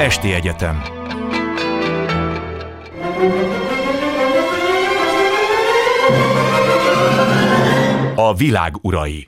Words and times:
Esti 0.00 0.32
Egyetem. 0.32 0.82
A 8.14 8.34
világ 8.34 8.74
urai. 8.82 9.26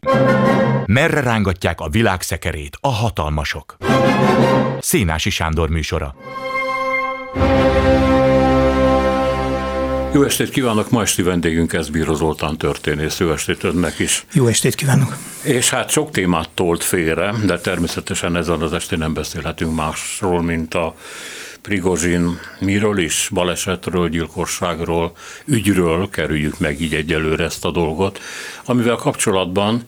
Merre 0.87 1.21
rángatják 1.21 1.81
a 1.81 1.89
világ 1.89 2.21
szekerét 2.23 2.79
a 2.81 2.89
hatalmasok? 2.89 3.77
Szénási 4.79 5.31
Sándor 5.31 5.69
műsora 5.69 6.15
Jó 10.15 10.23
estét 10.23 10.51
kívánok, 10.51 10.91
ma 10.91 11.03
esti 11.03 11.23
vendégünk 11.23 11.73
ez 11.73 11.89
Bíró 11.89 12.15
Zoltán 12.15 12.57
történész. 12.57 13.19
Jó 13.19 13.33
estét 13.33 13.65
önnek 13.65 13.99
is. 13.99 14.25
Jó 14.33 14.47
estét 14.47 14.75
kívánok. 14.75 15.17
És 15.43 15.71
hát 15.71 15.91
sok 15.91 16.11
témát 16.11 16.49
tolt 16.55 16.85
félre, 16.85 17.35
de 17.47 17.59
természetesen 17.59 18.37
ezen 18.37 18.61
az 18.61 18.73
estén 18.73 18.99
nem 18.99 19.15
beszélhetünk 19.15 19.75
másról, 19.75 20.43
mint 20.43 20.75
a 20.75 20.95
Prigozsin 21.63 22.39
miről 22.59 22.99
is, 22.99 23.29
balesetről, 23.33 24.09
gyilkosságról, 24.09 25.13
ügyről, 25.45 26.09
kerüljük 26.11 26.59
meg 26.59 26.81
így 26.81 26.95
egyelőre 26.95 27.45
ezt 27.45 27.65
a 27.65 27.71
dolgot, 27.71 28.21
amivel 28.65 28.97
kapcsolatban 28.97 29.83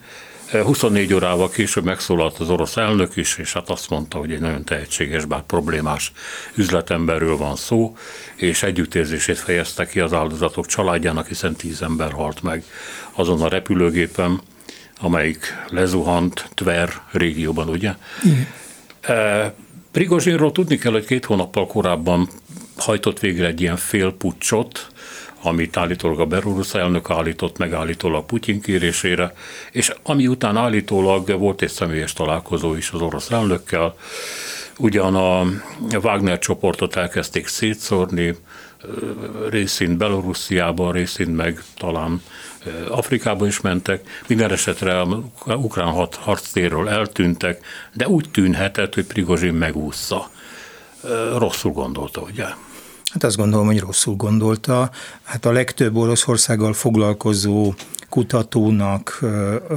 24 0.63 1.11
eh, 1.11 1.17
órával 1.17 1.51
később 1.51 1.85
megszólalt 1.85 2.39
az 2.39 2.51
orosz 2.51 2.77
elnök 2.77 3.17
is, 3.17 3.37
és 3.39 3.53
hát 3.53 3.71
azt 3.71 3.91
mondta, 3.91 4.19
hogy 4.19 4.33
egy 4.33 4.41
nagyon 4.41 4.65
tehetséges, 4.65 5.25
bár 5.25 5.43
problémás 5.43 6.13
üzletemberről 6.55 7.37
van 7.37 7.57
szó, 7.57 7.97
és 8.35 8.63
együttérzését 8.63 9.39
fejezte 9.39 9.87
ki 9.87 10.01
az 10.01 10.13
áldozatok 10.13 10.67
családjának, 10.67 11.27
hiszen 11.27 11.55
tíz 11.55 11.83
ember 11.83 12.13
halt 12.13 12.43
meg 12.43 12.65
azon 13.13 13.43
a 13.43 13.49
repülőgépen, 13.49 14.41
amelyik 15.01 15.55
lezuhant 15.69 16.49
Tver 16.55 16.93
régióban, 17.13 17.69
ugye? 17.69 17.95
Igen. 18.23 18.47
Eh, 19.01 19.53
Prigozsinról 19.93 20.53
tudni 20.53 20.79
kell, 20.79 20.93
hogy 20.93 21.05
két 21.05 21.25
hónappal 21.25 21.67
korábban 21.67 22.29
hajtott 22.77 23.21
végre 23.21 23.47
egy 23.47 23.61
ilyen 23.61 23.77
félpucsot, 23.77 24.87
amit 25.45 25.77
állítólag 25.77 26.21
a 26.21 26.27
Berurusz 26.27 26.75
elnök 26.75 27.11
állított 27.11 27.59
meg 27.59 27.73
Putyin 28.27 28.61
kérésére, 28.61 29.35
és 29.71 29.93
ami 30.03 30.27
után 30.27 30.57
állítólag 30.57 31.39
volt 31.39 31.63
egy 31.63 31.71
személyes 31.71 32.13
találkozó 32.13 32.75
is 32.75 32.91
az 32.91 33.01
orosz 33.01 33.31
elnökkel, 33.31 33.95
ugyan 34.79 35.15
a 35.15 35.47
Wagner 36.03 36.39
csoportot 36.39 36.97
elkezdték 36.97 37.47
szétszórni, 37.47 38.37
részint 39.51 39.97
Belorussziában, 39.97 40.93
részint 40.93 41.37
meg 41.37 41.63
talán 41.77 42.23
Afrikába 42.89 43.47
is 43.47 43.61
mentek, 43.61 44.23
minden 44.27 44.51
esetre 44.51 45.01
a 45.01 45.23
ukrán 45.47 46.09
harctérről 46.21 46.89
eltűntek, 46.89 47.65
de 47.93 48.09
úgy 48.09 48.31
tűnhetett, 48.31 48.95
hogy 48.95 49.07
Prigozsin 49.07 49.55
megúszza. 49.55 50.31
Rosszul 51.37 51.73
gondolta, 51.73 52.21
ugye? 52.21 52.47
Hát 53.15 53.25
azt 53.25 53.37
gondolom, 53.37 53.67
hogy 53.67 53.81
rosszul 53.81 54.15
gondolta. 54.15 54.91
Hát 55.23 55.45
a 55.45 55.53
legtöbb 55.53 55.97
Oroszországgal 55.97 56.73
foglalkozó 56.73 57.75
kutatónak, 58.15 59.25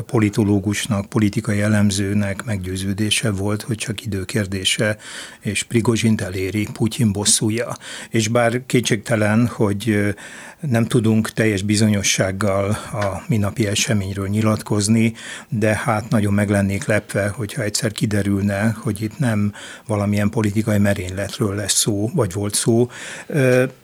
politológusnak, 0.05 1.05
politikai 1.05 1.61
elemzőnek 1.61 2.43
meggyőződése 2.43 3.31
volt, 3.31 3.61
hogy 3.61 3.75
csak 3.75 4.05
időkérdése, 4.05 4.97
és 5.39 5.63
Prigozsint 5.63 6.21
eléri 6.21 6.67
Putyin 6.73 7.11
bosszúja. 7.11 7.77
És 8.09 8.27
bár 8.27 8.65
kétségtelen, 8.65 9.47
hogy 9.47 10.15
nem 10.59 10.85
tudunk 10.85 11.29
teljes 11.29 11.61
bizonyossággal 11.61 12.69
a 12.91 13.23
minapi 13.27 13.67
eseményről 13.67 14.27
nyilatkozni, 14.27 15.13
de 15.49 15.75
hát 15.75 16.09
nagyon 16.09 16.33
meg 16.33 16.49
lennék 16.49 16.85
lepve, 16.85 17.27
hogyha 17.27 17.61
egyszer 17.61 17.91
kiderülne, 17.91 18.75
hogy 18.83 19.01
itt 19.01 19.19
nem 19.19 19.53
valamilyen 19.87 20.29
politikai 20.29 20.77
merényletről 20.77 21.55
lesz 21.55 21.73
szó, 21.73 22.09
vagy 22.13 22.33
volt 22.33 22.53
szó. 22.53 22.89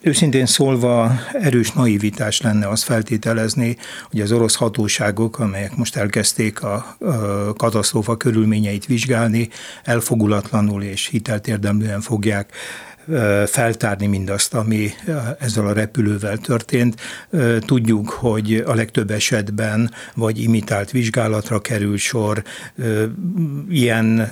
Őszintén 0.01 0.45
szólva 0.45 1.11
erős 1.33 1.71
naivitás 1.71 2.41
lenne 2.41 2.67
azt 2.67 2.83
feltételezni, 2.83 3.77
hogy 4.09 4.21
az 4.21 4.31
orosz 4.31 4.42
hatóságok, 4.51 5.39
amelyek 5.39 5.75
most 5.75 5.95
elkezdték 5.95 6.63
a 6.63 6.97
katasztrófa 7.57 8.17
körülményeit 8.17 8.85
vizsgálni, 8.85 9.49
elfogulatlanul 9.83 10.83
és 10.83 11.07
hitelt 11.07 11.47
érdemlően 11.47 12.01
fogják 12.01 12.51
feltárni 13.45 14.07
mindazt, 14.07 14.53
ami 14.53 14.91
ezzel 15.39 15.67
a 15.67 15.73
repülővel 15.73 16.37
történt. 16.37 17.01
Tudjuk, 17.59 18.09
hogy 18.09 18.63
a 18.65 18.73
legtöbb 18.73 19.11
esetben 19.11 19.91
vagy 20.15 20.41
imitált 20.41 20.91
vizsgálatra 20.91 21.59
kerül 21.59 21.97
sor. 21.97 22.43
Ilyen 23.69 24.29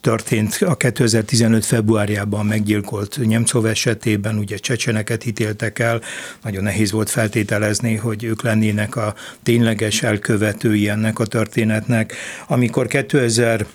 történt 0.00 0.58
a 0.60 0.76
2015. 0.76 1.64
februárjában 1.64 2.46
meggyilkolt 2.46 3.18
Nyemcov 3.22 3.66
esetében, 3.66 4.36
ugye 4.38 4.56
csecseneket 4.56 5.26
ítéltek 5.26 5.78
el. 5.78 6.00
Nagyon 6.42 6.62
nehéz 6.62 6.90
volt 6.90 7.10
feltételezni, 7.10 7.94
hogy 7.94 8.24
ők 8.24 8.42
lennének 8.42 8.96
a 8.96 9.14
tényleges 9.42 10.02
elkövetői 10.02 10.88
ennek 10.88 11.18
a 11.18 11.26
történetnek. 11.26 12.14
Amikor 12.46 12.86
2000 12.86 13.66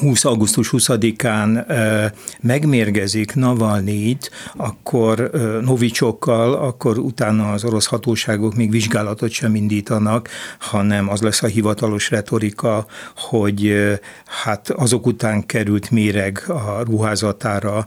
20. 0.00 0.24
augusztus 0.24 0.68
20-án 0.72 1.64
megmérgezik 2.40 3.34
Navalnyit, 3.34 4.30
akkor 4.56 5.30
Novicsokkal, 5.64 6.54
akkor 6.54 6.98
utána 6.98 7.52
az 7.52 7.64
orosz 7.64 7.86
hatóságok 7.86 8.54
még 8.54 8.70
vizsgálatot 8.70 9.30
sem 9.30 9.54
indítanak, 9.54 10.28
hanem 10.58 11.08
az 11.08 11.20
lesz 11.20 11.42
a 11.42 11.46
hivatalos 11.46 12.10
retorika, 12.10 12.86
hogy 13.16 13.74
hát 14.42 14.70
azok 14.70 15.06
után 15.06 15.46
került 15.46 15.90
méreg 15.90 16.44
a 16.48 16.82
ruházatára, 16.84 17.86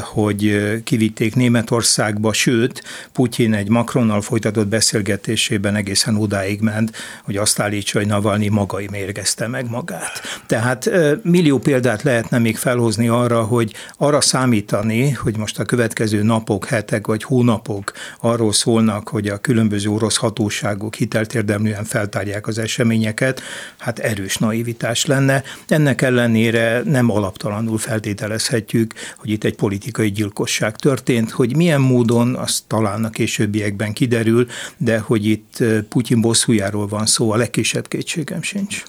hogy 0.00 0.72
kivitték 0.84 1.34
Németországba, 1.34 2.32
sőt, 2.32 2.82
Putyin 3.12 3.54
egy 3.54 3.68
Macronnal 3.68 4.20
folytatott 4.20 4.68
beszélgetésében 4.68 5.74
egészen 5.74 6.16
odáig 6.16 6.60
ment, 6.60 6.96
hogy 7.22 7.36
azt 7.36 7.60
állítsa, 7.60 7.98
hogy 7.98 8.06
Navalnyi 8.06 8.48
maga 8.48 8.80
mérgezte 8.90 9.46
meg 9.46 9.70
magát. 9.70 10.22
Tehát 10.46 10.90
millió 11.36 11.58
példát 11.58 12.02
lehetne 12.02 12.38
még 12.38 12.56
felhozni 12.56 13.08
arra, 13.08 13.42
hogy 13.42 13.74
arra 13.96 14.20
számítani, 14.20 15.10
hogy 15.10 15.36
most 15.36 15.58
a 15.58 15.64
következő 15.64 16.22
napok, 16.22 16.66
hetek 16.66 17.06
vagy 17.06 17.22
hónapok 17.22 17.92
arról 18.20 18.52
szólnak, 18.52 19.08
hogy 19.08 19.28
a 19.28 19.38
különböző 19.38 19.90
orosz 19.90 20.16
hatóságok 20.16 20.94
hitelt 20.94 21.34
érdemlően 21.34 21.84
feltárják 21.84 22.46
az 22.46 22.58
eseményeket, 22.58 23.40
hát 23.78 23.98
erős 23.98 24.36
naivitás 24.36 25.06
lenne. 25.06 25.42
Ennek 25.68 26.02
ellenére 26.02 26.82
nem 26.84 27.10
alaptalanul 27.10 27.78
feltételezhetjük, 27.78 28.94
hogy 29.16 29.30
itt 29.30 29.44
egy 29.44 29.54
politikai 29.54 30.10
gyilkosság 30.10 30.76
történt, 30.76 31.30
hogy 31.30 31.56
milyen 31.56 31.80
módon, 31.80 32.34
az 32.34 32.64
talán 32.66 33.04
a 33.04 33.10
későbbiekben 33.10 33.92
kiderül, 33.92 34.46
de 34.76 34.98
hogy 34.98 35.26
itt 35.26 35.64
Putyin 35.88 36.20
bosszújáról 36.20 36.86
van 36.86 37.06
szó, 37.06 37.30
a 37.30 37.36
legkisebb 37.36 37.88
kétségem 37.88 38.42
sincs 38.42 38.82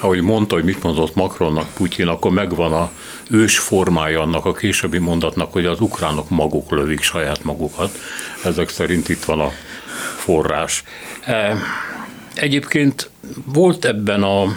ahogy 0.00 0.20
mondta, 0.20 0.54
hogy 0.54 0.64
mit 0.64 0.82
mondott 0.82 1.14
Macronnak 1.14 1.74
Putyin, 1.74 2.06
akkor 2.06 2.30
megvan 2.30 2.72
a 2.72 2.90
ős 3.30 3.58
formája 3.58 4.20
annak 4.20 4.44
a 4.44 4.52
későbbi 4.52 4.98
mondatnak, 4.98 5.52
hogy 5.52 5.66
az 5.66 5.80
ukránok 5.80 6.28
maguk 6.28 6.70
lövik 6.70 7.02
saját 7.02 7.44
magukat. 7.44 7.98
Ezek 8.44 8.68
szerint 8.68 9.08
itt 9.08 9.24
van 9.24 9.40
a 9.40 9.50
forrás. 10.16 10.84
E, 11.24 11.56
egyébként 12.34 13.10
volt 13.44 13.84
ebben 13.84 14.22
a 14.22 14.56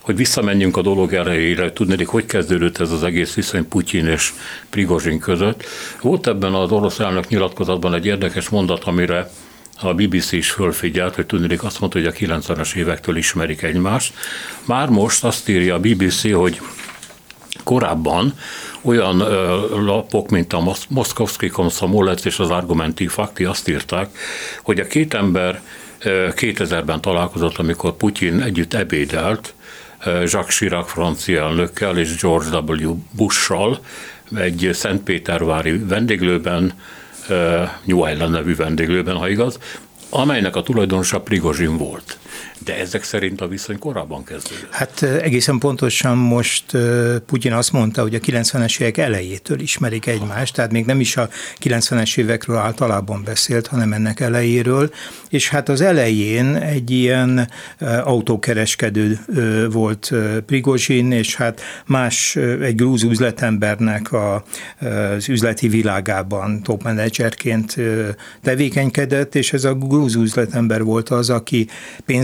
hogy 0.00 0.16
visszamenjünk 0.16 0.76
a 0.76 0.82
dolog 0.82 1.12
erejére, 1.14 1.72
tudnék, 1.72 2.06
hogy 2.06 2.26
kezdődött 2.26 2.78
ez 2.78 2.90
az 2.90 3.02
egész 3.02 3.34
viszony 3.34 3.68
Putyin 3.68 4.06
és 4.06 4.32
Prigozsin 4.70 5.18
között. 5.18 5.64
Volt 6.02 6.26
ebben 6.26 6.54
az 6.54 6.70
orosz 6.70 6.98
elnök 6.98 7.28
nyilatkozatban 7.28 7.94
egy 7.94 8.06
érdekes 8.06 8.48
mondat, 8.48 8.84
amire 8.84 9.30
a 9.80 9.94
BBC 9.94 10.32
is 10.32 10.50
fölfigyelt, 10.50 11.14
hogy 11.14 11.26
tudnék 11.26 11.62
azt 11.62 11.80
mondta, 11.80 11.98
hogy 11.98 12.08
a 12.08 12.12
90-es 12.12 12.74
évektől 12.74 13.16
ismerik 13.16 13.62
egymást. 13.62 14.14
Már 14.64 14.88
most 14.88 15.24
azt 15.24 15.48
írja 15.48 15.74
a 15.74 15.80
BBC, 15.80 16.32
hogy 16.32 16.60
korábban 17.64 18.34
olyan 18.82 19.16
lapok, 19.84 20.30
mint 20.30 20.52
a 20.52 20.76
Moszkovszki 20.88 21.48
Komszomolec 21.48 22.24
és 22.24 22.38
az 22.38 22.50
Argumenti 22.50 23.06
Fakti 23.06 23.44
azt 23.44 23.68
írták, 23.68 24.18
hogy 24.62 24.80
a 24.80 24.86
két 24.86 25.14
ember 25.14 25.60
2000-ben 26.02 27.00
találkozott, 27.00 27.56
amikor 27.56 27.96
Putyin 27.96 28.40
együtt 28.40 28.74
ebédelt, 28.74 29.54
Jacques 30.04 30.56
Chirac 30.56 30.90
francia 30.90 31.42
elnökkel 31.42 31.98
és 31.98 32.20
George 32.20 32.58
W. 32.58 32.96
Bush-sal 33.10 33.80
egy 34.36 34.70
Szentpétervári 34.72 35.78
vendéglőben 35.78 36.72
New 37.84 38.08
Island 38.08 38.32
nevű 38.32 38.54
vendéglőben, 38.54 39.16
ha 39.16 39.28
igaz, 39.28 39.58
amelynek 40.10 40.56
a 40.56 40.62
tulajdonosa 40.62 41.20
Prigozsin 41.20 41.76
volt. 41.76 42.18
De 42.64 42.78
ezek 42.78 43.02
szerint 43.02 43.40
a 43.40 43.48
viszony 43.48 43.78
korábban 43.78 44.24
kezdődött. 44.24 44.72
Hát 44.72 45.02
egészen 45.02 45.58
pontosan 45.58 46.16
most 46.16 46.64
Putyin 47.26 47.52
azt 47.52 47.72
mondta, 47.72 48.02
hogy 48.02 48.14
a 48.14 48.18
90-es 48.18 48.80
évek 48.80 48.96
elejétől 48.96 49.60
ismerik 49.60 50.06
egymást, 50.06 50.54
tehát 50.54 50.72
még 50.72 50.84
nem 50.84 51.00
is 51.00 51.16
a 51.16 51.28
90-es 51.60 52.18
évekről 52.18 52.56
általában 52.56 53.22
beszélt, 53.24 53.66
hanem 53.66 53.92
ennek 53.92 54.20
elejéről, 54.20 54.90
és 55.28 55.48
hát 55.48 55.68
az 55.68 55.80
elején 55.80 56.54
egy 56.54 56.90
ilyen 56.90 57.50
autókereskedő 58.04 59.18
volt 59.70 60.12
Prigozsin, 60.46 61.12
és 61.12 61.34
hát 61.34 61.60
más 61.86 62.36
egy 62.36 62.74
grúz 62.74 63.02
üzletembernek 63.02 64.12
a, 64.12 64.44
az 65.16 65.28
üzleti 65.28 65.68
világában 65.68 66.62
top 66.62 66.82
menedzserként 66.82 67.76
tevékenykedett, 68.42 69.34
és 69.34 69.52
ez 69.52 69.64
a 69.64 69.74
grúz 69.74 70.14
üzletember 70.14 70.82
volt 70.82 71.08
az, 71.08 71.30
aki 71.30 71.68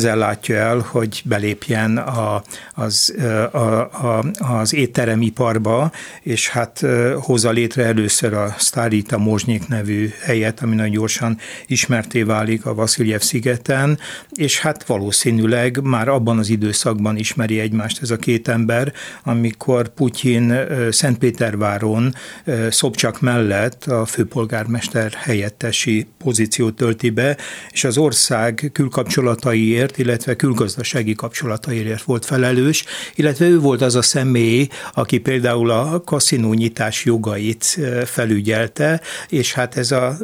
pénzzel 0.06 0.26
látja 0.26 0.56
el, 0.56 0.78
hogy 0.78 1.22
belépjen 1.24 1.96
a, 1.96 2.42
az, 2.74 3.14
a, 3.52 3.58
a, 3.58 4.24
az 4.38 4.74
étteremiparba, 4.74 5.92
és 6.22 6.48
hát 6.48 6.84
hozza 7.20 7.50
létre 7.50 7.84
először 7.84 8.34
a 8.34 8.54
Starita 8.58 9.18
Mozsnyik 9.18 9.68
nevű 9.68 10.10
helyet, 10.22 10.62
ami 10.62 10.74
nagyon 10.74 10.92
gyorsan 10.92 11.38
ismerté 11.66 12.22
válik 12.22 12.66
a 12.66 12.74
Vasiljev 12.74 13.20
szigeten, 13.20 13.98
és 14.32 14.60
hát 14.60 14.86
valószínűleg 14.86 15.80
már 15.82 16.08
abban 16.08 16.38
az 16.38 16.48
időszakban 16.48 17.16
ismeri 17.16 17.60
egymást 17.60 18.02
ez 18.02 18.10
a 18.10 18.16
két 18.16 18.48
ember, 18.48 18.92
amikor 19.22 19.88
Putyin 19.88 20.54
Szentpéterváron 20.90 22.14
Szobcsak 22.70 23.20
mellett 23.20 23.84
a 23.84 24.04
főpolgármester 24.04 25.12
helyettesi 25.12 26.06
pozíciót 26.18 26.74
tölti 26.74 27.10
be, 27.10 27.36
és 27.70 27.84
az 27.84 27.98
ország 27.98 28.70
külkapcsolataiért, 28.72 29.95
illetve 29.98 30.36
külgazdasági 30.36 31.14
kapcsolataiért 31.14 32.02
volt 32.02 32.24
felelős, 32.24 32.84
illetve 33.14 33.46
ő 33.46 33.58
volt 33.58 33.82
az 33.82 33.94
a 33.94 34.02
személy, 34.02 34.68
aki 34.94 35.18
például 35.18 35.70
a 35.70 36.02
kaszinó 36.04 36.52
nyitás 36.52 37.04
jogait 37.04 37.78
felügyelte, 38.04 39.00
és 39.28 39.52
hát 39.52 39.76
ez 39.76 39.90
a 39.90 40.16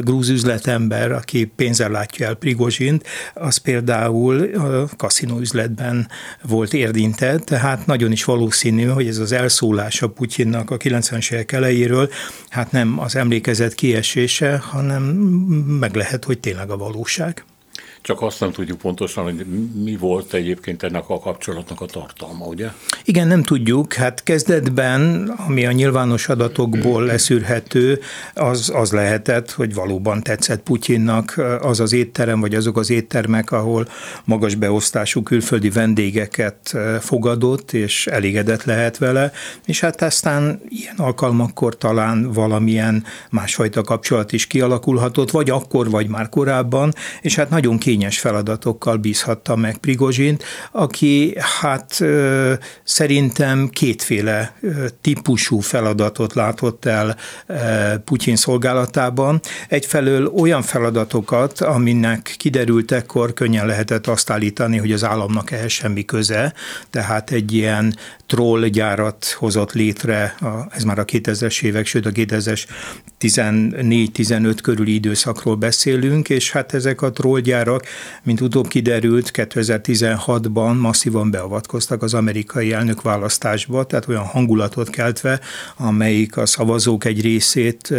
grúz 0.00 0.28
üzletember, 0.28 1.12
aki 1.12 1.44
pénzzel 1.44 1.90
látja 1.90 2.26
el 2.26 2.34
Prigozsint, 2.34 3.06
az 3.34 3.56
például 3.56 4.42
a 4.54 4.88
kaszinó 4.96 5.38
üzletben 5.38 6.08
volt 6.42 6.72
érintett, 6.72 7.44
tehát 7.44 7.86
nagyon 7.86 8.12
is 8.12 8.24
valószínű, 8.24 8.84
hogy 8.84 9.06
ez 9.06 9.18
az 9.18 9.32
elszólás 9.32 10.02
a 10.02 10.08
Putyinnak 10.08 10.70
a 10.70 10.76
90-es 10.76 11.32
évek 11.32 11.52
elejéről, 11.52 12.10
hát 12.48 12.72
nem 12.72 13.00
az 13.00 13.16
emlékezet 13.16 13.74
kiesése, 13.74 14.56
hanem 14.56 15.02
meg 15.80 15.94
lehet, 15.94 16.24
hogy 16.24 16.38
tényleg 16.38 16.70
a 16.70 16.76
valóság. 16.76 17.44
Csak 18.06 18.22
azt 18.22 18.40
nem 18.40 18.52
tudjuk 18.52 18.78
pontosan, 18.78 19.24
hogy 19.24 19.46
mi 19.84 19.96
volt 19.96 20.32
egyébként 20.32 20.82
ennek 20.82 21.08
a 21.08 21.18
kapcsolatnak 21.18 21.80
a 21.80 21.86
tartalma, 21.86 22.44
ugye? 22.44 22.68
Igen, 23.04 23.26
nem 23.26 23.42
tudjuk. 23.42 23.92
Hát 23.92 24.22
kezdetben, 24.22 25.32
ami 25.46 25.66
a 25.66 25.72
nyilvános 25.72 26.28
adatokból 26.28 27.04
leszűrhető, 27.04 28.00
az, 28.34 28.70
az 28.74 28.92
lehetett, 28.92 29.50
hogy 29.50 29.74
valóban 29.74 30.22
tetszett 30.22 30.62
Putyinnak 30.62 31.40
az 31.60 31.80
az 31.80 31.92
étterem, 31.92 32.40
vagy 32.40 32.54
azok 32.54 32.78
az 32.78 32.90
éttermek, 32.90 33.52
ahol 33.52 33.88
magas 34.24 34.54
beosztású 34.54 35.22
külföldi 35.22 35.70
vendégeket 35.70 36.74
fogadott, 37.00 37.72
és 37.72 38.06
elégedett 38.06 38.64
lehet 38.64 38.98
vele, 38.98 39.32
és 39.64 39.80
hát 39.80 40.02
aztán 40.02 40.60
ilyen 40.68 40.96
alkalmakkor 40.96 41.76
talán 41.76 42.32
valamilyen 42.32 43.04
másfajta 43.30 43.82
kapcsolat 43.82 44.32
is 44.32 44.46
kialakulhatott, 44.46 45.30
vagy 45.30 45.50
akkor, 45.50 45.90
vagy 45.90 46.08
már 46.08 46.28
korábban, 46.28 46.92
és 47.20 47.34
hát 47.34 47.50
nagyon 47.50 47.78
kényelmes 47.78 47.94
kényes 47.96 48.18
feladatokkal 48.18 48.96
bízhatta 48.96 49.56
meg 49.56 49.76
Prigozsint, 49.76 50.44
aki 50.72 51.34
hát 51.60 52.00
szerintem 52.84 53.68
kétféle 53.68 54.56
típusú 55.00 55.60
feladatot 55.60 56.34
látott 56.34 56.84
el 56.84 57.16
Putyin 58.04 58.36
szolgálatában. 58.36 59.40
Egyfelől 59.68 60.26
olyan 60.26 60.62
feladatokat, 60.62 61.60
aminek 61.60 62.34
kiderült 62.38 62.92
ekkor 62.92 63.32
könnyen 63.32 63.66
lehetett 63.66 64.06
azt 64.06 64.30
állítani, 64.30 64.76
hogy 64.78 64.92
az 64.92 65.04
államnak 65.04 65.50
ehhez 65.50 65.72
semmi 65.72 66.04
köze, 66.04 66.52
tehát 66.90 67.30
egy 67.30 67.52
ilyen 67.52 67.96
trollgyárat 68.26 69.26
hozott 69.38 69.72
létre, 69.72 70.34
ez 70.70 70.82
már 70.82 70.98
a 70.98 71.04
2000-es 71.04 71.62
évek, 71.62 71.86
sőt 71.86 72.06
a 72.06 72.10
2000-es 72.10 72.64
14-15 73.20 74.58
körüli 74.62 74.94
időszakról 74.94 75.54
beszélünk, 75.54 76.28
és 76.28 76.50
hát 76.50 76.74
ezek 76.74 77.02
a 77.02 77.10
trollgyárak 77.10 77.84
mint 78.22 78.40
utóbb 78.40 78.68
kiderült, 78.68 79.30
2016-ban 79.34 80.80
masszívan 80.80 81.30
beavatkoztak 81.30 82.02
az 82.02 82.14
amerikai 82.14 82.72
elnökválasztásba, 82.72 83.84
tehát 83.84 84.08
olyan 84.08 84.24
hangulatot 84.24 84.90
keltve, 84.90 85.40
amelyik 85.76 86.36
a 86.36 86.46
szavazók 86.46 87.04
egy 87.04 87.20
részét 87.20 87.94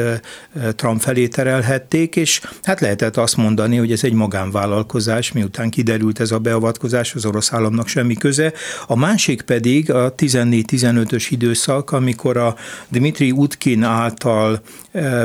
Trump 0.76 1.02
felé 1.02 1.28
terelhették, 1.28 2.16
és 2.16 2.42
hát 2.64 2.80
lehetett 2.80 3.18
azt 3.18 3.38
mondani, 3.38 3.78
hogy 3.78 3.92
ez 3.92 4.04
egy 4.04 4.14
magánvállalkozás, 4.14 5.32
miután 5.32 5.70
kiderült 5.70 6.20
ez 6.20 6.32
a 6.32 6.40
beavatkozás, 6.40 7.16
az 7.16 7.26
orosz 7.26 7.54
államnak 7.54 7.88
semmi 7.88 8.14
köze. 8.14 8.54
A 8.88 8.96
másik 8.96 9.42
pedig 9.42 9.92
a 9.92 10.16
14-15-ös 10.18 11.28
időszak, 11.30 11.92
amikor 11.92 12.38
a 12.38 12.56
Dmitri 12.90 13.32
Utkin 13.32 13.84
által 13.84 14.62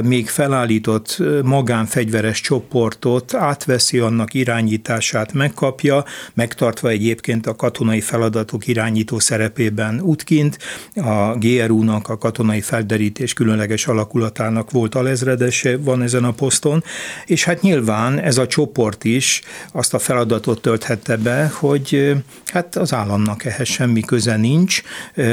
még 0.04 0.28
felállított 0.28 1.22
magánfegyveres 1.42 2.40
csoportot 2.40 3.34
átveszi 3.34 3.98
annak 3.98 4.34
irányítását, 4.34 5.32
megkapja, 5.32 6.04
megtartva 6.34 6.88
egyébként 6.88 7.46
a 7.46 7.56
katonai 7.56 8.00
feladatok 8.00 8.66
irányító 8.66 9.18
szerepében 9.18 10.00
útkint. 10.00 10.58
A 10.94 11.36
GRU-nak, 11.38 12.08
a 12.08 12.18
katonai 12.18 12.60
felderítés 12.60 13.32
különleges 13.32 13.86
alakulatának 13.86 14.70
volt 14.70 14.94
alezredese, 14.94 15.76
van 15.76 16.02
ezen 16.02 16.24
a 16.24 16.32
poszton, 16.32 16.84
és 17.26 17.44
hát 17.44 17.62
nyilván 17.62 18.18
ez 18.18 18.38
a 18.38 18.46
csoport 18.46 19.04
is 19.04 19.40
azt 19.72 19.94
a 19.94 19.98
feladatot 19.98 20.60
tölthette 20.62 21.16
be, 21.16 21.52
hogy 21.54 22.12
hát 22.46 22.76
az 22.76 22.92
államnak 22.94 23.44
ehhez 23.44 23.68
semmi 23.68 24.00
köze 24.00 24.36
nincs, 24.36 24.82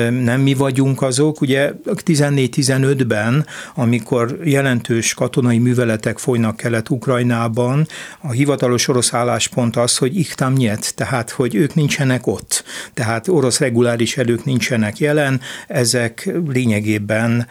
nem 0.10 0.42
mi 0.42 0.54
vagyunk 0.54 1.02
azok. 1.02 1.42
Ugye 1.42 1.72
14-15-ben, 1.86 3.46
amikor 3.76 4.29
jelentős 4.44 5.14
katonai 5.14 5.58
műveletek 5.58 6.18
folynak 6.18 6.58
Kelet-Ukrajnában. 6.58 7.88
A 8.22 8.32
hivatalos 8.32 8.88
orosz 8.88 9.14
álláspont 9.14 9.76
az, 9.76 9.98
hogy 9.98 10.18
iktam 10.18 10.54
nyet, 10.54 10.96
tehát 10.96 11.30
hogy 11.30 11.56
ők 11.56 11.74
nincsenek 11.74 12.28
ott. 12.28 12.64
Tehát 12.94 13.28
orosz 13.28 13.60
reguláris 13.60 14.18
erők 14.18 14.46
nincsenek 14.46 14.98
jelen, 14.98 15.42
ezek 15.68 16.30
lényegében 16.48 17.48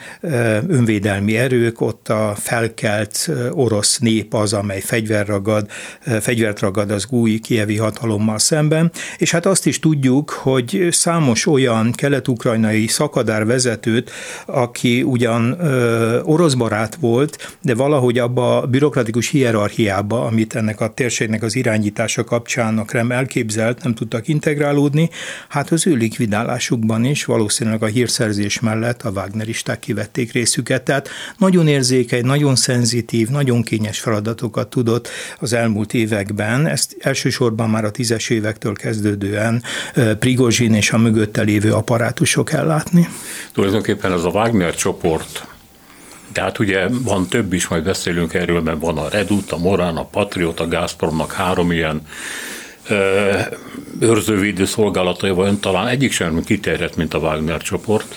önvédelmi 0.69 1.37
erők, 1.37 1.81
ott 1.81 2.09
a 2.09 2.35
felkelt 2.37 3.31
orosz 3.51 3.99
nép 3.99 4.35
az, 4.35 4.53
amely 4.53 4.81
fegyver 4.81 5.27
ragad, 5.27 5.71
fegyvert 6.21 6.61
ragad 6.61 6.91
az 6.91 7.07
új 7.11 7.39
kievi 7.39 7.77
hatalommal 7.77 8.39
szemben, 8.39 8.91
és 9.17 9.31
hát 9.31 9.47
azt 9.47 9.67
is 9.67 9.79
tudjuk, 9.79 10.31
hogy 10.31 10.89
számos 10.91 11.47
olyan 11.47 11.93
kelet-ukrajnai 11.93 12.87
szakadár 12.87 13.47
vezetőt, 13.47 14.11
aki 14.47 15.03
ugyan 15.03 15.61
orosz 16.23 16.55
barát 16.69 16.95
volt, 16.95 17.57
de 17.63 17.75
valahogy 17.75 18.19
abba 18.19 18.63
a 18.63 18.67
bürokratikus 18.67 19.29
hierarchiába, 19.29 20.25
amit 20.25 20.55
ennek 20.55 20.81
a 20.81 20.89
térségnek 20.95 21.43
az 21.43 21.57
irányítása 21.57 22.25
kapcsán 22.25 22.79
a 22.79 22.85
Krem 22.85 23.11
elképzelt, 23.11 23.83
nem 23.83 23.95
tudtak 23.95 24.29
integrálódni, 24.29 25.11
hát 25.49 25.71
az 25.71 25.87
ő 25.87 25.95
likvidálásukban 25.95 27.05
is 27.05 27.25
valószínűleg 27.25 27.83
a 27.83 27.87
hírszerzés 27.87 28.61
mellett 28.61 29.03
a 29.03 29.11
Wagneristák 29.11 29.79
kivették 29.79 30.33
részüket. 30.33 30.83
Tehát 30.83 31.09
nagyon 31.39 31.69
érzékeny, 31.69 32.25
nagyon 32.25 32.57
szenzitív, 32.57 33.29
nagyon 33.29 33.63
kényes 33.63 34.01
feladatokat 34.01 34.71
tudott 34.71 35.09
az 35.39 35.53
elmúlt 35.53 35.95
években. 35.95 36.67
Ezt 36.67 36.97
elsősorban 37.01 37.71
már 37.71 37.85
a 37.85 37.91
tízes 37.91 38.29
évektől 38.29 38.75
kezdődően 38.75 39.63
Prigozsin 40.19 40.75
és 40.75 40.91
a 40.91 40.99
mögötte 40.99 41.43
lévő 41.43 41.73
apparátusok 41.73 42.53
ellátni. 42.53 43.09
Tulajdonképpen 43.53 44.13
ez 44.13 44.25
a 44.25 44.29
Wagner 44.29 44.75
csoport 44.75 45.47
tehát 46.33 46.59
ugye 46.59 46.89
van 46.89 47.29
több 47.29 47.53
is, 47.53 47.69
majd 47.69 47.85
beszélünk 47.85 48.35
erről, 48.35 48.61
mert 48.61 48.81
van 48.81 48.99
a 48.99 49.09
Redut, 49.09 49.53
a 49.53 49.59
Morán, 49.59 49.97
a 49.97 50.05
Patriot, 50.05 50.61
a 50.61 50.69
Gazpromnak 50.69 51.33
három 51.33 51.73
ilyen 51.73 52.03
őrzővédő 54.01 54.65
szolgálatai 54.65 55.31
van, 55.31 55.61
talán 55.61 55.89
egyik 55.89 56.13
sem 56.13 56.45
kiterjedt, 56.45 56.97
mint 56.97 57.15
a 57.15 57.19
Wagner 57.19 57.63
csoport. 57.63 58.15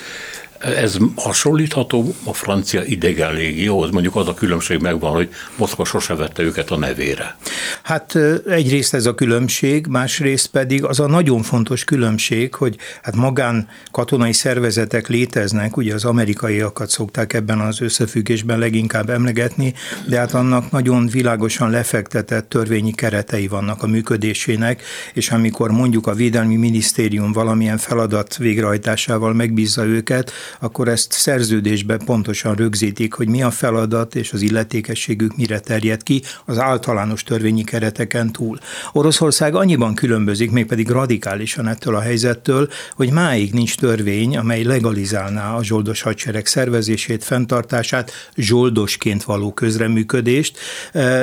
Ez 0.63 0.97
hasonlítható 1.15 2.15
a 2.23 2.33
francia 2.33 2.83
idegen 2.83 3.33
légióhoz? 3.33 3.89
Mondjuk 3.89 4.15
az 4.15 4.27
a 4.27 4.33
különbség 4.33 4.79
megvan, 4.79 5.11
hogy 5.11 5.29
Moszkva 5.55 5.85
sose 5.85 6.15
vette 6.15 6.43
őket 6.43 6.71
a 6.71 6.77
nevére. 6.77 7.35
Hát 7.83 8.17
egyrészt 8.47 8.93
ez 8.93 9.05
a 9.05 9.15
különbség, 9.15 9.87
másrészt 9.87 10.47
pedig 10.47 10.83
az 10.83 10.99
a 10.99 11.07
nagyon 11.07 11.41
fontos 11.41 11.83
különbség, 11.83 12.55
hogy 12.55 12.77
hát 13.01 13.15
magán 13.15 13.67
katonai 13.91 14.33
szervezetek 14.33 15.07
léteznek, 15.07 15.77
ugye 15.77 15.93
az 15.93 16.05
amerikaiakat 16.05 16.89
szokták 16.89 17.33
ebben 17.33 17.59
az 17.59 17.81
összefüggésben 17.81 18.59
leginkább 18.59 19.09
emlegetni, 19.09 19.73
de 20.07 20.17
hát 20.17 20.33
annak 20.33 20.71
nagyon 20.71 21.07
világosan 21.07 21.69
lefektetett 21.69 22.49
törvényi 22.49 22.91
keretei 22.91 23.47
vannak 23.47 23.83
a 23.83 23.87
működésének, 23.87 24.83
és 25.13 25.31
amikor 25.31 25.71
mondjuk 25.71 26.07
a 26.07 26.13
Védelmi 26.13 26.55
Minisztérium 26.55 27.31
valamilyen 27.31 27.77
feladat 27.77 28.37
végrehajtásával 28.37 29.33
megbízza 29.33 29.85
őket, 29.85 30.31
akkor 30.59 30.87
ezt 30.87 31.11
szerződésben 31.11 31.99
pontosan 32.05 32.55
rögzítik, 32.55 33.13
hogy 33.13 33.27
mi 33.27 33.43
a 33.43 33.51
feladat 33.51 34.15
és 34.15 34.33
az 34.33 34.41
illetékességük 34.41 35.35
mire 35.35 35.59
terjed 35.59 36.03
ki 36.03 36.21
az 36.45 36.59
általános 36.59 37.23
törvényi 37.23 37.63
kereteken 37.63 38.31
túl. 38.31 38.59
Oroszország 38.91 39.55
annyiban 39.55 39.95
különbözik, 39.95 40.51
mégpedig 40.51 40.89
radikálisan 40.89 41.67
ettől 41.67 41.95
a 41.95 41.99
helyzettől, 41.99 42.69
hogy 42.95 43.11
máig 43.11 43.53
nincs 43.53 43.75
törvény, 43.75 44.37
amely 44.37 44.63
legalizálná 44.63 45.55
a 45.55 45.63
zsoldos 45.63 46.01
hadsereg 46.01 46.45
szervezését, 46.45 47.23
fenntartását, 47.23 48.11
zsoldosként 48.35 49.23
való 49.23 49.53
közreműködést. 49.53 50.57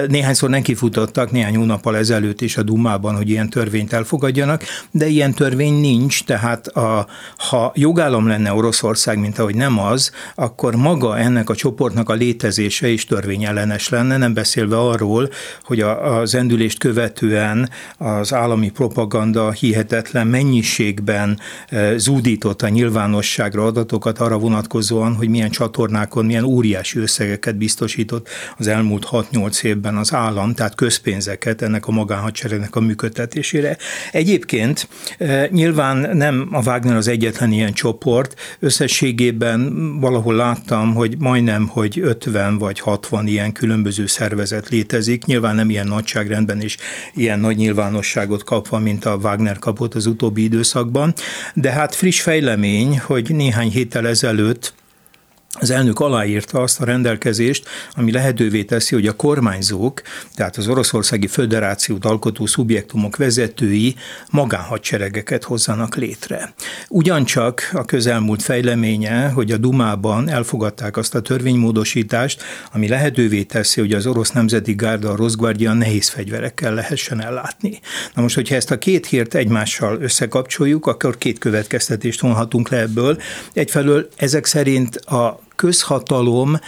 Néhányszor 0.09 0.51
nekifutottak 0.51 1.31
néhány 1.31 1.57
hónappal 1.57 1.97
ezelőtt 1.97 2.41
is 2.41 2.57
a 2.57 2.63
Dumában, 2.63 3.17
hogy 3.17 3.31
ilyen 3.31 3.51
törvényt 3.51 3.93
elfogadjanak, 3.93 4.63
de 4.91 5.07
ilyen 5.07 5.35
törvény 5.35 5.81
nincs, 5.81 6.25
tehát 6.25 6.67
a, 6.67 7.07
ha 7.37 7.73
jogállam 7.75 8.27
lenne 8.27 8.53
Oroszország, 8.53 9.18
mint 9.19 9.39
ahogy 9.39 9.55
nem 9.55 9.79
az, 9.79 10.11
akkor 10.35 10.77
maga 10.77 11.19
ennek 11.19 11.51
a 11.51 11.55
csoportnak 11.55 12.09
a 12.09 12.13
létezése 12.13 12.89
is 12.89 13.05
törvényellenes 13.05 13.89
lenne, 13.89 14.17
nem 14.17 14.35
beszélve 14.35 14.79
arról, 14.79 15.31
hogy 15.63 15.81
a, 15.81 16.19
az 16.19 16.35
endülést 16.35 16.79
követően 16.79 17.71
az 17.99 18.33
állami 18.33 18.71
propaganda 18.71 19.51
hihetetlen 19.51 20.27
mennyiségben 20.27 21.39
e, 21.69 21.97
zúdított 21.97 22.63
a 22.63 22.69
nyilvánosságra 22.69 23.65
adatokat 23.65 24.19
arra 24.19 24.39
vonatkozóan, 24.39 25.15
hogy 25.15 25.29
milyen 25.29 25.51
csatornákon, 25.51 26.25
milyen 26.25 26.45
óriási 26.45 26.99
összegeket 26.99 27.57
biztosított 27.57 28.29
az 28.59 28.67
elmúlt 28.67 29.09
6-8 29.11 29.63
évben 29.63 29.97
az 29.97 30.15
állam, 30.15 30.55
tehát 30.55 30.75
közpénzeket 30.75 31.63
ennek 31.63 31.87
a 31.87 31.91
magánhadseregnek 31.91 32.77
a 32.77 32.81
működtetésére. 32.81 33.77
Egyébként 34.13 34.89
e, 35.19 35.49
nyilván 35.51 36.17
nem 36.17 36.49
a 36.53 36.63
Wagner 36.63 36.97
az 36.97 37.09
egyetlen 37.09 37.53
ilyen 37.53 37.73
csoport, 37.73 38.35
összességében 38.59 39.08
valahol 40.01 40.35
láttam, 40.35 40.95
hogy 40.95 41.15
majdnem, 41.19 41.67
hogy 41.67 41.99
50 42.01 42.59
vagy 42.59 42.81
60 42.81 43.27
ilyen 43.27 43.53
különböző 43.53 44.07
szervezet 44.07 44.69
létezik, 44.69 45.25
nyilván 45.25 45.55
nem 45.55 45.71
ilyen 45.71 45.87
nagyságrendben 45.87 46.61
és 46.61 46.77
ilyen 47.15 47.41
nagy 47.41 47.57
nyilvánosságot 47.57 48.45
kapva, 48.45 48.79
mint 48.79 49.05
a 49.05 49.19
Wagner 49.23 49.59
kapott 49.59 49.95
az 49.95 50.07
utóbbi 50.07 50.43
időszakban, 50.43 51.15
de 51.55 51.71
hát 51.71 51.95
friss 51.95 52.21
fejlemény, 52.21 52.99
hogy 52.99 53.35
néhány 53.35 53.71
héttel 53.71 54.07
ezelőtt 54.07 54.78
az 55.53 55.71
elnök 55.71 56.01
aláírta 56.01 56.61
azt 56.61 56.81
a 56.81 56.85
rendelkezést, 56.85 57.69
ami 57.93 58.13
lehetővé 58.13 58.63
teszi, 58.63 58.95
hogy 58.95 59.07
a 59.07 59.17
kormányzók, 59.17 60.03
tehát 60.35 60.57
az 60.57 60.69
Oroszországi 60.69 61.27
Föderációt 61.27 62.05
alkotó 62.05 62.47
szubjektumok 62.47 63.17
vezetői 63.17 63.95
magánhadseregeket 64.31 65.45
hozzanak 65.45 65.97
létre. 65.97 66.53
Ugyancsak 66.89 67.71
a 67.73 67.85
közelmúlt 67.85 68.43
fejleménye, 68.43 69.29
hogy 69.29 69.51
a 69.53 69.57
Dumában 69.57 70.29
elfogadták 70.29 70.97
azt 70.97 71.15
a 71.15 71.21
törvénymódosítást, 71.21 72.43
ami 72.73 72.89
lehetővé 72.89 73.43
teszi, 73.43 73.81
hogy 73.81 73.93
az 73.93 74.07
orosz 74.07 74.31
nemzeti 74.31 74.75
gárda, 74.75 75.11
a 75.11 75.17
Rosgvardia 75.17 75.73
nehéz 75.73 76.09
fegyverekkel 76.09 76.75
lehessen 76.75 77.23
ellátni. 77.23 77.81
Na 78.15 78.23
most, 78.23 78.35
hogyha 78.35 78.55
ezt 78.55 78.71
a 78.71 78.79
két 78.79 79.07
hírt 79.07 79.35
egymással 79.35 80.01
összekapcsoljuk, 80.01 80.87
akkor 80.87 81.19
két 81.19 81.39
következtetést 81.39 82.21
vonhatunk 82.21 82.69
le 82.69 82.79
ebből. 82.79 83.21
Egyfelől 83.53 84.09
ezek 84.17 84.45
szerint 84.47 84.97
a 84.97 85.47
közhatalom 85.59 86.59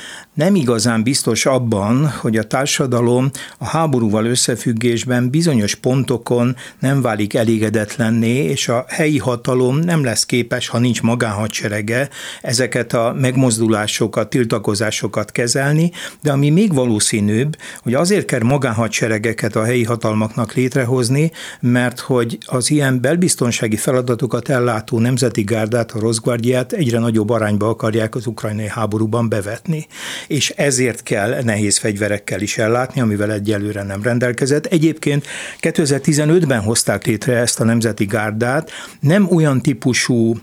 nem 0.41 0.55
igazán 0.55 1.03
biztos 1.03 1.47
abban, 1.47 2.09
hogy 2.09 2.37
a 2.37 2.43
társadalom 2.43 3.31
a 3.59 3.65
háborúval 3.67 4.25
összefüggésben 4.25 5.31
bizonyos 5.31 5.75
pontokon 5.75 6.57
nem 6.79 7.03
válik 7.03 7.35
elégedetlenné, 7.35 8.45
és 8.45 8.69
a 8.69 8.85
helyi 8.89 9.19
hatalom 9.19 9.77
nem 9.77 10.05
lesz 10.05 10.27
képes, 10.27 10.69
ha 10.69 10.79
nincs 10.79 11.03
magánhadserege, 11.03 12.09
ezeket 12.43 12.93
a 12.93 13.15
megmozdulásokat, 13.21 14.31
tiltakozásokat 14.31 15.33
kezelni, 15.33 15.91
de 16.23 16.33
ami 16.33 16.51
még 16.51 16.75
valószínűbb, 16.75 17.57
hogy 17.83 17.95
azért 17.95 18.27
kell 18.27 18.43
magánhadseregeket 18.43 19.57
a 19.57 19.65
helyi 19.65 19.85
hatalmaknak 19.85 20.55
létrehozni, 20.55 21.31
mert 21.61 22.01
hogy 22.01 22.39
az 22.47 22.71
ilyen 22.71 23.01
belbiztonsági 23.01 23.77
feladatokat 23.77 24.49
ellátó 24.49 24.99
nemzeti 24.99 25.43
gárdát, 25.43 25.93
a 25.93 25.99
Rosgvardiát 25.99 26.73
egyre 26.73 26.99
nagyobb 26.99 27.31
arányba 27.31 27.69
akarják 27.69 28.15
az 28.15 28.27
ukrajnai 28.27 28.69
háborúban 28.69 29.29
bevetni 29.29 29.87
és 30.31 30.51
ezért 30.51 31.03
kell 31.03 31.43
nehéz 31.43 31.79
fegyverekkel 31.79 32.41
is 32.41 32.59
ellátni, 32.59 33.01
amivel 33.01 33.33
egyelőre 33.33 33.83
nem 33.83 34.03
rendelkezett. 34.03 34.67
Egyébként 34.67 35.27
2015-ben 35.61 36.61
hozták 36.61 37.07
létre 37.07 37.37
ezt 37.37 37.61
a 37.61 37.65
Nemzeti 37.65 38.05
Gárdát, 38.05 38.71
nem 39.01 39.29
olyan 39.31 39.61
típusú 39.61 40.39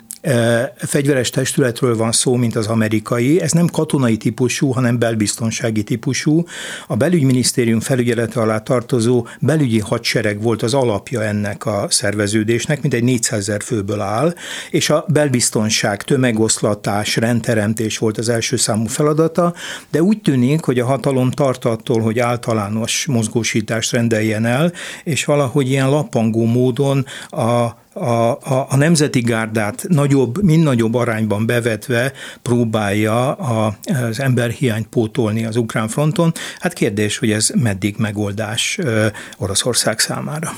fegyveres 0.77 1.29
testületről 1.29 1.97
van 1.97 2.11
szó, 2.11 2.35
mint 2.35 2.55
az 2.55 2.67
amerikai. 2.67 3.41
Ez 3.41 3.51
nem 3.51 3.67
katonai 3.67 4.17
típusú, 4.17 4.71
hanem 4.71 4.99
belbiztonsági 4.99 5.83
típusú. 5.83 6.43
A 6.87 6.95
belügyminisztérium 6.95 7.79
felügyelete 7.79 8.41
alá 8.41 8.59
tartozó 8.59 9.27
belügyi 9.39 9.79
hadsereg 9.79 10.41
volt 10.41 10.63
az 10.63 10.73
alapja 10.73 11.23
ennek 11.23 11.65
a 11.65 11.87
szerveződésnek, 11.89 12.81
mint 12.81 12.93
egy 12.93 13.03
400 13.03 13.47
ezer 13.47 13.63
főből 13.63 14.01
áll, 14.01 14.33
és 14.71 14.89
a 14.89 15.05
belbiztonság, 15.07 16.03
tömegoszlatás, 16.03 17.15
rendteremtés 17.15 17.97
volt 17.97 18.17
az 18.17 18.29
első 18.29 18.55
számú 18.55 18.85
feladata, 18.85 19.53
de 19.91 20.01
úgy 20.01 20.21
tűnik, 20.21 20.63
hogy 20.63 20.79
a 20.79 20.85
hatalom 20.85 21.31
tart 21.31 21.65
attól, 21.65 22.01
hogy 22.01 22.19
általános 22.19 23.05
mozgósítást 23.05 23.91
rendeljen 23.91 24.45
el, 24.45 24.71
és 25.03 25.25
valahogy 25.25 25.69
ilyen 25.69 25.89
lappangó 25.89 26.45
módon 26.45 27.05
a 27.29 27.85
a, 27.99 28.31
a, 28.31 28.67
a 28.69 28.75
nemzeti 28.75 29.19
gárdát 29.19 29.85
nagyobb, 29.87 30.43
mind 30.43 30.63
nagyobb 30.63 30.93
arányban 30.93 31.45
bevetve 31.45 32.11
próbálja 32.41 33.33
a, 33.33 33.77
az 34.09 34.19
emberhiányt 34.19 34.87
pótolni 34.87 35.45
az 35.45 35.55
ukrán 35.55 35.87
fronton. 35.87 36.31
Hát 36.59 36.73
kérdés, 36.73 37.17
hogy 37.17 37.31
ez 37.31 37.49
meddig 37.55 37.95
megoldás 37.97 38.79
Oroszország 39.37 39.99
számára. 39.99 40.49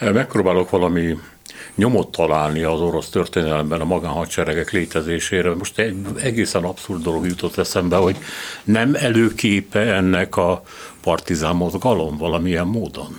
Megpróbálok 0.00 0.70
valami 0.70 1.16
nyomot 1.74 2.10
találni 2.10 2.62
az 2.62 2.80
orosz 2.80 3.08
történelemben 3.08 3.80
a 3.80 3.84
magánhadseregek 3.84 4.70
létezésére. 4.70 5.54
Most 5.54 5.78
egy 5.78 5.96
egészen 6.22 6.64
abszurd 6.64 7.02
dolog 7.02 7.26
jutott 7.26 7.58
eszembe, 7.58 7.96
hogy 7.96 8.16
nem 8.64 8.94
előképe 8.94 9.80
ennek 9.80 10.36
a 10.36 10.62
partizán 11.02 11.56
mozgalom 11.56 12.16
valamilyen 12.16 12.66
módon. 12.66 13.18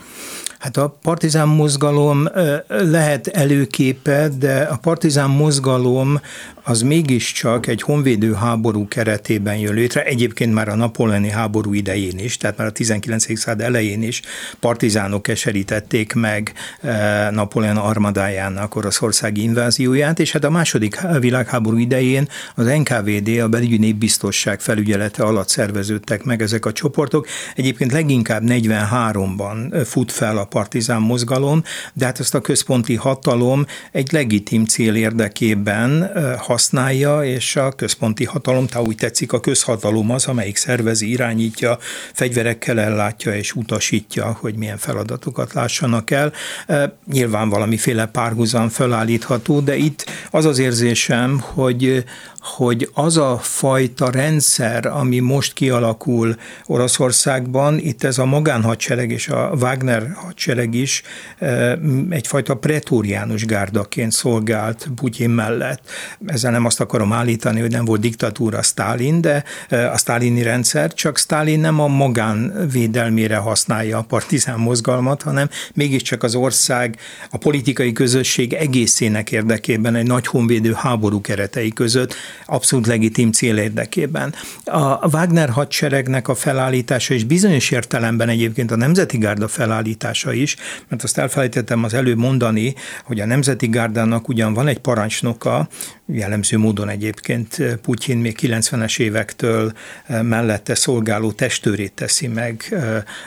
Hát 0.65 0.77
a 0.77 0.97
partizán 1.01 1.47
mozgalom 1.47 2.27
lehet 2.67 3.27
előképe, 3.27 4.29
de 4.39 4.61
a 4.61 4.77
partizán 4.77 5.29
mozgalom 5.29 6.19
az 6.67 6.81
mégiscsak 6.81 7.67
egy 7.67 7.81
honvédő 7.81 8.33
háború 8.33 8.87
keretében 8.87 9.57
jön 9.57 9.73
létre, 9.73 10.03
egyébként 10.03 10.53
már 10.53 10.67
a 10.69 10.75
napoleoni 10.75 11.29
háború 11.29 11.73
idején 11.73 12.19
is, 12.19 12.37
tehát 12.37 12.57
már 12.57 12.67
a 12.67 12.71
19. 12.71 13.37
század 13.37 13.61
elején 13.61 14.03
is 14.03 14.21
partizánok 14.59 15.21
keserítették 15.23 16.13
meg 16.13 16.53
Napóleon 17.31 17.77
armadájának 17.77 18.75
oroszországi 18.75 19.41
invázióját, 19.41 20.19
és 20.19 20.31
hát 20.31 20.43
a 20.43 20.49
második 20.49 20.99
világháború 21.19 21.77
idején 21.77 22.27
az 22.55 22.65
NKVD, 22.65 23.39
a 23.39 23.47
belügyi 23.47 23.77
népbiztosság 23.77 24.59
felügyelete 24.59 25.23
alatt 25.23 25.49
szerveződtek 25.49 26.23
meg 26.23 26.41
ezek 26.41 26.65
a 26.65 26.71
csoportok. 26.71 27.27
Egyébként 27.55 27.91
leginkább 27.91 28.41
43-ban 28.45 29.83
fut 29.85 30.11
fel 30.11 30.37
a 30.37 30.45
partizán 30.55 31.01
mozgalom, 31.01 31.63
de 31.93 32.05
hát 32.05 32.19
ezt 32.19 32.35
a 32.35 32.41
központi 32.41 32.95
hatalom 32.95 33.65
egy 33.91 34.11
legitim 34.11 34.65
cél 34.65 34.95
érdekében 34.95 36.11
használja, 36.37 37.23
és 37.23 37.55
a 37.55 37.71
központi 37.71 38.25
hatalom, 38.25 38.67
tehát 38.67 38.87
úgy 38.87 38.95
tetszik, 38.95 39.33
a 39.33 39.39
közhatalom 39.39 40.11
az, 40.11 40.25
amelyik 40.25 40.55
szervezi, 40.55 41.09
irányítja, 41.09 41.77
fegyverekkel 42.13 42.79
ellátja 42.79 43.35
és 43.35 43.53
utasítja, 43.53 44.37
hogy 44.39 44.55
milyen 44.55 44.77
feladatokat 44.77 45.53
lássanak 45.53 46.11
el. 46.11 46.33
Nyilván 47.11 47.49
valamiféle 47.49 48.05
párhuzam 48.05 48.69
felállítható, 48.69 49.59
de 49.59 49.75
itt 49.75 50.05
az 50.31 50.45
az 50.45 50.59
érzésem, 50.59 51.39
hogy 51.39 52.03
hogy 52.45 52.89
az 52.93 53.17
a 53.17 53.37
fajta 53.41 54.09
rendszer, 54.09 54.85
ami 54.85 55.19
most 55.19 55.53
kialakul 55.53 56.35
Oroszországban, 56.65 57.79
itt 57.79 58.03
ez 58.03 58.17
a 58.17 58.25
magánhadsereg 58.25 59.11
és 59.11 59.27
a 59.27 59.51
Wagner 59.59 60.17
hadsereg 60.45 60.73
is 60.73 61.01
egyfajta 62.09 62.55
pretóriánus 62.55 63.45
gárdaként 63.45 64.11
szolgált 64.11 64.87
Putyin 64.95 65.29
mellett. 65.29 65.89
Ezzel 66.25 66.51
nem 66.51 66.65
azt 66.65 66.79
akarom 66.79 67.13
állítani, 67.13 67.59
hogy 67.59 67.71
nem 67.71 67.85
volt 67.85 68.01
diktatúra 68.01 68.61
Stalin, 68.61 69.21
de 69.21 69.43
a 69.69 69.97
sztálini 69.97 70.41
rendszer, 70.41 70.93
csak 70.93 71.17
Stalin 71.17 71.59
nem 71.59 71.79
a 71.79 71.87
magánvédelmére 71.87 73.35
használja 73.35 73.97
a 73.97 74.01
partizán 74.01 74.59
mozgalmat, 74.59 75.21
hanem 75.21 75.49
mégiscsak 75.73 76.23
az 76.23 76.35
ország, 76.35 76.97
a 77.29 77.37
politikai 77.37 77.91
közösség 77.91 78.53
egészének 78.53 79.31
érdekében 79.31 79.95
egy 79.95 80.07
nagy 80.07 80.27
honvédő 80.27 80.73
háború 80.73 81.21
keretei 81.21 81.73
között 81.73 82.13
abszolút 82.45 82.87
legitim 82.87 83.31
cél 83.31 83.57
érdekében. 83.57 84.33
A 84.65 85.07
Wagner 85.07 85.49
hadseregnek 85.49 86.27
a 86.27 86.35
felállítása 86.35 87.13
és 87.13 87.23
bizonyos 87.23 87.71
értelemben 87.71 88.29
egyébként 88.29 88.71
a 88.71 88.75
Nemzeti 88.75 89.17
Gárda 89.17 89.47
felállítása 89.47 90.24
is, 90.33 90.55
mert 90.87 91.03
azt 91.03 91.17
elfelejtettem 91.17 91.83
az 91.83 91.93
előbb 91.93 92.17
mondani, 92.17 92.75
hogy 93.03 93.19
a 93.19 93.25
Nemzeti 93.25 93.67
Gárdának 93.67 94.27
ugyan 94.27 94.53
van 94.53 94.67
egy 94.67 94.79
parancsnoka, 94.79 95.67
jellemző 96.07 96.57
módon 96.57 96.89
egyébként 96.89 97.57
Putyin 97.81 98.17
még 98.17 98.37
90-es 98.41 98.99
évektől 98.99 99.73
mellette 100.07 100.75
szolgáló 100.75 101.31
testőrét 101.31 101.93
teszi 101.93 102.27
meg 102.27 102.75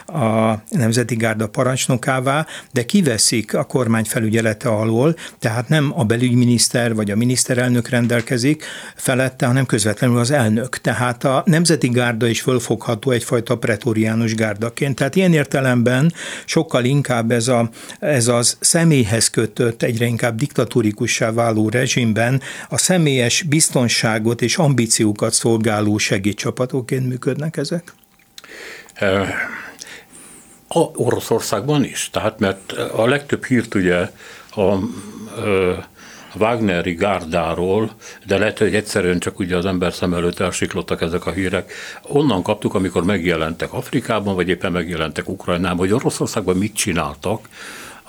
a 0.06 0.54
Nemzeti 0.68 1.16
Gárda 1.16 1.48
parancsnokává, 1.48 2.46
de 2.72 2.84
kiveszik 2.84 3.54
a 3.54 3.64
kormány 3.64 4.04
felügyelete 4.04 4.68
alól, 4.68 5.16
tehát 5.38 5.68
nem 5.68 5.92
a 5.94 6.04
belügyminiszter 6.04 6.94
vagy 6.94 7.10
a 7.10 7.16
miniszterelnök 7.16 7.88
rendelkezik 7.88 8.64
felette, 8.96 9.46
hanem 9.46 9.66
közvetlenül 9.66 10.18
az 10.18 10.30
elnök. 10.30 10.80
Tehát 10.80 11.24
a 11.24 11.42
Nemzeti 11.46 11.88
Gárda 11.88 12.26
is 12.26 12.40
fölfogható 12.40 13.10
egyfajta 13.10 13.58
pretoriánus 13.58 14.34
gárdaként. 14.34 14.96
Tehát 14.96 15.16
ilyen 15.16 15.32
értelemben 15.32 16.12
sokkal 16.44 16.84
inkább 16.84 17.30
ez, 17.30 17.48
a, 17.48 17.70
ez 17.98 18.28
az 18.28 18.56
személyhez 18.60 19.28
kötött, 19.30 19.82
egyre 19.82 20.06
inkább 20.06 20.36
diktatórikussá 20.36 21.32
váló 21.32 21.68
rezsimben 21.68 22.40
a 22.68 22.76
személyes 22.76 23.42
biztonságot 23.42 24.42
és 24.42 24.56
ambíciókat 24.56 25.32
szolgáló 25.32 25.98
segédcsapatokként 25.98 27.08
működnek 27.08 27.56
ezek? 27.56 27.92
A 30.68 30.78
Oroszországban 30.78 31.84
is, 31.84 32.10
tehát 32.12 32.38
mert 32.38 32.72
a 32.72 33.06
legtöbb 33.06 33.44
hírt 33.44 33.74
ugye 33.74 34.10
a, 34.50 34.60
a 34.60 34.80
Wagneri 36.38 36.94
gárdáról, 36.94 37.90
de 38.26 38.38
lehet, 38.38 38.58
hogy 38.58 38.74
egyszerűen 38.74 39.18
csak 39.18 39.38
ugye 39.38 39.56
az 39.56 39.66
ember 39.66 39.92
szem 39.92 40.14
előtt 40.14 40.40
elsiklottak 40.40 41.02
ezek 41.02 41.26
a 41.26 41.32
hírek. 41.32 41.72
Onnan 42.02 42.42
kaptuk, 42.42 42.74
amikor 42.74 43.04
megjelentek 43.04 43.72
Afrikában, 43.72 44.34
vagy 44.34 44.48
éppen 44.48 44.72
megjelentek 44.72 45.28
Ukrajnában, 45.28 45.78
hogy 45.78 45.92
Oroszországban 45.92 46.56
mit 46.56 46.74
csináltak, 46.74 47.48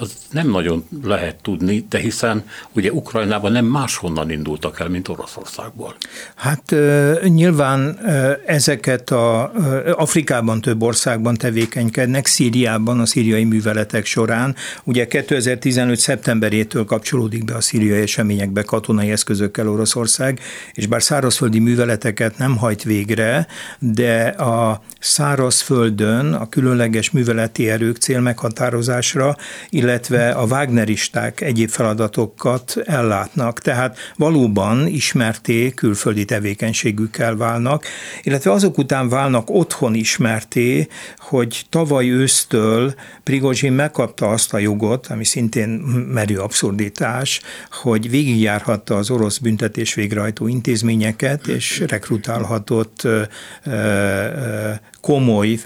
az 0.01 0.13
nem 0.32 0.50
nagyon 0.50 0.86
lehet 1.03 1.36
tudni, 1.41 1.86
de 1.89 1.98
hiszen 1.98 2.44
ugye 2.72 2.91
Ukrajnában 2.91 3.51
nem 3.51 3.65
máshonnan 3.65 4.32
indultak 4.32 4.79
el, 4.79 4.89
mint 4.89 5.08
Oroszországból. 5.08 5.96
Hát 6.36 6.75
nyilván 7.24 8.00
ezeket 8.46 9.10
a 9.10 9.51
Afrikában 9.96 10.62
több 10.62 10.82
országban 10.82 11.36
tevékenykednek, 11.36 12.25
Szíriában 12.25 13.00
a 13.00 13.06
szíriai 13.06 13.44
műveletek 13.44 14.06
során. 14.06 14.56
Ugye 14.84 15.08
2015. 15.08 16.00
szeptemberétől 16.00 16.86
kapcsolódik 16.86 17.46
be 17.46 17.56
a 17.56 17.62
szíriai 17.62 18.01
eseményekbe 18.01 18.63
katonai 18.63 19.12
eszközökkel 19.12 19.70
Oroszország, 19.70 20.39
és 20.74 20.88
bár 20.88 21.03
szárazföldi 21.03 21.60
műveleteket 21.60 22.38
nem 22.38 22.58
hajt 22.58 22.84
végre, 22.84 23.48
de 23.79 24.27
a 24.27 24.82
szárazföldön 25.00 26.34
a 26.34 26.50
különleges 26.50 27.12
műveleti 27.12 27.70
erők 27.70 27.98
célmeghatározásra, 27.98 29.36
illetve 29.70 29.88
illetve 29.89 30.29
a 30.29 30.46
Wagneristák 30.46 31.41
egyéb 31.41 31.69
feladatokat 31.69 32.77
ellátnak. 32.86 33.60
Tehát 33.60 33.98
valóban 34.15 34.88
ismerté 34.88 35.72
külföldi 35.72 36.25
tevékenységükkel 36.25 37.36
válnak, 37.36 37.86
illetve 38.22 38.51
azok 38.51 38.77
után 38.77 39.10
válnak 39.10 39.50
otthon 39.50 39.93
ismerté, 39.93 40.88
hogy 41.17 41.65
tavaly 41.69 42.10
ősztől 42.10 42.93
Prigozsin 43.24 43.74
megkapta 43.74 44.29
azt 44.29 44.53
a 44.53 44.58
jogot, 44.58 45.08
ami 45.08 45.25
szintén 45.25 45.69
merő 46.13 46.38
abszurditás, 46.38 47.41
hogy 47.72 48.10
végigjárhatta 48.10 48.96
az 48.96 49.10
orosz 49.10 49.38
büntetés 49.38 49.93
végrehajtó 49.93 50.48
intézményeket, 50.48 51.48
és 51.48 51.84
rekrutálhatott 51.88 53.08
komoly 55.01 55.60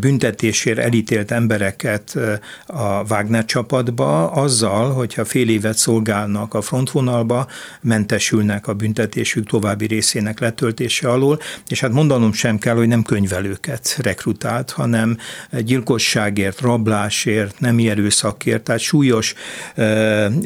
büntetésért 0.00 0.78
elítélt 0.78 1.30
embereket 1.30 2.18
a 2.66 3.02
Wagner 3.08 3.44
csapatba, 3.44 4.30
azzal, 4.30 4.92
hogyha 4.92 5.24
fél 5.24 5.48
évet 5.48 5.76
szolgálnak 5.76 6.54
a 6.54 6.60
frontvonalba, 6.60 7.46
mentesülnek 7.80 8.66
a 8.66 8.74
büntetésük 8.74 9.46
további 9.46 9.86
részének 9.86 10.40
letöltése 10.40 11.08
alól, 11.08 11.40
és 11.68 11.80
hát 11.80 11.92
mondanom 11.92 12.32
sem 12.32 12.58
kell, 12.58 12.74
hogy 12.74 12.88
nem 12.88 13.02
könyvelőket 13.02 13.98
rekrutált, 14.02 14.70
hanem 14.70 15.16
gyilkosságért, 15.50 16.60
rablásért, 16.60 17.60
nem 17.60 17.78
erőszakért, 17.78 18.62
tehát 18.62 18.80
súlyos 18.80 19.34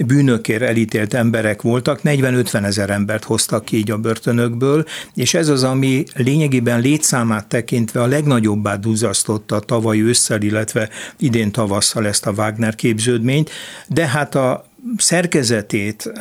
bűnökért 0.07 0.63
elítélt 0.63 1.15
emberek 1.15 1.63
voltak, 1.63 2.01
40-50 2.05 2.65
ezer 2.65 2.91
embert 2.91 3.25
hoztak 3.25 3.65
ki 3.65 3.77
így 3.77 3.91
a 3.91 3.97
börtönökből, 3.97 4.85
és 5.15 5.35
ez 5.35 5.49
az, 5.49 5.65
ami 5.65 6.05
lényegében 6.15 6.81
létszámát 6.81 7.47
tekintve 7.47 7.68
a 7.95 8.07
legnagyobbá 8.07 8.77
duzzasztotta 8.77 9.61
tavaly 9.61 10.01
ősszel, 10.01 10.43
illetve 10.43 10.89
idén 11.19 11.53
tavasszal 11.53 12.07
ezt 12.07 12.27
a 12.27 12.31
Wagner 12.31 12.75
képződményt, 12.75 13.51
de 13.87 14.07
hát 14.07 14.35
a 14.35 14.68
szerkezetét, 14.97 16.13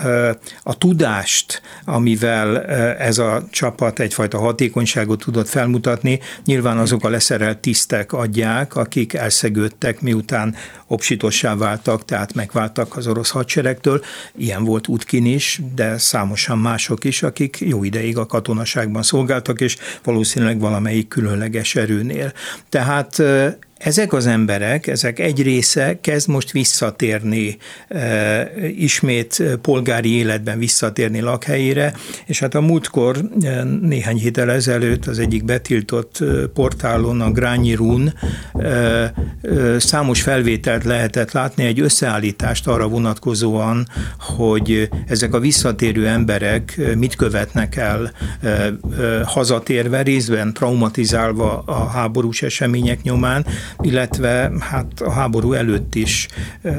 a 0.63 0.77
tudást, 0.77 1.61
amivel 1.85 2.63
ez 2.95 3.17
a 3.17 3.43
csapat 3.49 3.99
egyfajta 3.99 4.39
hatékonyságot 4.39 5.19
tudott 5.19 5.47
felmutatni, 5.47 6.19
nyilván 6.45 6.77
azok 6.77 7.03
a 7.03 7.09
leszerelt 7.09 7.57
tisztek 7.57 8.13
adják, 8.13 8.75
akik 8.75 9.13
elszegődtek, 9.13 10.01
miután 10.01 10.55
obsitossá 10.87 11.55
váltak, 11.55 12.05
tehát 12.05 12.33
megváltak 12.33 12.97
az 12.97 13.07
orosz 13.07 13.29
hadseregtől. 13.29 14.03
Ilyen 14.37 14.63
volt 14.63 14.87
Utkin 14.87 15.25
is, 15.25 15.61
de 15.75 15.97
számosan 15.97 16.57
mások 16.57 17.03
is, 17.03 17.23
akik 17.23 17.57
jó 17.59 17.83
ideig 17.83 18.17
a 18.17 18.25
katonaságban 18.25 19.03
szolgáltak, 19.03 19.61
és 19.61 19.77
valószínűleg 20.03 20.59
valamelyik 20.59 21.07
különleges 21.07 21.75
erőnél. 21.75 22.33
Tehát 22.69 23.21
ezek 23.77 24.13
az 24.13 24.25
emberek, 24.25 24.87
ezek 24.87 25.19
egy 25.19 25.41
része 25.41 25.97
kezd 26.01 26.29
most 26.29 26.51
visszatérni, 26.51 27.57
e, 27.87 28.49
ismét 28.77 29.43
polgári 29.61 30.15
életben 30.15 30.59
visszatérni 30.59 31.19
lakhelyére, 31.19 31.93
és 32.25 32.39
hát 32.39 32.55
a 32.55 32.61
múltkor 32.61 33.17
e, 33.41 33.63
néhány 33.63 34.17
héttel 34.17 34.51
ezelőtt 34.51 35.05
az 35.05 35.19
egyik 35.19 35.45
betiltott 35.45 36.17
e, 36.19 36.25
portálon, 36.53 37.21
a 37.21 37.31
Grányi 37.31 37.73
Run 37.73 38.13
számos 39.77 40.21
felvételt 40.21 40.83
lehetett 40.83 41.31
látni, 41.31 41.65
egy 41.65 41.79
összeállítást 41.79 42.67
arra 42.67 42.87
vonatkozóan, 42.87 43.87
hogy 44.19 44.89
ezek 45.07 45.33
a 45.33 45.39
visszatérő 45.39 46.07
emberek 46.07 46.79
mit 46.97 47.15
követnek 47.15 47.75
el 47.75 48.11
hazatérve, 49.23 50.01
részben 50.01 50.53
traumatizálva 50.53 51.63
a 51.65 51.87
háborús 51.87 52.41
események 52.41 53.01
nyomán, 53.01 53.45
illetve 53.81 54.51
hát 54.59 55.01
a 55.01 55.11
háború 55.11 55.53
előtt 55.53 55.95
is 55.95 56.27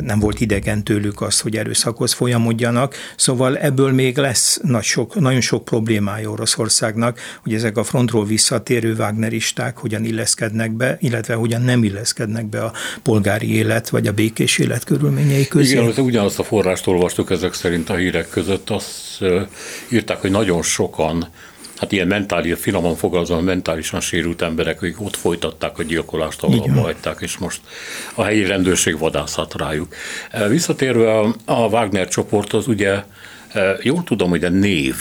nem 0.00 0.18
volt 0.18 0.40
idegen 0.40 0.84
tőlük 0.84 1.20
az, 1.20 1.40
hogy 1.40 1.56
erőszakhoz 1.56 2.12
folyamodjanak, 2.12 2.94
szóval 3.16 3.58
ebből 3.58 3.92
még 3.92 4.16
lesz 4.16 4.60
nagy 4.62 4.82
sok, 4.82 5.20
nagyon 5.20 5.40
sok 5.40 5.64
problémája 5.64 6.30
Oroszországnak, 6.30 7.20
hogy 7.42 7.54
ezek 7.54 7.76
a 7.76 7.84
frontról 7.84 8.24
visszatérő 8.24 8.94
Wagneristák 8.94 9.78
hogyan 9.78 10.04
illeszkednek 10.04 10.72
be, 10.72 10.96
illetve 11.00 11.34
hogyan 11.34 11.62
nem 11.62 11.84
illeszkednek 11.84 12.46
be 12.46 12.64
a 12.64 12.72
polgári 13.02 13.54
élet 13.54 13.88
vagy 13.88 14.06
a 14.06 14.12
békés 14.12 14.58
élet 14.58 14.84
körülményei 14.84 15.48
közé. 15.48 15.70
Igen, 15.70 16.04
ugyanazt 16.04 16.38
a 16.38 16.42
forrást 16.44 16.86
olvastuk 16.86 17.30
ezek 17.30 17.54
szerint 17.54 17.90
a 17.90 17.94
hírek 17.94 18.28
között, 18.28 18.70
azt 18.70 19.24
írták, 19.88 20.20
hogy 20.20 20.30
nagyon 20.30 20.62
sokan 20.62 21.28
hát 21.78 21.92
ilyen 21.92 22.06
mentális, 22.06 22.58
finoman 22.58 22.96
fogalmazva, 22.96 23.40
mentálisan 23.40 24.00
sérült 24.00 24.42
emberek, 24.42 24.82
akik 24.82 25.00
ott 25.00 25.16
folytatták 25.16 25.78
a 25.78 25.82
gyilkolást, 25.82 26.42
ahol 26.42 26.58
abba 26.58 26.80
hagyták, 26.80 27.16
és 27.20 27.38
most 27.38 27.60
a 28.14 28.22
helyi 28.22 28.44
rendőrség 28.44 28.98
vadászhat 28.98 29.54
rájuk. 29.54 29.94
E, 30.30 30.48
visszatérve 30.48 31.18
a, 31.44 31.66
Wagner 31.66 32.08
csoporthoz, 32.08 32.66
ugye 32.66 33.02
e, 33.52 33.76
jól 33.82 34.04
tudom, 34.04 34.30
hogy 34.30 34.44
a 34.44 34.48
név 34.48 34.94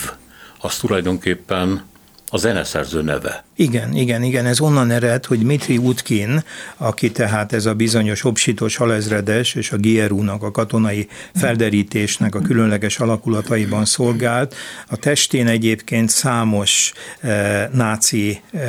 az 0.58 0.76
tulajdonképpen 0.76 1.82
a 2.30 2.36
zeneszerző 2.36 3.02
neve. 3.02 3.44
Igen, 3.56 3.94
igen, 3.94 4.22
igen, 4.22 4.46
ez 4.46 4.60
onnan 4.60 4.90
ered, 4.90 5.24
hogy 5.24 5.38
Dmitri 5.38 5.76
Utkin, 5.76 6.42
aki 6.76 7.10
tehát 7.10 7.52
ez 7.52 7.66
a 7.66 7.74
bizonyos 7.74 8.24
obsitos 8.24 8.76
halezredes 8.76 9.54
és 9.54 9.72
a 9.72 9.76
GRU-nak 9.76 10.42
a 10.42 10.50
katonai 10.50 11.08
felderítésnek 11.34 12.34
a 12.34 12.40
különleges 12.40 12.98
alakulataiban 12.98 13.84
szolgált, 13.84 14.54
a 14.88 14.96
testén 14.96 15.46
egyébként 15.46 16.10
számos 16.10 16.92
e, 17.20 17.68
náci 17.72 18.40
e, 18.52 18.60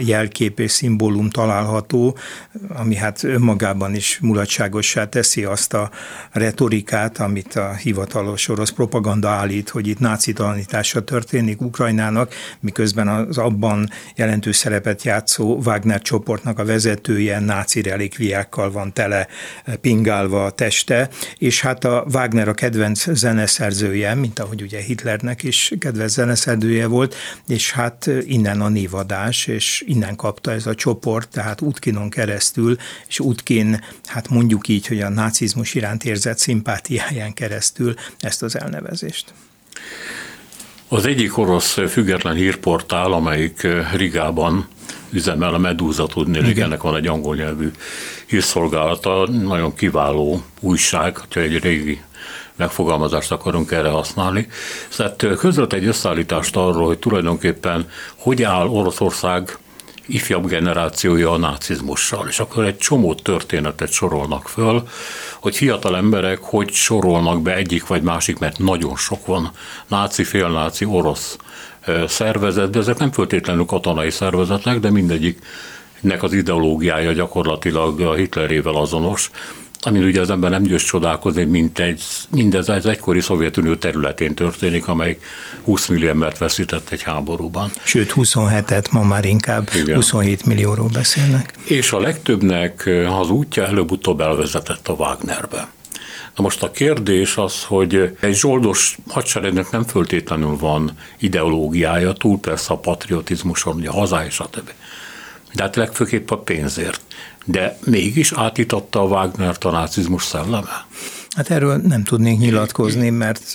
jelkép 0.00 0.60
és 0.60 0.70
szimbólum 0.70 1.30
található, 1.30 2.16
ami 2.68 2.94
hát 2.94 3.24
önmagában 3.24 3.94
is 3.94 4.18
mulatságossá 4.22 5.08
teszi 5.08 5.44
azt 5.44 5.74
a 5.74 5.90
retorikát, 6.30 7.18
amit 7.18 7.54
a 7.54 7.74
hivatalos 7.74 8.48
orosz 8.48 8.70
propaganda 8.70 9.28
állít, 9.28 9.68
hogy 9.68 9.86
itt 9.86 9.98
náci 9.98 10.32
tanítása 10.32 11.04
történik 11.04 11.60
Ukrajnának, 11.60 12.34
miközben 12.60 13.07
az 13.08 13.38
abban 13.38 13.90
jelentős 14.16 14.56
szerepet 14.56 15.02
játszó 15.02 15.60
Wagner 15.64 16.02
csoportnak 16.02 16.58
a 16.58 16.64
vezetője 16.64 17.40
náci 17.40 17.82
relikviákkal 17.82 18.70
van 18.70 18.92
tele 18.92 19.26
pingálva 19.80 20.44
a 20.44 20.50
teste, 20.50 21.08
és 21.38 21.60
hát 21.60 21.84
a 21.84 22.06
Wagner 22.12 22.48
a 22.48 22.54
kedvenc 22.54 23.12
zeneszerzője, 23.12 24.14
mint 24.14 24.38
ahogy 24.38 24.62
ugye 24.62 24.80
Hitlernek 24.80 25.42
is 25.42 25.72
kedvenc 25.78 26.12
zeneszerzője 26.12 26.86
volt, 26.86 27.14
és 27.48 27.72
hát 27.72 28.10
innen 28.26 28.60
a 28.60 28.68
névadás, 28.68 29.46
és 29.46 29.84
innen 29.86 30.16
kapta 30.16 30.52
ez 30.52 30.66
a 30.66 30.74
csoport, 30.74 31.28
tehát 31.28 31.60
Utkinon 31.60 32.10
keresztül, 32.10 32.76
és 33.08 33.20
Utkin, 33.20 33.84
hát 34.06 34.28
mondjuk 34.28 34.68
így, 34.68 34.86
hogy 34.86 35.00
a 35.00 35.08
nácizmus 35.08 35.74
iránt 35.74 36.04
érzett 36.04 36.38
szimpátiáján 36.38 37.32
keresztül 37.32 37.94
ezt 38.20 38.42
az 38.42 38.58
elnevezést. 38.58 39.32
Az 40.90 41.06
egyik 41.06 41.38
orosz 41.38 41.72
független 41.88 42.34
hírportál, 42.34 43.12
amelyik 43.12 43.62
eh, 43.62 43.92
Rigában 43.94 44.66
üzemel 45.10 45.54
a 45.54 45.58
Medúza 45.58 46.06
tudni, 46.06 46.48
Igen. 46.48 46.64
ennek 46.64 46.82
van 46.82 46.96
egy 46.96 47.06
angol 47.06 47.36
nyelvű 47.36 47.70
hírszolgálata, 48.26 49.26
nagyon 49.26 49.74
kiváló 49.74 50.42
újság, 50.60 51.16
ha 51.16 51.40
egy 51.40 51.62
régi 51.62 52.00
megfogalmazást 52.56 53.32
akarunk 53.32 53.70
erre 53.70 53.88
használni. 53.88 54.48
Tehát 54.96 55.22
eh, 55.22 55.36
közölt 55.36 55.72
egy 55.72 55.86
összeállítást 55.86 56.56
arról, 56.56 56.86
hogy 56.86 56.98
tulajdonképpen 56.98 57.88
hogy 58.16 58.42
áll 58.42 58.66
Oroszország 58.66 59.58
ifjabb 60.08 60.46
generációja 60.46 61.32
a 61.32 61.36
nácizmussal, 61.36 62.28
és 62.28 62.40
akkor 62.40 62.64
egy 62.64 62.78
csomó 62.78 63.14
történetet 63.14 63.90
sorolnak 63.90 64.48
föl, 64.48 64.88
hogy 65.40 65.56
fiatal 65.56 65.96
emberek 65.96 66.38
hogy 66.40 66.72
sorolnak 66.72 67.42
be 67.42 67.54
egyik 67.54 67.86
vagy 67.86 68.02
másik, 68.02 68.38
mert 68.38 68.58
nagyon 68.58 68.96
sok 68.96 69.26
van 69.26 69.50
náci, 69.86 70.24
félnáci, 70.24 70.84
orosz 70.84 71.36
szervezet, 72.06 72.70
de 72.70 72.78
ezek 72.78 72.98
nem 72.98 73.12
föltétlenül 73.12 73.64
katonai 73.64 74.10
szervezetek, 74.10 74.80
de 74.80 74.90
mindegyiknek 74.90 76.22
az 76.22 76.32
ideológiája 76.32 77.12
gyakorlatilag 77.12 78.00
a 78.00 78.14
Hitlerével 78.14 78.74
azonos, 78.74 79.30
amin 79.80 80.02
ugye 80.02 80.20
az 80.20 80.30
ember 80.30 80.50
nem 80.50 80.62
győz 80.62 80.82
csodálkozni, 80.82 81.44
mint 81.44 81.78
egy, 81.78 82.02
mindez 82.30 82.68
az 82.68 82.86
egykori 82.86 83.20
Szovjetunió 83.20 83.74
területén 83.74 84.34
történik, 84.34 84.88
amely 84.88 85.18
20 85.64 85.86
millió 85.86 86.08
embert 86.08 86.38
veszített 86.38 86.90
egy 86.90 87.02
háborúban. 87.02 87.70
Sőt, 87.82 88.12
27-et, 88.16 88.90
ma 88.90 89.02
már 89.02 89.24
inkább 89.24 89.70
Igen. 89.74 89.94
27 89.94 90.44
millióról 90.44 90.88
beszélnek. 90.92 91.52
És 91.64 91.92
a 91.92 92.00
legtöbbnek 92.00 92.90
az 93.20 93.30
útja 93.30 93.66
előbb-utóbb 93.66 94.20
elvezetett 94.20 94.88
a 94.88 94.92
Wagnerbe. 94.92 95.68
Na 96.36 96.44
most 96.44 96.62
a 96.62 96.70
kérdés 96.70 97.36
az, 97.36 97.64
hogy 97.64 98.16
egy 98.20 98.34
zsoldos 98.34 98.98
hadseregnek 99.08 99.70
nem 99.70 99.84
föltétlenül 99.84 100.56
van 100.56 100.90
ideológiája, 101.18 102.12
túl 102.12 102.38
persze 102.38 102.72
a 102.72 102.76
patriotizmuson, 102.76 103.86
a 103.86 103.92
hazály, 103.92 104.30
stb. 104.30 104.70
De 105.54 105.62
hát 105.62 105.76
legfőképp 105.76 106.30
a 106.30 106.38
pénzért 106.38 107.00
de 107.48 107.78
mégis 107.84 108.32
átította 108.32 109.00
a 109.00 109.06
Wagner 109.06 109.56
a 109.62 109.70
nácizmus 109.70 110.22
szelleme? 110.22 110.86
Hát 111.38 111.50
erről 111.50 111.76
nem 111.76 112.04
tudnék 112.04 112.38
nyilatkozni, 112.38 113.10
mert 113.10 113.54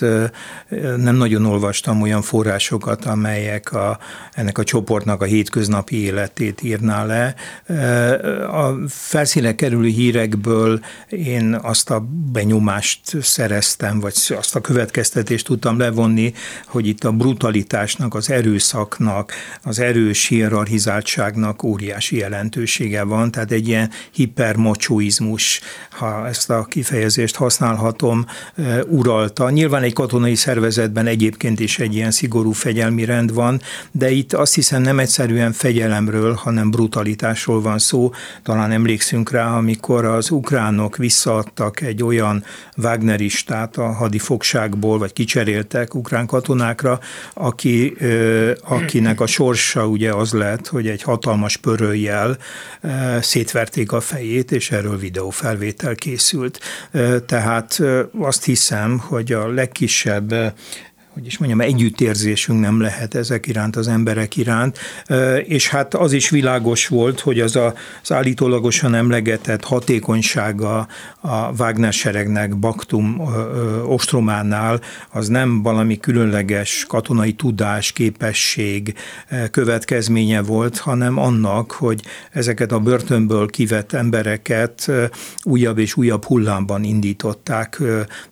nem 0.96 1.16
nagyon 1.16 1.44
olvastam 1.44 2.02
olyan 2.02 2.22
forrásokat, 2.22 3.04
amelyek 3.04 3.72
a, 3.72 3.98
ennek 4.32 4.58
a 4.58 4.64
csoportnak 4.64 5.22
a 5.22 5.24
hétköznapi 5.24 6.02
életét 6.02 6.62
írná 6.62 7.04
le. 7.04 7.34
A 8.46 8.88
felszíne 8.88 9.54
kerülő 9.54 9.88
hírekből 9.88 10.80
én 11.08 11.58
azt 11.62 11.90
a 11.90 12.06
benyomást 12.32 13.00
szereztem, 13.22 14.00
vagy 14.00 14.14
azt 14.36 14.56
a 14.56 14.60
következtetést 14.60 15.46
tudtam 15.46 15.78
levonni, 15.78 16.34
hogy 16.66 16.86
itt 16.86 17.04
a 17.04 17.12
brutalitásnak, 17.12 18.14
az 18.14 18.30
erőszaknak, 18.30 19.32
az 19.62 19.78
erős 19.78 20.26
hierarchizáltságnak 20.26 21.62
óriási 21.62 22.16
jelentősége 22.16 23.02
van, 23.02 23.30
tehát 23.30 23.52
egy 23.52 23.68
ilyen 23.68 23.90
hipermocsóizmus, 24.10 25.60
ha 25.90 26.26
ezt 26.26 26.50
a 26.50 26.64
kifejezést 26.64 27.36
használ 27.36 27.72
használhatom, 27.76 28.26
uralta. 28.88 29.50
Nyilván 29.50 29.82
egy 29.82 29.92
katonai 29.92 30.34
szervezetben 30.34 31.06
egyébként 31.06 31.60
is 31.60 31.78
egy 31.78 31.94
ilyen 31.94 32.10
szigorú 32.10 32.52
fegyelmi 32.52 33.04
rend 33.04 33.34
van, 33.34 33.60
de 33.90 34.10
itt 34.10 34.32
azt 34.32 34.54
hiszem 34.54 34.82
nem 34.82 34.98
egyszerűen 34.98 35.52
fegyelemről, 35.52 36.32
hanem 36.34 36.70
brutalitásról 36.70 37.60
van 37.60 37.78
szó. 37.78 38.10
Talán 38.42 38.70
emlékszünk 38.70 39.30
rá, 39.30 39.56
amikor 39.56 40.04
az 40.04 40.30
ukránok 40.30 40.96
visszaadtak 40.96 41.80
egy 41.80 42.02
olyan 42.02 42.44
Wagneristát 42.76 43.76
a 43.76 43.92
hadifogságból, 43.92 44.98
vagy 44.98 45.12
kicseréltek 45.12 45.94
ukrán 45.94 46.26
katonákra, 46.26 47.00
aki, 47.34 47.96
akinek 48.62 49.20
a 49.20 49.26
sorsa 49.26 49.86
ugye 49.86 50.12
az 50.12 50.32
lett, 50.32 50.68
hogy 50.68 50.88
egy 50.88 51.02
hatalmas 51.02 51.56
pörőjel 51.56 52.36
szétverték 53.20 53.92
a 53.92 54.00
fejét, 54.00 54.52
és 54.52 54.70
erről 54.70 54.98
videófelvétel 54.98 55.94
készült. 55.94 56.60
Tehát 57.26 57.63
tehát 57.68 58.06
azt 58.18 58.44
hiszem, 58.44 58.98
hogy 58.98 59.32
a 59.32 59.48
legkisebb 59.48 60.34
hogy 61.14 61.26
is 61.26 61.38
mondjam, 61.38 61.60
együttérzésünk 61.60 62.60
nem 62.60 62.80
lehet 62.80 63.14
ezek 63.14 63.46
iránt, 63.46 63.76
az 63.76 63.88
emberek 63.88 64.36
iránt, 64.36 64.78
és 65.44 65.68
hát 65.68 65.94
az 65.94 66.12
is 66.12 66.30
világos 66.30 66.88
volt, 66.88 67.20
hogy 67.20 67.40
az 67.40 67.56
a, 67.56 67.74
az 68.02 68.12
állítólagosan 68.12 68.94
emlegetett 68.94 69.64
hatékonysága 69.64 70.86
a 71.20 71.52
Wagner 71.58 71.92
seregnek 71.92 72.56
Baktum 72.56 73.20
ostrománál, 73.86 74.80
az 75.10 75.28
nem 75.28 75.62
valami 75.62 75.98
különleges 75.98 76.84
katonai 76.88 77.32
tudás, 77.32 77.92
képesség 77.92 78.94
következménye 79.50 80.42
volt, 80.42 80.78
hanem 80.78 81.18
annak, 81.18 81.70
hogy 81.70 82.02
ezeket 82.30 82.72
a 82.72 82.78
börtönből 82.78 83.46
kivett 83.46 83.92
embereket 83.92 84.90
újabb 85.42 85.78
és 85.78 85.96
újabb 85.96 86.24
hullámban 86.24 86.84
indították 86.84 87.82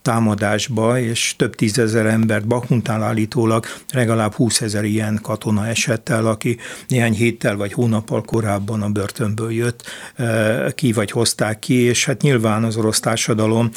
támadásba, 0.03 0.99
és 0.99 1.35
több 1.37 1.55
tízezer 1.55 2.07
embert 2.07 2.47
Baktum 2.47 2.71
Huntál 2.73 3.03
állítólag 3.03 3.67
legalább 3.93 4.33
20 4.33 4.61
ezer 4.61 4.85
ilyen 4.85 5.19
katona 5.23 5.67
esett 5.67 6.09
el, 6.09 6.27
aki 6.27 6.59
néhány 6.89 7.13
héttel 7.13 7.57
vagy 7.57 7.73
hónappal 7.73 8.23
korábban 8.23 8.83
a 8.83 8.89
börtönből 8.89 9.53
jött 9.53 9.91
ki, 10.75 10.93
vagy 10.93 11.11
hozták 11.11 11.59
ki, 11.59 11.75
és 11.75 12.05
hát 12.05 12.23
nyilván 12.23 12.65
az 12.65 12.77
orosz 12.77 13.01
társadalom 13.01 13.71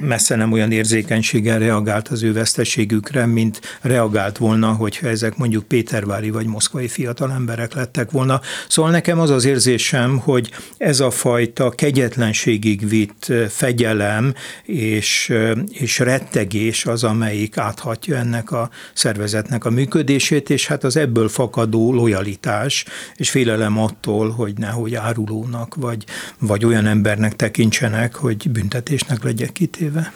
messze 0.00 0.36
nem 0.36 0.52
olyan 0.52 0.72
érzékenységgel 0.72 1.58
reagált 1.58 2.08
az 2.08 2.22
ő 2.22 2.32
veszteségükre, 2.32 3.26
mint 3.26 3.60
reagált 3.80 4.38
volna, 4.38 4.72
hogyha 4.72 5.08
ezek 5.08 5.36
mondjuk 5.36 5.64
pétervári 5.64 6.30
vagy 6.30 6.46
moszkvai 6.46 6.88
fiatal 6.88 7.32
emberek 7.32 7.74
lettek 7.74 8.10
volna. 8.10 8.40
Szóval 8.68 8.90
nekem 8.90 9.20
az 9.20 9.30
az 9.30 9.44
érzésem, 9.44 10.18
hogy 10.18 10.50
ez 10.76 11.00
a 11.00 11.10
fajta 11.10 11.70
kegyetlenségig 11.70 12.88
vitt 12.88 13.32
fegyelem 13.48 14.34
és, 14.64 15.32
és 15.70 15.98
rettegés 15.98 16.86
az, 16.86 17.04
amelyik 17.04 17.56
áthat 17.56 17.91
támogatja 17.92 18.16
ennek 18.16 18.50
a 18.50 18.70
szervezetnek 18.92 19.64
a 19.64 19.70
működését, 19.70 20.50
és 20.50 20.66
hát 20.66 20.84
az 20.84 20.96
ebből 20.96 21.28
fakadó 21.28 21.92
lojalitás 21.92 22.84
és 23.16 23.30
félelem 23.30 23.78
attól, 23.78 24.30
hogy 24.30 24.58
nehogy 24.58 24.94
árulónak 24.94 25.74
vagy, 25.74 26.04
vagy 26.38 26.64
olyan 26.64 26.86
embernek 26.86 27.36
tekintsenek, 27.36 28.14
hogy 28.14 28.50
büntetésnek 28.50 29.24
legyek 29.24 29.52
kitéve. 29.52 30.12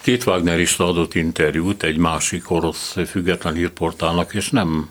Két 0.00 0.24
is 0.58 0.78
adott 0.78 1.14
interjút 1.14 1.82
egy 1.82 1.96
másik 1.96 2.50
orosz 2.50 2.96
független 3.06 3.54
hírportálnak, 3.54 4.34
és 4.34 4.50
nem 4.50 4.88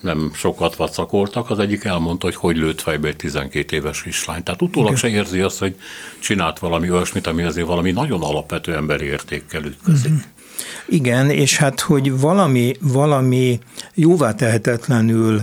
nem 0.00 0.30
sokat 0.34 0.76
vacakoltak, 0.76 1.50
az 1.50 1.58
egyik 1.58 1.84
elmondta, 1.84 2.26
hogy 2.26 2.34
hogy 2.34 2.56
lőtt 2.56 2.80
fejbe 2.80 3.08
egy 3.08 3.16
12 3.16 3.76
éves 3.76 4.02
kislány. 4.02 4.42
Tehát 4.42 4.62
utólag 4.62 4.88
Igen. 4.88 5.00
se 5.00 5.08
érzi 5.08 5.40
azt, 5.40 5.58
hogy 5.58 5.76
csinált 6.18 6.58
valami 6.58 6.90
olyasmit, 6.90 7.26
ami 7.26 7.42
azért 7.42 7.66
valami 7.66 7.90
nagyon 7.90 8.22
alapvető 8.22 8.74
emberi 8.74 9.04
értékkel 9.04 9.64
ütközik. 9.64 10.10
Mm-hmm. 10.10 10.20
Igen, 10.88 11.30
és 11.30 11.56
hát, 11.56 11.80
hogy 11.80 12.20
valami, 12.20 12.74
valami 12.80 13.58
jóvá 13.94 14.34
tehetetlenül 14.34 15.40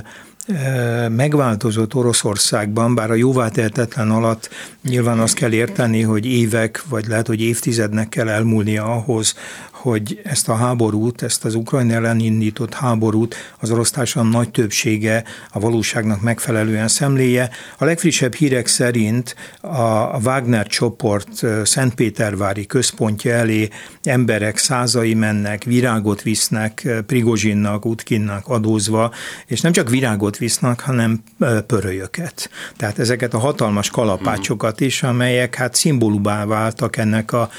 e, 0.47 1.09
megváltozott 1.09 1.95
Oroszországban, 1.95 2.95
bár 2.95 3.11
a 3.11 3.15
jóvá 3.15 3.49
tehetetlen 3.49 4.11
alatt 4.11 4.49
nyilván 4.83 5.19
azt 5.19 5.33
kell 5.35 5.51
érteni, 5.51 6.01
hogy 6.01 6.25
évek, 6.25 6.83
vagy 6.89 7.07
lehet, 7.07 7.27
hogy 7.27 7.41
évtizednek 7.41 8.09
kell 8.09 8.29
elmúlnia 8.29 8.83
ahhoz, 8.83 9.35
hogy 9.83 10.21
ezt 10.23 10.49
a 10.49 10.55
háborút, 10.55 11.21
ezt 11.21 11.45
az 11.45 11.55
Ukrajna 11.55 11.93
ellen 11.93 12.19
indított 12.19 12.73
háborút 12.73 13.35
az 13.59 13.71
orosz 13.71 13.91
társadalom 13.91 14.31
nagy 14.31 14.51
többsége 14.51 15.23
a 15.51 15.59
valóságnak 15.59 16.21
megfelelően 16.21 16.87
szemléje. 16.87 17.49
A 17.77 17.85
legfrissebb 17.85 18.33
hírek 18.33 18.67
szerint 18.67 19.35
a 19.61 20.19
Wagner 20.23 20.67
csoport 20.67 21.41
Szentpétervári 21.63 22.65
központja 22.65 23.33
elé 23.33 23.69
emberek 24.03 24.57
százai 24.57 25.13
mennek, 25.13 25.63
virágot 25.63 26.21
visznek 26.21 26.87
Prigozsinnak, 27.05 27.85
Utkinnak 27.85 28.47
adózva, 28.47 29.11
és 29.45 29.61
nem 29.61 29.71
csak 29.71 29.89
virágot 29.89 30.37
visznek, 30.37 30.79
hanem 30.79 31.23
pörölyöket. 31.67 32.49
Tehát 32.77 32.99
ezeket 32.99 33.33
a 33.33 33.39
hatalmas 33.39 33.89
kalapácsokat 33.89 34.79
is, 34.81 35.03
amelyek 35.03 35.55
hát 35.55 35.75
szimbólumá 35.75 36.45
váltak 36.45 36.97
ennek 36.97 37.31
a 37.31 37.49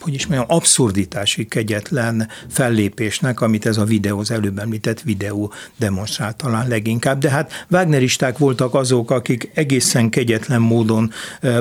hogy 0.00 0.14
is 0.14 0.26
mondjam, 0.26 0.56
abszurditási 0.84 1.46
kegyetlen 1.46 2.28
fellépésnek, 2.48 3.40
amit 3.40 3.66
ez 3.66 3.76
a 3.76 3.84
videó, 3.84 4.18
az 4.18 4.30
előbb 4.30 4.58
említett 4.58 5.00
videó 5.00 5.52
demonstrált 5.76 6.36
talán 6.36 6.68
leginkább. 6.68 7.18
De 7.18 7.30
hát 7.30 7.66
Wagneristák 7.70 8.38
voltak 8.38 8.74
azok, 8.74 9.10
akik 9.10 9.50
egészen 9.54 10.10
kegyetlen 10.10 10.60
módon 10.60 11.12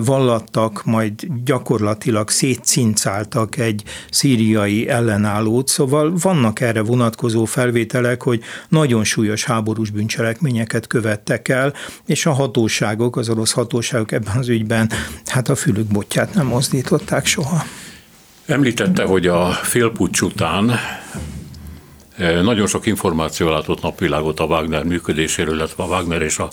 vallattak, 0.05 0.86
majd 0.86 1.13
gyakorlatilag 1.45 2.29
szétcincáltak 2.29 3.57
egy 3.57 3.83
szíriai 4.09 4.89
ellenállót, 4.89 5.67
szóval 5.67 6.13
vannak 6.21 6.59
erre 6.59 6.81
vonatkozó 6.81 7.45
felvételek, 7.45 8.23
hogy 8.23 8.41
nagyon 8.69 9.03
súlyos 9.03 9.43
háborús 9.43 9.89
bűncselekményeket 9.89 10.88
követtek 10.88 11.47
el, 11.47 11.73
és 12.05 12.25
a 12.25 12.31
hatóságok, 12.31 13.17
az 13.17 13.29
orosz 13.29 13.51
hatóságok 13.51 14.12
ebben 14.12 14.38
az 14.38 14.49
ügyben 14.49 14.91
hát 15.25 15.49
a 15.49 15.55
fülük 15.55 15.88
botját 15.88 16.33
nem 16.33 16.45
mozdították 16.45 17.25
soha. 17.25 17.63
Említette, 18.45 19.03
hogy 19.03 19.27
a 19.27 19.49
félpucs 19.49 20.21
után 20.21 20.71
eh, 22.17 22.41
nagyon 22.41 22.67
sok 22.67 22.86
információ 22.86 23.49
látott 23.49 23.82
napvilágot 23.82 24.39
a 24.39 24.45
Wagner 24.45 24.84
működéséről, 24.84 25.56
illetve 25.56 25.84
a 25.84 25.88
Wagner 25.88 26.21
és 26.21 26.38
a 26.38 26.49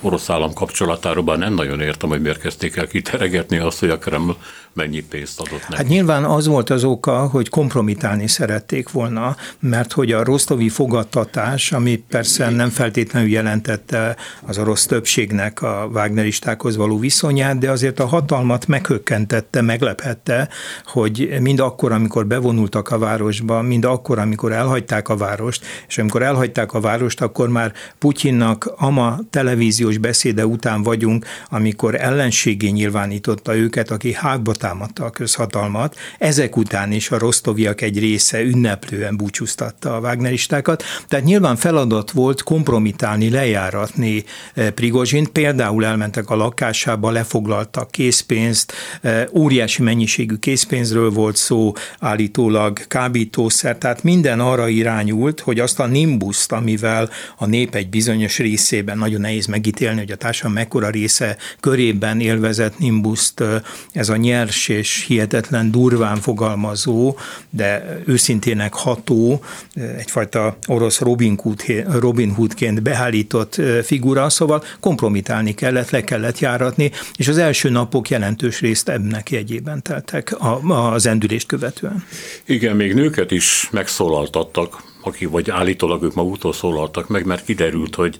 orosz 0.00 0.30
állam 0.30 0.52
kapcsolatáról, 0.52 1.24
bár 1.24 1.38
nem 1.38 1.54
nagyon 1.54 1.80
értem, 1.80 2.08
hogy 2.08 2.20
miért 2.20 2.40
kezdték 2.40 2.76
el 2.76 2.86
kiteregetni 2.86 3.58
azt, 3.58 3.78
hogy 3.78 3.90
a 3.90 3.98
Kreml 3.98 4.36
mennyi 4.74 5.00
pénzt 5.00 5.40
adott 5.40 5.60
neki. 5.68 5.74
Hát 5.76 5.86
nyilván 5.88 6.24
az 6.24 6.46
volt 6.46 6.70
az 6.70 6.84
oka, 6.84 7.26
hogy 7.26 7.48
kompromitálni 7.48 8.28
szerették 8.28 8.90
volna, 8.90 9.36
mert 9.60 9.92
hogy 9.92 10.12
a 10.12 10.24
rostovi 10.24 10.68
fogadtatás, 10.68 11.72
ami 11.72 11.96
persze 11.96 12.50
nem 12.50 12.70
feltétlenül 12.70 13.30
jelentette 13.30 14.16
az 14.42 14.58
orosz 14.58 14.86
többségnek 14.86 15.62
a 15.62 15.88
Wagneristákhoz 15.92 16.76
való 16.76 16.98
viszonyát, 16.98 17.58
de 17.58 17.70
azért 17.70 18.00
a 18.00 18.06
hatalmat 18.06 18.66
meghökkentette, 18.66 19.60
meglephette, 19.60 20.48
hogy 20.84 21.36
mind 21.40 21.60
akkor, 21.60 21.92
amikor 21.92 22.26
bevonultak 22.26 22.90
a 22.90 22.98
városba, 22.98 23.62
mind 23.62 23.84
akkor, 23.84 24.18
amikor 24.18 24.52
elhagyták 24.52 25.08
a 25.08 25.16
várost, 25.16 25.64
és 25.88 25.98
amikor 25.98 26.22
elhagyták 26.22 26.72
a 26.72 26.80
várost, 26.80 27.20
akkor 27.20 27.48
már 27.48 27.72
Putyinnak 27.98 28.72
ama 28.76 29.18
televíziós 29.30 29.98
beszéde 29.98 30.46
után 30.46 30.82
vagyunk, 30.82 31.26
amikor 31.48 31.94
ellenségé 32.00 32.68
nyilvánította 32.68 33.56
őket, 33.56 33.90
aki 33.90 34.12
hágba 34.12 34.52
támadta 34.64 35.04
a 35.04 35.10
közhatalmat. 35.10 35.96
Ezek 36.18 36.56
után 36.56 36.92
is 36.92 37.10
a 37.10 37.18
rosztoviak 37.18 37.80
egy 37.80 37.98
része 37.98 38.42
ünneplően 38.42 39.16
búcsúztatta 39.16 39.96
a 39.96 40.00
Wagneristákat. 40.00 40.82
Tehát 41.08 41.24
nyilván 41.24 41.56
feladat 41.56 42.10
volt 42.10 42.42
kompromitálni, 42.42 43.30
lejáratni 43.30 44.24
eh, 44.54 44.70
Prigozsint. 44.70 45.28
Például 45.28 45.84
elmentek 45.84 46.30
a 46.30 46.36
lakásába, 46.36 47.10
lefoglaltak 47.10 47.90
készpénzt, 47.90 48.72
eh, 49.00 49.24
óriási 49.32 49.82
mennyiségű 49.82 50.36
készpénzről 50.36 51.10
volt 51.10 51.36
szó, 51.36 51.72
állítólag 51.98 52.86
kábítószer, 52.86 53.78
tehát 53.78 54.02
minden 54.02 54.40
arra 54.40 54.68
irányult, 54.68 55.40
hogy 55.40 55.60
azt 55.60 55.80
a 55.80 55.86
nimbuszt, 55.86 56.52
amivel 56.52 57.10
a 57.36 57.46
nép 57.46 57.74
egy 57.74 57.88
bizonyos 57.88 58.38
részében 58.38 58.98
nagyon 58.98 59.20
nehéz 59.20 59.46
megítélni, 59.46 59.98
hogy 59.98 60.10
a 60.10 60.16
társadalom 60.16 60.56
mekkora 60.56 60.90
része 60.90 61.36
körében 61.60 62.20
élvezett 62.20 62.78
nimbuszt 62.78 63.40
eh, 63.40 63.60
ez 63.92 64.08
a 64.08 64.16
nyers 64.16 64.53
nyers 64.54 64.68
és 64.68 65.04
hihetetlen 65.06 65.70
durván 65.70 66.16
fogalmazó, 66.16 67.16
de 67.50 67.98
őszintének 68.06 68.74
ható, 68.74 69.44
egyfajta 69.74 70.56
orosz 70.66 70.98
Robin, 70.98 71.38
Hood, 71.42 71.62
Robin 72.00 72.30
Hoodként 72.30 72.82
beállított 72.82 73.60
figura, 73.82 74.28
szóval 74.28 74.62
kompromitálni 74.80 75.54
kellett, 75.54 75.90
le 75.90 76.04
kellett 76.04 76.38
járatni, 76.38 76.90
és 77.16 77.28
az 77.28 77.38
első 77.38 77.68
napok 77.68 78.08
jelentős 78.08 78.60
részt 78.60 78.88
ennek 78.88 79.30
jegyében 79.30 79.82
teltek 79.82 80.34
az 80.68 81.06
endülést 81.06 81.46
követően. 81.46 82.04
Igen, 82.44 82.76
még 82.76 82.94
nőket 82.94 83.30
is 83.30 83.68
megszólaltattak 83.72 84.92
aki 85.06 85.26
vagy 85.26 85.50
állítólag 85.50 86.02
ők 86.02 86.14
maguktól 86.14 86.52
szólaltak 86.52 87.08
meg, 87.08 87.24
mert 87.24 87.44
kiderült, 87.44 87.94
hogy 87.94 88.18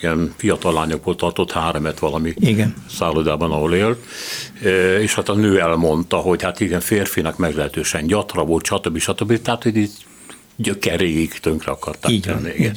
ilyen 0.00 0.34
fiatal 0.36 0.72
lányokból 0.72 1.16
tartott 1.16 1.52
háremet 1.52 1.98
valami 1.98 2.34
igen. 2.36 2.74
szállodában, 2.90 3.50
ahol 3.50 3.74
élt, 3.74 3.98
e, 4.62 5.00
és 5.00 5.14
hát 5.14 5.28
a 5.28 5.34
nő 5.34 5.60
elmondta, 5.60 6.16
hogy 6.16 6.42
hát 6.42 6.60
igen, 6.60 6.80
férfinak 6.80 7.38
meglehetősen 7.38 8.06
gyatra 8.06 8.44
volt, 8.44 8.64
stb. 8.64 8.98
stb. 8.98 9.42
Tehát, 9.42 9.62
hogy 9.62 9.76
így 9.76 9.92
gyökeréig 10.56 11.32
tönkre 11.38 11.70
akarták 11.70 12.10
így 12.10 12.20
tenni. 12.20 12.52
Igen. 12.56 12.76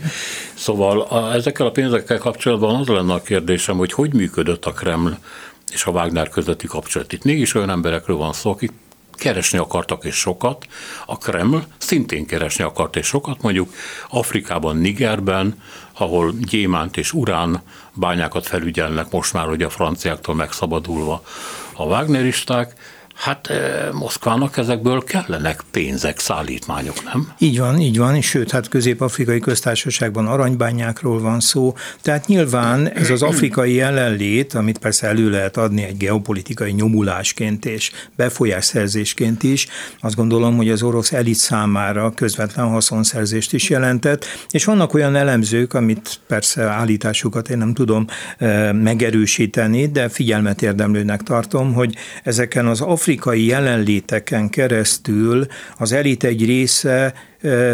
Szóval 0.53 1.01
a, 1.01 1.33
ezekkel 1.33 1.65
a 1.65 1.71
pénzekkel 1.71 2.17
kapcsolatban 2.17 2.75
az 2.75 2.87
lenne 2.87 3.13
a 3.13 3.21
kérdésem, 3.21 3.77
hogy 3.77 3.91
hogy 3.91 4.13
működött 4.13 4.65
a 4.65 4.71
Kreml 4.71 5.17
és 5.71 5.85
a 5.85 5.91
Wagner 5.91 6.29
közötti 6.29 6.67
kapcsolat. 6.67 7.13
Itt 7.13 7.23
mégis 7.23 7.53
olyan 7.53 7.69
emberekről 7.69 8.17
van 8.17 8.33
szó, 8.33 8.51
akik 8.51 8.71
keresni 9.19 9.57
akartak 9.57 10.03
és 10.03 10.15
sokat, 10.15 10.65
a 11.05 11.17
Kreml 11.17 11.65
szintén 11.77 12.25
keresni 12.25 12.63
akart 12.63 12.95
és 12.95 13.05
sokat, 13.05 13.41
mondjuk 13.41 13.73
Afrikában, 14.09 14.77
Nigerben, 14.77 15.61
ahol 15.93 16.33
gyémánt 16.39 16.97
és 16.97 17.13
urán 17.13 17.61
bányákat 17.93 18.47
felügyelnek 18.47 19.11
most 19.11 19.33
már, 19.33 19.47
hogy 19.47 19.63
a 19.63 19.69
franciáktól 19.69 20.35
megszabadulva 20.35 21.23
a 21.73 21.83
Wagneristák, 21.83 22.73
Hát 23.19 23.47
eh, 23.47 23.91
Moszkvának 23.93 24.57
ezekből 24.57 25.03
kellenek 25.03 25.63
pénzek, 25.71 26.19
szállítmányok, 26.19 27.03
nem? 27.03 27.31
Így 27.37 27.59
van, 27.59 27.79
így 27.79 27.97
van, 27.97 28.15
és 28.15 28.25
sőt, 28.25 28.51
hát 28.51 28.67
közép-afrikai 28.67 29.39
köztársaságban 29.39 30.27
aranybányákról 30.27 31.19
van 31.19 31.39
szó, 31.39 31.73
tehát 32.01 32.27
nyilván 32.27 32.89
ez 32.89 33.09
az 33.09 33.21
afrikai 33.21 33.73
jelenlét, 33.73 34.53
amit 34.53 34.77
persze 34.77 35.07
elő 35.07 35.29
lehet 35.29 35.57
adni 35.57 35.83
egy 35.83 35.97
geopolitikai 35.97 36.71
nyomulásként 36.71 37.65
és 37.65 37.91
befolyásszerzésként 38.15 39.43
is, 39.43 39.67
azt 39.99 40.15
gondolom, 40.15 40.55
hogy 40.55 40.69
az 40.69 40.83
orosz 40.83 41.11
elit 41.11 41.35
számára 41.35 42.11
közvetlen 42.11 42.67
haszonszerzést 42.67 43.53
is 43.53 43.69
jelentett, 43.69 44.25
és 44.49 44.65
vannak 44.65 44.93
olyan 44.93 45.15
elemzők, 45.15 45.73
amit 45.73 46.19
persze 46.27 46.63
állításukat 46.63 47.49
én 47.49 47.57
nem 47.57 47.73
tudom 47.73 48.05
eh, 48.37 48.73
megerősíteni, 48.73 49.87
de 49.87 50.09
figyelmet 50.09 50.61
érdemlőnek 50.61 51.21
tartom, 51.21 51.73
hogy 51.73 51.95
ezeken 52.23 52.67
az 52.67 52.81
afrikai 52.81 53.07
afrikai 53.09 53.45
jelenléteken 53.45 54.49
keresztül 54.49 55.45
az 55.77 55.91
elit 55.91 56.23
egy 56.23 56.45
része 56.45 57.13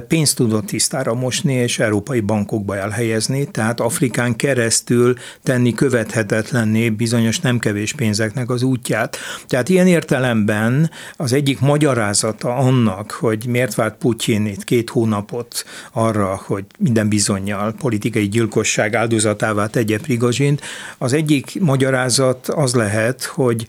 pénzt 0.07 0.35
tudott 0.35 0.65
tisztára 0.65 1.13
mosni 1.13 1.53
és 1.53 1.79
európai 1.79 2.19
bankokba 2.19 2.77
elhelyezni, 2.77 3.45
tehát 3.45 3.79
Afrikán 3.79 4.35
keresztül 4.35 5.13
tenni 5.43 5.73
követhetetlenné 5.73 6.89
bizonyos 6.89 7.39
nem 7.39 7.59
kevés 7.59 7.93
pénzeknek 7.93 8.49
az 8.49 8.63
útját. 8.63 9.17
Tehát 9.47 9.69
ilyen 9.69 9.87
értelemben 9.87 10.91
az 11.15 11.33
egyik 11.33 11.59
magyarázata 11.59 12.55
annak, 12.55 13.11
hogy 13.11 13.45
miért 13.47 13.75
várt 13.75 13.97
Putyin 13.97 14.45
itt 14.45 14.63
két 14.63 14.89
hónapot 14.89 15.65
arra, 15.91 16.41
hogy 16.45 16.65
minden 16.79 17.09
bizonyal 17.09 17.73
politikai 17.73 18.27
gyilkosság 18.27 18.95
áldozatává 18.95 19.67
tegye 19.67 19.97
Prigozsint, 19.97 20.61
az 20.97 21.13
egyik 21.13 21.59
magyarázat 21.59 22.47
az 22.47 22.73
lehet, 22.73 23.23
hogy 23.23 23.65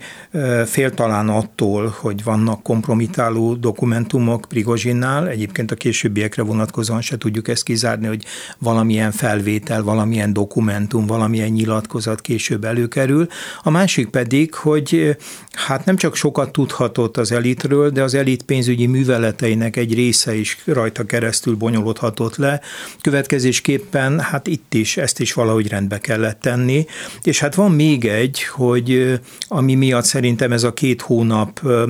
fél 0.65 0.93
talán 0.93 1.29
attól, 1.29 1.56
hogy 1.99 2.23
vannak 2.23 2.63
kompromitáló 2.63 3.53
dokumentumok 3.53 4.45
Prigozsinnál, 4.49 5.27
egyébként 5.27 5.71
a 5.71 5.75
későbbiekre 5.75 6.43
vonatkozóan 6.43 7.01
se 7.01 7.17
tudjuk 7.17 7.47
ezt 7.47 7.63
kizárni, 7.63 8.07
hogy 8.07 8.25
valamilyen 8.57 9.11
felvétel, 9.11 9.83
valamilyen 9.83 10.33
dokumentum, 10.33 11.05
valamilyen 11.05 11.49
nyilatkozat 11.49 12.21
később 12.21 12.63
előkerül. 12.63 13.27
A 13.63 13.69
másik 13.69 14.07
pedig, 14.09 14.53
hogy 14.53 15.17
hát 15.51 15.85
nem 15.85 15.95
csak 15.95 16.15
sokat 16.15 16.51
tudhatott 16.51 17.17
az 17.17 17.31
elitről, 17.31 17.89
de 17.89 18.03
az 18.03 18.13
elit 18.13 18.43
pénzügyi 18.43 18.85
műveleteinek 18.85 19.75
egy 19.75 19.93
része 19.93 20.35
is 20.35 20.57
rajta 20.65 21.05
keresztül 21.05 21.55
bonyolódhatott 21.55 22.35
le. 22.35 22.61
Következésképpen 23.01 24.19
hát 24.19 24.47
itt 24.47 24.73
is 24.73 24.97
ezt 24.97 25.19
is 25.19 25.33
valahogy 25.33 25.67
rendbe 25.67 25.97
kellett 25.97 26.39
tenni. 26.39 26.85
És 27.23 27.39
hát 27.39 27.55
van 27.55 27.71
még 27.71 28.05
egy, 28.05 28.43
hogy 28.43 29.19
ami 29.47 29.75
miatt 29.75 30.05
szerintem 30.05 30.51
ez 30.51 30.63
a 30.63 30.73
két 30.73 31.01
hónap 31.01 31.46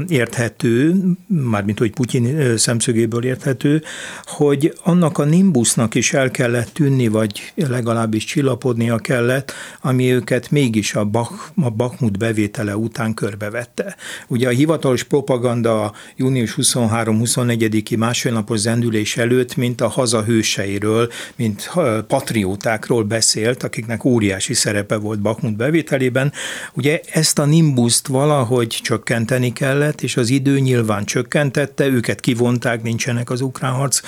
érthető, 0.07 0.95
mármint 1.27 1.79
hogy 1.79 1.91
Putyin 1.91 2.57
szemszögéből 2.57 3.23
érthető, 3.23 3.83
hogy 4.23 4.73
annak 4.83 5.17
a 5.17 5.23
nimbusznak 5.23 5.95
is 5.95 6.13
el 6.13 6.31
kellett 6.31 6.69
tűnni, 6.73 7.07
vagy 7.07 7.53
legalábbis 7.55 8.23
csillapodnia 8.23 8.97
kellett, 8.97 9.53
ami 9.81 10.13
őket 10.13 10.51
mégis 10.51 10.95
a, 10.95 11.05
Bach, 11.05 11.33
a 11.55 11.69
Bakhmut 11.69 12.17
bevétele 12.17 12.77
után 12.77 13.13
körbevette. 13.13 13.95
Ugye 14.27 14.47
a 14.47 14.51
hivatalos 14.51 15.03
propaganda 15.03 15.93
június 16.15 16.55
23-24-i 16.57 17.97
másfélnapos 17.97 18.59
zendülés 18.59 19.17
előtt, 19.17 19.55
mint 19.55 19.81
a 19.81 19.87
haza 19.87 20.23
hőseiről, 20.23 21.09
mint 21.35 21.71
patriótákról 22.07 23.03
beszélt, 23.03 23.63
akiknek 23.63 24.03
óriási 24.03 24.53
szerepe 24.53 24.95
volt 24.95 25.19
Bakhmut 25.19 25.55
bevételében. 25.55 26.33
Ugye 26.73 27.01
ezt 27.11 27.39
a 27.39 27.45
nimbuszt 27.45 28.07
valahogy 28.07 28.67
csökkenteni 28.67 29.46
kellett, 29.53 30.01
és 30.01 30.17
az 30.17 30.29
idő 30.29 30.59
nyilván 30.59 31.05
csökkentette, 31.05 31.87
őket 31.87 32.19
kivonták, 32.19 32.81
nincsenek 32.81 33.29
az 33.29 33.41
ukrán 33.41 33.73
harc 33.73 34.01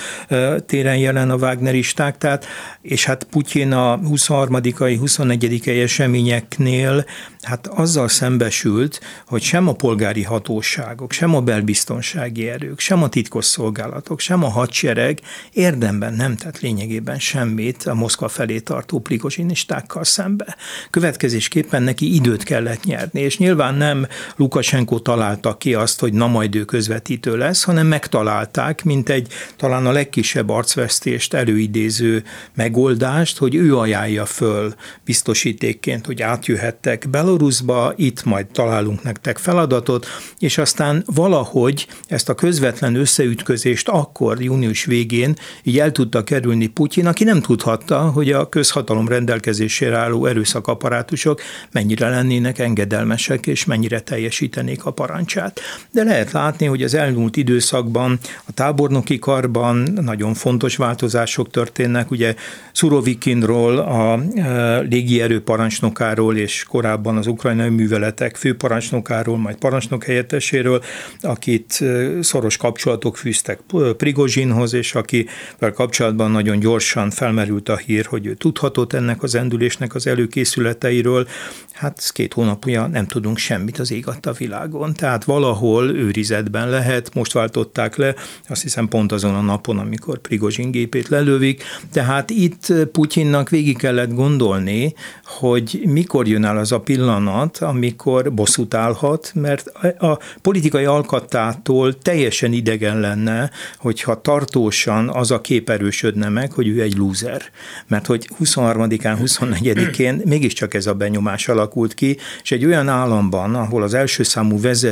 téren 0.66 0.96
jelen 0.96 1.30
a 1.30 1.36
Wagneristák, 1.36 2.18
tehát, 2.18 2.46
és 2.82 3.04
hát 3.04 3.24
Putyin 3.24 3.72
a 3.72 3.98
23-ai, 3.98 4.98
24-ai 5.04 5.82
eseményeknél 5.82 7.04
hát 7.42 7.66
azzal 7.66 8.08
szembesült, 8.08 9.00
hogy 9.26 9.42
sem 9.42 9.68
a 9.68 9.72
polgári 9.72 10.22
hatóságok, 10.22 11.12
sem 11.12 11.34
a 11.34 11.40
belbiztonsági 11.40 12.48
erők, 12.48 12.80
sem 12.80 13.02
a 13.02 13.08
titkosszolgálatok, 13.08 14.20
sem 14.20 14.44
a 14.44 14.48
hadsereg 14.48 15.20
érdemben 15.52 16.14
nem 16.14 16.36
tett 16.36 16.60
lényegében 16.60 17.18
semmit 17.18 17.82
a 17.86 17.94
Moszkva 17.94 18.28
felé 18.28 18.58
tartó 18.58 18.98
prigozsinistákkal 18.98 20.04
szembe. 20.04 20.56
Következésképpen 20.90 21.82
neki 21.82 22.14
időt 22.14 22.42
kellett 22.42 22.84
nyerni, 22.84 23.20
és 23.20 23.38
nyilván 23.38 23.74
nem 23.74 24.06
Lukasenko 24.36 24.98
találta 25.30 25.58
ki 25.58 25.74
azt, 25.74 26.00
hogy 26.00 26.12
na 26.12 26.26
majd 26.26 26.54
ő 26.54 26.64
közvetítő 26.64 27.36
lesz, 27.36 27.62
hanem 27.62 27.86
megtalálták, 27.86 28.84
mint 28.84 29.08
egy 29.08 29.32
talán 29.56 29.86
a 29.86 29.92
legkisebb 29.92 30.48
arcvesztést 30.48 31.34
előidéző 31.34 32.24
megoldást, 32.54 33.38
hogy 33.38 33.54
ő 33.54 33.76
ajánlja 33.76 34.26
föl 34.26 34.74
biztosítékként, 35.04 36.06
hogy 36.06 36.22
átjöhettek 36.22 37.08
Belarusba, 37.10 37.92
itt 37.96 38.24
majd 38.24 38.46
találunk 38.46 39.02
nektek 39.02 39.38
feladatot, 39.38 40.06
és 40.38 40.58
aztán 40.58 41.02
valahogy 41.06 41.86
ezt 42.08 42.28
a 42.28 42.34
közvetlen 42.34 42.94
összeütközést 42.94 43.88
akkor 43.88 44.42
június 44.42 44.84
végén 44.84 45.34
így 45.62 45.78
el 45.78 45.92
tudta 45.92 46.24
kerülni 46.24 46.66
Putyin, 46.66 47.06
aki 47.06 47.24
nem 47.24 47.40
tudhatta, 47.40 47.98
hogy 48.00 48.32
a 48.32 48.48
közhatalom 48.48 49.08
rendelkezésére 49.08 49.96
álló 49.96 50.26
erőszakaparátusok 50.26 51.40
mennyire 51.72 52.08
lennének 52.08 52.58
engedelmesek, 52.58 53.46
és 53.46 53.64
mennyire 53.64 54.00
teljesítenék 54.00 54.84
a 54.84 54.90
parancsát. 55.10 55.60
De 55.90 56.04
lehet 56.04 56.32
látni, 56.32 56.66
hogy 56.66 56.82
az 56.82 56.94
elmúlt 56.94 57.36
időszakban 57.36 58.18
a 58.44 58.52
tábornoki 58.52 59.18
karban 59.18 59.76
nagyon 60.00 60.34
fontos 60.34 60.76
változások 60.76 61.50
történnek. 61.50 62.10
Ugye 62.10 62.34
Szurovikinról, 62.72 63.78
a 63.78 64.20
e, 64.34 64.78
légierő 64.78 65.42
parancsnokáról 65.42 66.36
és 66.36 66.64
korábban 66.68 67.16
az 67.16 67.26
ukrajnai 67.26 67.68
műveletek 67.68 68.36
főparancsnokáról, 68.36 69.38
majd 69.38 69.56
parancsnok 69.56 70.04
helyetteséről, 70.04 70.82
akit 71.20 71.78
e, 71.80 72.22
szoros 72.22 72.56
kapcsolatok 72.56 73.16
fűztek 73.16 73.60
Prigozsinhoz, 73.96 74.72
és 74.72 74.94
akivel 74.94 75.72
kapcsolatban 75.74 76.30
nagyon 76.30 76.58
gyorsan 76.58 77.10
felmerült 77.10 77.68
a 77.68 77.76
hír, 77.76 78.04
hogy 78.06 78.26
ő 78.26 78.34
tudhatott 78.34 78.92
ennek 78.92 79.22
az 79.22 79.34
endülésnek 79.34 79.94
az 79.94 80.06
előkészületeiről. 80.06 81.28
Hát 81.72 82.10
két 82.12 82.32
hónapja 82.32 82.86
nem 82.86 83.06
tudunk 83.06 83.38
semmit 83.38 83.78
az 83.78 83.90
ég 83.92 84.06
a 84.06 84.32
világon. 84.32 84.92
Tehát 85.00 85.24
valahol 85.24 85.90
őrizetben 85.90 86.70
lehet, 86.70 87.14
most 87.14 87.32
váltották 87.32 87.96
le, 87.96 88.14
azt 88.48 88.62
hiszem 88.62 88.88
pont 88.88 89.12
azon 89.12 89.34
a 89.34 89.40
napon, 89.40 89.78
amikor 89.78 90.18
Prigozsin 90.18 90.70
gépét 90.70 91.08
lelövik. 91.08 91.62
Tehát 91.92 92.30
itt 92.30 92.72
Putyinnak 92.92 93.48
végig 93.48 93.76
kellett 93.76 94.14
gondolni, 94.14 94.94
hogy 95.24 95.80
mikor 95.84 96.28
jön 96.28 96.44
el 96.44 96.56
az 96.58 96.72
a 96.72 96.80
pillanat, 96.80 97.58
amikor 97.58 98.32
bosszút 98.32 98.74
állhat, 98.74 99.32
mert 99.34 99.66
a 99.98 100.18
politikai 100.42 100.84
alkattától 100.84 101.98
teljesen 101.98 102.52
idegen 102.52 103.00
lenne, 103.00 103.50
hogyha 103.78 104.20
tartósan 104.20 105.08
az 105.08 105.30
a 105.30 105.40
kép 105.40 105.70
erősödne 105.70 106.28
meg, 106.28 106.52
hogy 106.52 106.68
ő 106.68 106.80
egy 106.80 106.96
lúzer. 106.96 107.42
Mert 107.86 108.06
hogy 108.06 108.28
23-án, 108.44 109.16
24-én 109.22 110.20
mégiscsak 110.34 110.74
ez 110.74 110.86
a 110.86 110.94
benyomás 110.94 111.48
alakult 111.48 111.94
ki, 111.94 112.16
és 112.42 112.50
egy 112.50 112.64
olyan 112.64 112.88
államban, 112.88 113.54
ahol 113.54 113.82
az 113.82 113.94
első 113.94 114.22
számú 114.22 114.60
vezető, 114.60 114.88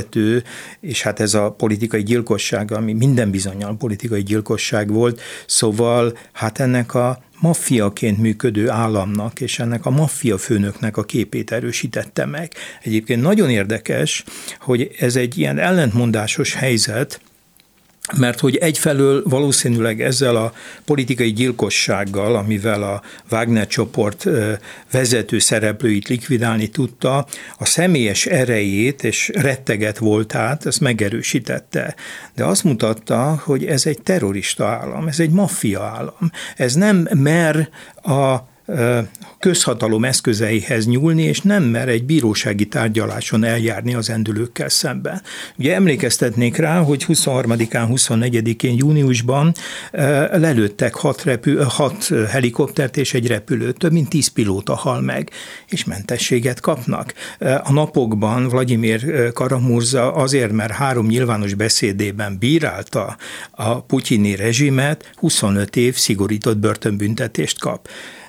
és 0.80 1.02
hát 1.02 1.20
ez 1.20 1.34
a 1.34 1.50
politikai 1.50 2.02
gyilkosság, 2.02 2.72
ami 2.72 2.92
minden 2.92 3.30
bizonyal 3.30 3.76
politikai 3.76 4.22
gyilkosság 4.22 4.92
volt, 4.92 5.20
szóval 5.46 6.18
hát 6.32 6.60
ennek 6.60 6.94
a 6.94 7.22
maffiaként 7.40 8.18
működő 8.18 8.70
államnak 8.70 9.40
és 9.40 9.58
ennek 9.58 9.86
a 9.86 9.90
maffia 9.90 10.38
főnöknek 10.38 10.96
a 10.96 11.04
képét 11.04 11.52
erősítette 11.52 12.24
meg. 12.24 12.52
Egyébként 12.82 13.22
nagyon 13.22 13.50
érdekes, 13.50 14.24
hogy 14.60 14.90
ez 14.98 15.16
egy 15.16 15.38
ilyen 15.38 15.58
ellentmondásos 15.58 16.54
helyzet, 16.54 17.20
mert 18.16 18.40
hogy 18.40 18.56
egyfelől 18.56 19.22
valószínűleg 19.24 20.00
ezzel 20.00 20.36
a 20.36 20.52
politikai 20.84 21.32
gyilkossággal, 21.32 22.36
amivel 22.36 22.82
a 22.82 23.02
Wagner 23.30 23.66
csoport 23.66 24.26
vezető 24.90 25.38
szereplőit 25.38 26.08
likvidálni 26.08 26.68
tudta, 26.68 27.26
a 27.58 27.64
személyes 27.64 28.26
erejét 28.26 29.04
és 29.04 29.30
retteget 29.34 29.98
voltát, 29.98 30.66
ezt 30.66 30.80
megerősítette. 30.80 31.94
De 32.34 32.44
azt 32.44 32.64
mutatta, 32.64 33.40
hogy 33.44 33.64
ez 33.64 33.86
egy 33.86 34.02
terrorista 34.02 34.66
állam, 34.66 35.08
ez 35.08 35.20
egy 35.20 35.30
maffia 35.30 35.82
állam. 35.82 36.30
Ez 36.56 36.74
nem 36.74 37.08
mer 37.14 37.68
a 38.02 38.36
közhatalom 39.38 40.04
eszközeihez 40.04 40.86
nyúlni, 40.86 41.22
és 41.22 41.40
nem 41.40 41.62
mer 41.62 41.88
egy 41.88 42.04
bírósági 42.04 42.66
tárgyaláson 42.66 43.44
eljárni 43.44 43.94
az 43.94 44.10
endülőkkel 44.10 44.68
szemben. 44.68 45.22
Ugye 45.58 45.74
emlékeztetnék 45.74 46.56
rá, 46.56 46.80
hogy 46.80 47.04
23-án, 47.08 47.86
24-én 47.90 48.76
júniusban 48.76 49.52
lelőttek 50.32 50.94
hat, 50.94 51.22
repü- 51.22 51.62
hat 51.62 52.08
helikoptert 52.28 52.96
és 52.96 53.14
egy 53.14 53.26
repülőt, 53.26 53.78
több 53.78 53.92
mint 53.92 54.08
tíz 54.08 54.28
pilóta 54.28 54.74
hal 54.74 55.00
meg, 55.00 55.30
és 55.68 55.84
mentességet 55.84 56.60
kapnak. 56.60 57.14
A 57.62 57.72
napokban 57.72 58.48
Vladimir 58.48 59.32
Karamurza 59.32 60.14
azért, 60.14 60.52
mert 60.52 60.72
három 60.72 61.06
nyilvános 61.06 61.54
beszédében 61.54 62.38
bírálta 62.38 63.16
a 63.50 63.80
putyini 63.80 64.36
rezsimet, 64.36 65.10
25 65.14 65.76
év 65.76 65.96
szigorított 65.96 66.56
börtönbüntetést 66.56 67.58
kap 67.58 67.88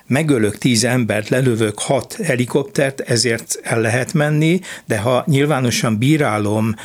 megölök 0.09 0.57
tíz 0.57 0.83
embert, 0.83 1.29
lelövök 1.29 1.79
hat 1.79 2.17
helikoptert, 2.23 2.99
ezért 2.99 3.59
el 3.63 3.81
lehet 3.81 4.13
menni, 4.13 4.59
de 4.85 4.97
ha 4.97 5.23
nyilvánosan 5.27 5.97
bírálom, 5.97 6.75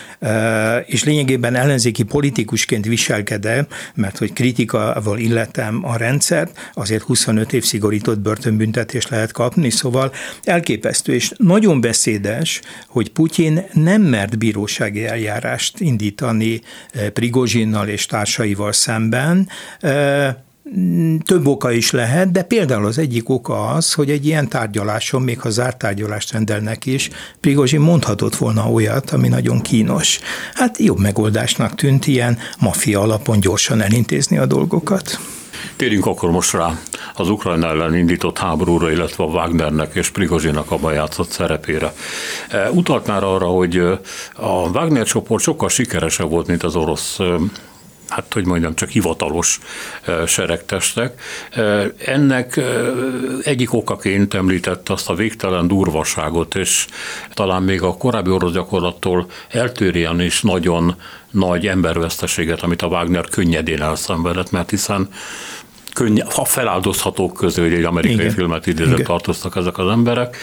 és 0.86 1.04
lényegében 1.04 1.54
ellenzéki 1.54 2.02
politikusként 2.02 2.84
viselkedem, 2.84 3.66
mert 3.94 4.18
hogy 4.18 4.32
kritikával 4.32 5.18
illetem 5.18 5.84
a 5.84 5.96
rendszert, 5.96 6.58
azért 6.74 7.02
25 7.02 7.52
év 7.52 7.64
szigorított 7.64 8.18
börtönbüntetést 8.18 9.08
lehet 9.08 9.32
kapni, 9.32 9.70
szóval 9.70 10.12
elképesztő, 10.42 11.14
és 11.14 11.32
nagyon 11.36 11.80
beszédes, 11.80 12.60
hogy 12.86 13.10
Putyin 13.10 13.64
nem 13.72 14.02
mert 14.02 14.38
bírósági 14.38 15.06
eljárást 15.06 15.80
indítani 15.80 16.60
Prigozsinnal 17.12 17.88
és 17.88 18.06
társaival 18.06 18.72
szemben, 18.72 19.48
több 21.24 21.46
oka 21.46 21.70
is 21.70 21.90
lehet, 21.90 22.30
de 22.30 22.42
például 22.42 22.86
az 22.86 22.98
egyik 22.98 23.28
oka 23.28 23.66
az, 23.66 23.92
hogy 23.92 24.10
egy 24.10 24.26
ilyen 24.26 24.48
tárgyaláson, 24.48 25.22
még 25.22 25.40
ha 25.40 25.50
zárt 25.50 25.78
tárgyalást 25.78 26.32
rendelnek 26.32 26.86
is, 26.86 27.10
Prigozsin 27.40 27.80
mondhatott 27.80 28.36
volna 28.36 28.70
olyat, 28.70 29.10
ami 29.10 29.28
nagyon 29.28 29.60
kínos. 29.60 30.20
Hát 30.54 30.78
jobb 30.78 30.98
megoldásnak 30.98 31.74
tűnt 31.74 32.06
ilyen 32.06 32.38
maffia 32.58 33.00
alapon 33.00 33.40
gyorsan 33.40 33.80
elintézni 33.80 34.38
a 34.38 34.46
dolgokat. 34.46 35.18
Térjünk 35.76 36.06
akkor 36.06 36.30
most 36.30 36.52
rá 36.52 36.78
az 37.14 37.28
Ukrajna 37.28 37.66
ellen 37.66 37.96
indított 37.96 38.38
háborúra, 38.38 38.90
illetve 38.90 39.24
a 39.24 39.26
Wagnernek 39.26 39.94
és 39.94 40.10
Prigozsinak 40.10 40.70
a 40.70 40.92
játszott 40.92 41.30
szerepére. 41.30 41.92
E, 42.48 42.70
utalt 42.70 43.06
már 43.06 43.24
arra, 43.24 43.46
hogy 43.46 43.76
a 44.34 44.68
Wagner 44.72 45.06
csoport 45.06 45.42
sokkal 45.42 45.68
sikeresebb 45.68 46.30
volt, 46.30 46.46
mint 46.46 46.62
az 46.62 46.76
orosz 46.76 47.18
hát 48.14 48.32
hogy 48.32 48.44
mondjam, 48.44 48.74
csak 48.74 48.88
hivatalos 48.88 49.58
seregtestek. 50.26 51.20
Ennek 52.04 52.60
egyik 53.42 53.72
okaként 53.72 54.34
említette 54.34 54.92
azt 54.92 55.10
a 55.10 55.14
végtelen 55.14 55.66
durvaságot, 55.66 56.54
és 56.54 56.86
talán 57.32 57.62
még 57.62 57.82
a 57.82 57.96
korábbi 57.96 58.30
orosz 58.30 58.52
gyakorlattól 58.52 59.26
eltérjen 59.48 60.20
is 60.20 60.42
nagyon 60.42 60.94
nagy 61.30 61.66
emberveszteséget, 61.66 62.62
amit 62.62 62.82
a 62.82 62.86
Wagner 62.86 63.28
könnyedén 63.28 63.82
elszenvedett, 63.82 64.50
mert 64.50 64.70
hiszen 64.70 65.08
könny, 65.94 66.20
ha 66.34 66.44
feláldozhatók 66.44 67.34
közül, 67.34 67.64
hogy 67.64 67.74
egy 67.74 67.84
amerikai 67.84 68.16
Igen. 68.16 68.30
filmet 68.30 68.66
idézett 68.66 69.04
tartoztak 69.04 69.56
ezek 69.56 69.78
az 69.78 69.90
emberek, 69.90 70.36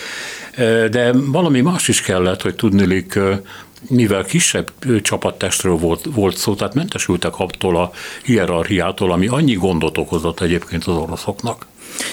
de 0.91 1.12
valami 1.13 1.62
más 1.62 1.88
is 1.88 2.01
kellett, 2.01 2.41
hogy 2.41 2.55
tudnilik 2.55 3.19
mivel 3.89 4.24
kisebb 4.24 4.72
csapattestről 5.02 5.76
volt, 5.76 6.06
volt 6.13 6.38
szó, 6.38 6.56
tehát 6.56 6.74
mentesültek 6.74 7.39
attól 7.39 7.78
a 7.78 7.91
hierarchiától, 8.24 9.12
ami 9.12 9.28
annyi 9.28 9.54
gondot 9.54 9.98
okozott 9.98 10.41
egyébként 10.41 10.84
az 10.84 10.96
oroszoknak. 10.96 11.65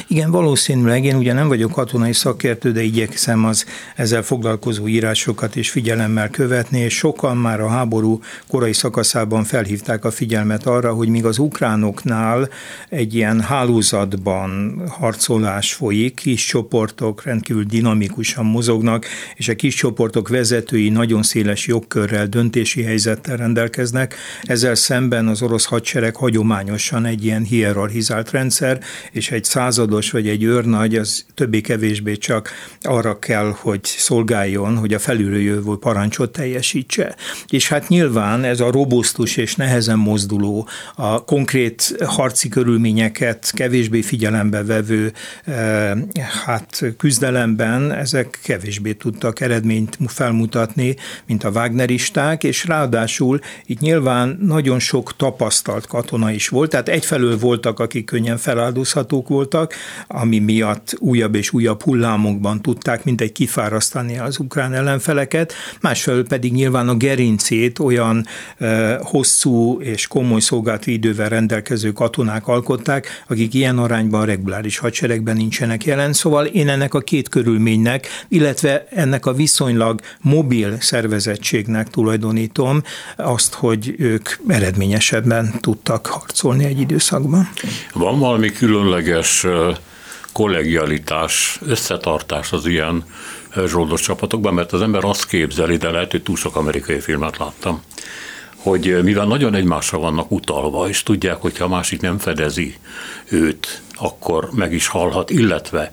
Igen, 0.07 0.31
valószínűleg. 0.31 1.05
Én 1.05 1.17
ugye 1.17 1.33
nem 1.33 1.49
vagyok 1.49 1.73
katonai 1.73 2.13
szakértő, 2.13 2.73
de 2.73 2.83
igyekszem 2.83 3.45
az 3.45 3.65
ezzel 3.97 4.23
foglalkozó 4.23 4.89
írásokat 4.89 5.57
is 5.57 5.71
figyelemmel 5.71 6.29
követni, 6.31 6.79
és 6.79 6.97
sokan 6.97 7.37
már 7.37 7.61
a 7.61 7.69
háború 7.69 8.21
korai 8.47 8.73
szakaszában 8.73 9.45
felhívták 9.45 10.05
a 10.05 10.11
figyelmet 10.11 10.67
arra, 10.67 10.93
hogy 10.93 11.09
míg 11.09 11.25
az 11.25 11.39
ukránoknál 11.39 12.49
egy 12.89 13.15
ilyen 13.15 13.41
hálózatban 13.41 14.83
harcolás 14.89 15.73
folyik, 15.73 16.15
kis 16.15 16.47
csoportok 16.47 17.23
rendkívül 17.25 17.65
dinamikusan 17.65 18.45
mozognak, 18.45 19.07
és 19.35 19.49
a 19.49 19.55
kis 19.55 19.75
csoportok 19.75 20.29
vezetői 20.29 20.89
nagyon 20.89 21.23
széles 21.23 21.67
jogkörrel, 21.67 22.27
döntési 22.27 22.83
helyzettel 22.83 23.37
rendelkeznek, 23.37 24.15
ezzel 24.43 24.75
szemben 24.75 25.27
az 25.27 25.43
orosz 25.43 25.65
hadsereg 25.65 26.17
hagyományosan 26.17 27.05
egy 27.05 27.25
ilyen 27.25 27.43
hierarchizált 27.43 28.31
rendszer, 28.31 28.81
és 29.11 29.31
egy 29.31 29.45
száz 29.45 29.68
százados 29.69 30.11
vagy 30.11 30.29
egy 30.29 30.43
őrnagy, 30.43 30.97
az 30.97 31.25
többé-kevésbé 31.35 32.17
csak 32.17 32.51
arra 32.83 33.19
kell, 33.19 33.55
hogy 33.57 33.81
szolgáljon, 33.85 34.77
hogy 34.77 34.95
a 34.95 34.99
felülről 34.99 35.41
jövő 35.41 35.77
parancsot 35.81 36.33
teljesítse. 36.33 37.17
És 37.49 37.69
hát 37.69 37.89
nyilván 37.89 38.45
ez 38.45 38.61
a 38.61 38.71
robusztus 38.71 39.37
és 39.37 39.55
nehezen 39.55 39.99
mozduló, 39.99 40.69
a 40.95 41.25
konkrét 41.25 41.97
harci 42.05 42.49
körülményeket 42.49 43.51
kevésbé 43.55 44.01
figyelembe 44.01 44.65
vevő 44.65 45.13
eh, 45.45 45.93
hát 46.45 46.85
küzdelemben 46.97 47.93
ezek 47.93 48.39
kevésbé 48.43 48.93
tudtak 48.93 49.41
eredményt 49.41 49.99
felmutatni, 50.07 50.97
mint 51.27 51.45
a 51.45 51.51
Wagneristák, 51.51 52.45
és 52.45 52.65
ráadásul 52.65 53.41
itt 53.67 53.81
nyilván 53.81 54.39
nagyon 54.41 54.79
sok 54.79 55.17
tapasztalt 55.17 55.87
katona 55.87 56.31
is 56.31 56.49
volt, 56.49 56.71
tehát 56.71 56.89
egyfelől 56.89 57.39
voltak, 57.39 57.81
akik 57.81 58.05
könnyen 58.05 58.37
feláldozhatók 58.37 59.29
voltak, 59.29 59.58
voltak, 59.59 59.75
ami 60.07 60.39
miatt 60.39 60.97
újabb 60.99 61.35
és 61.35 61.53
újabb 61.53 61.83
hullámokban 61.83 62.63
tudták 62.63 63.05
mindegy 63.05 63.33
kifárasztani 63.33 64.19
az 64.19 64.39
ukrán 64.39 64.75
ellenfeleket, 64.75 65.53
másfelől 65.81 66.27
pedig 66.27 66.53
nyilván 66.53 66.89
a 66.89 66.95
gerincét 66.95 67.79
olyan 67.79 68.27
e, 68.59 68.99
hosszú 69.03 69.81
és 69.81 70.07
komoly 70.07 70.41
szolgálati 70.41 70.93
idővel 70.93 71.29
rendelkező 71.29 71.93
katonák 71.93 72.47
alkották, 72.49 73.25
akik 73.29 73.55
ilyen 73.55 73.79
arányban 73.79 74.21
a 74.21 74.25
reguláris 74.25 74.79
hadseregben 74.79 75.37
nincsenek 75.37 75.85
jelen. 75.85 76.13
Szóval 76.13 76.47
én 76.47 76.69
ennek 76.69 76.95
a 76.95 77.01
két 77.01 77.29
körülménynek, 77.29 78.07
illetve 78.29 78.87
ennek 78.91 79.27
a 79.27 79.33
viszonylag 79.33 80.01
mobil 80.21 80.77
szervezettségnek 80.81 81.89
tulajdonítom 81.89 82.83
azt, 83.17 83.55
hogy 83.55 83.95
ők 83.99 84.29
eredményesebben 84.49 85.55
tudtak 85.61 86.07
harcolni 86.07 86.65
egy 86.65 86.81
időszakban. 86.81 87.49
Van 87.93 88.19
valami 88.19 88.51
különleges 88.51 89.47
kollegialitás, 90.33 91.59
összetartás 91.67 92.53
az 92.53 92.67
ilyen 92.67 93.05
zsoldos 93.67 94.01
csapatokban, 94.01 94.55
mert 94.55 94.73
az 94.73 94.83
ember 94.83 95.05
azt 95.05 95.27
képzeli, 95.27 95.77
de 95.77 95.91
lehet, 95.91 96.11
hogy 96.11 96.23
túl 96.23 96.37
sok 96.37 96.57
amerikai 96.57 97.01
filmet 97.01 97.39
láttam, 97.39 97.83
hogy 98.57 99.03
mivel 99.03 99.27
nagyon 99.27 99.55
egymásra 99.55 99.99
vannak 99.99 100.31
utalva, 100.31 100.89
és 100.89 101.03
tudják, 101.03 101.37
hogy 101.37 101.59
ha 101.59 101.65
a 101.65 101.69
másik 101.69 102.01
nem 102.01 102.19
fedezi 102.19 102.75
őt, 103.29 103.83
akkor 103.95 104.49
meg 104.53 104.73
is 104.73 104.87
halhat, 104.87 105.31
illetve 105.31 105.93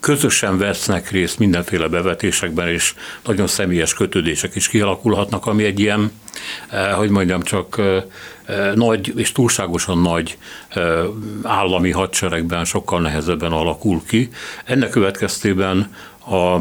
közösen 0.00 0.58
vesznek 0.58 1.10
részt 1.10 1.38
mindenféle 1.38 1.88
bevetésekben, 1.88 2.68
és 2.68 2.94
nagyon 3.24 3.46
személyes 3.46 3.94
kötődések 3.94 4.54
is 4.54 4.68
kialakulhatnak, 4.68 5.46
ami 5.46 5.64
egy 5.64 5.80
ilyen, 5.80 6.12
hogy 6.94 7.10
mondjam, 7.10 7.42
csak 7.42 7.80
nagy 8.74 9.12
és 9.16 9.32
túlságosan 9.32 9.98
nagy 9.98 10.38
állami 11.42 11.90
hadseregben 11.90 12.64
sokkal 12.64 13.00
nehezebben 13.00 13.52
alakul 13.52 14.02
ki. 14.06 14.30
Ennek 14.64 14.90
következtében 14.90 15.94
a 16.26 16.58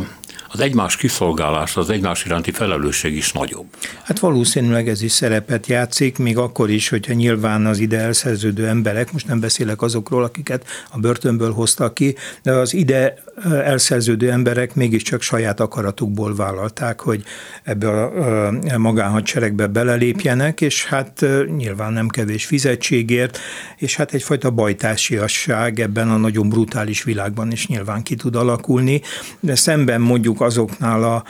az 0.54 0.60
egymás 0.60 0.96
kiszolgálás, 0.96 1.78
az 1.78 1.90
egymás 1.90 2.26
iránti 2.26 2.52
felelősség 2.52 3.16
is 3.16 3.32
nagyobb. 3.32 3.66
Hát 4.04 4.20
valószínűleg 4.20 4.90
ez 4.90 5.02
is 5.02 5.12
szerepet 5.12 5.68
játszik, 5.68 6.18
még 6.18 6.38
akkor 6.38 6.70
is, 6.70 6.90
hogyha 6.90 7.14
nyilván 7.14 7.66
az 7.66 7.80
ide 7.80 8.00
elszerződő 8.00 8.68
emberek, 8.68 9.12
most 9.12 9.28
nem 9.28 9.40
beszélek 9.40 9.82
azokról, 9.82 10.24
akiket 10.24 10.66
a 10.92 11.00
börtönből 11.00 11.54
hoztak 11.54 11.94
ki, 11.94 12.16
de 12.44 12.52
az 12.52 12.74
ide 12.74 13.16
elszerződő 13.64 14.32
emberek 14.32 14.76
mégiscsak 14.76 15.22
saját 15.22 15.60
akaratukból 15.60 16.36
vállalták, 16.36 17.00
hogy 17.00 17.24
ebbe 17.64 18.04
a 18.04 18.52
magánhadseregbe 18.78 19.68
belelépjenek, 19.68 20.62
és 20.62 20.86
hát 20.86 21.26
nyilván 21.58 21.94
nem 21.94 22.08
kevés 22.08 22.46
fizetségért, 22.46 23.40
és 23.78 23.96
hát 23.96 24.14
egyfajta 24.14 24.50
bajtársiasság 24.50 25.80
ebben 25.80 26.10
a 26.10 26.18
nagyon 26.18 26.50
brutális 26.50 27.04
világban 27.04 27.52
is 27.52 27.68
nyilván 27.68 28.04
ki 28.04 28.16
tud 28.16 28.36
alakulni, 28.36 29.02
de 29.40 29.56
szemben 29.56 30.02
mondjuk 30.02 30.42
azoknál 30.44 31.04
a 31.04 31.24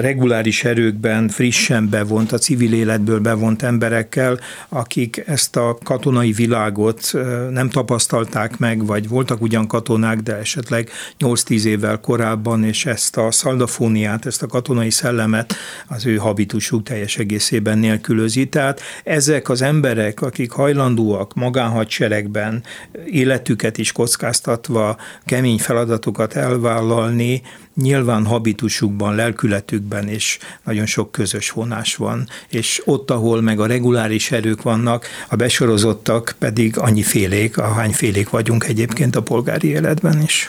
reguláris 0.00 0.64
erőkben 0.64 1.28
frissen 1.28 1.88
bevont, 1.88 2.32
a 2.32 2.38
civil 2.38 2.72
életből 2.72 3.20
bevont 3.20 3.62
emberekkel, 3.62 4.40
akik 4.68 5.22
ezt 5.26 5.56
a 5.56 5.78
katonai 5.84 6.32
világot 6.32 7.10
nem 7.50 7.68
tapasztalták 7.68 8.58
meg, 8.58 8.86
vagy 8.86 9.08
voltak 9.08 9.40
ugyan 9.40 9.66
katonák, 9.66 10.20
de 10.20 10.36
esetleg 10.36 10.90
8-10 11.18 11.64
évvel 11.64 12.00
korábban, 12.00 12.64
és 12.64 12.86
ezt 12.86 13.16
a 13.16 13.30
szaldafóniát, 13.30 14.26
ezt 14.26 14.42
a 14.42 14.46
katonai 14.46 14.90
szellemet 14.90 15.54
az 15.86 16.06
ő 16.06 16.16
habitusuk 16.16 16.82
teljes 16.82 17.16
egészében 17.16 17.78
nélkülözi. 17.78 18.48
Tehát 18.48 18.80
ezek 19.04 19.48
az 19.48 19.62
emberek, 19.62 20.20
akik 20.22 20.50
hajlandóak 20.50 21.34
magánhadseregben 21.34 22.62
életüket 23.06 23.78
is 23.78 23.92
kockáztatva 23.92 24.96
kemény 25.24 25.58
feladatokat 25.58 26.34
elvállalni, 26.34 27.42
nyilván 27.82 28.26
habitusukban, 28.26 29.14
lelkületükben 29.14 30.08
és 30.08 30.38
nagyon 30.64 30.86
sok 30.86 31.12
közös 31.12 31.50
vonás 31.50 31.96
van, 31.96 32.28
és 32.48 32.82
ott, 32.84 33.10
ahol 33.10 33.40
meg 33.40 33.60
a 33.60 33.66
reguláris 33.66 34.30
erők 34.30 34.62
vannak, 34.62 35.06
a 35.28 35.36
besorozottak 35.36 36.34
pedig 36.38 36.78
annyi 36.78 37.02
félék, 37.02 37.58
ahány 37.58 37.92
félék 37.92 38.30
vagyunk 38.30 38.64
egyébként 38.64 39.16
a 39.16 39.22
polgári 39.22 39.68
életben 39.68 40.22
is. 40.22 40.48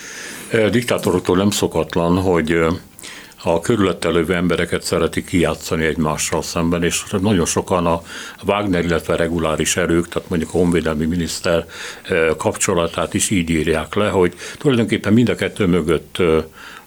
Diktátoroktól 0.71 1.38
nem 1.38 1.49
szokatlan, 1.49 2.21
hogy 2.21 2.57
a 3.43 3.59
körülötte 3.59 4.09
lévő 4.09 4.34
embereket 4.34 4.84
szeretik 4.84 5.25
kijátszani 5.25 5.86
egymással 5.86 6.41
szemben, 6.41 6.84
és 6.84 7.03
nagyon 7.21 7.45
sokan 7.45 7.86
a 7.86 8.01
Wagner, 8.45 8.84
illetve 8.86 9.15
reguláris 9.15 9.77
erők, 9.77 10.07
tehát 10.07 10.30
mondjuk 10.30 10.49
a 10.53 10.57
honvédelmi 10.57 11.05
miniszter 11.05 11.65
kapcsolatát 12.38 13.13
is 13.13 13.30
így 13.30 13.49
írják 13.49 13.95
le, 13.95 14.09
hogy 14.09 14.34
tulajdonképpen 14.57 15.13
mind 15.13 15.30
a 15.30 15.36
kettő 15.36 15.65
mögött 15.65 16.17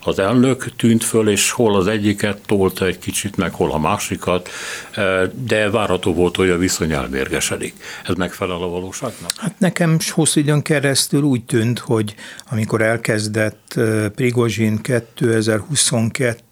az 0.04 0.18
elnök 0.18 0.76
tűnt 0.76 1.04
föl, 1.04 1.28
és 1.28 1.50
hol 1.50 1.76
az 1.76 1.86
egyiket 1.86 2.40
tolta 2.46 2.86
egy 2.86 2.98
kicsit, 2.98 3.36
meg 3.36 3.52
hol 3.52 3.72
a 3.72 3.78
másikat, 3.78 4.48
e, 4.92 5.30
de 5.44 5.70
várható 5.70 6.14
volt, 6.14 6.36
hogy 6.36 6.50
a 6.50 6.58
viszony 6.58 6.92
elmérgesedik. 6.92 7.74
Ez 8.06 8.14
megfelel 8.14 8.62
a 8.62 8.68
valóságnak? 8.68 9.30
Hát 9.36 9.54
nekem 9.58 9.96
hosszú 10.08 10.40
időn 10.40 10.62
keresztül 10.62 11.22
úgy 11.22 11.44
tűnt, 11.44 11.78
hogy 11.78 12.14
amikor 12.50 12.82
elkezdett 12.82 13.72
e, 13.76 14.08
Prigozsin 14.08 14.80
2022 14.80 16.44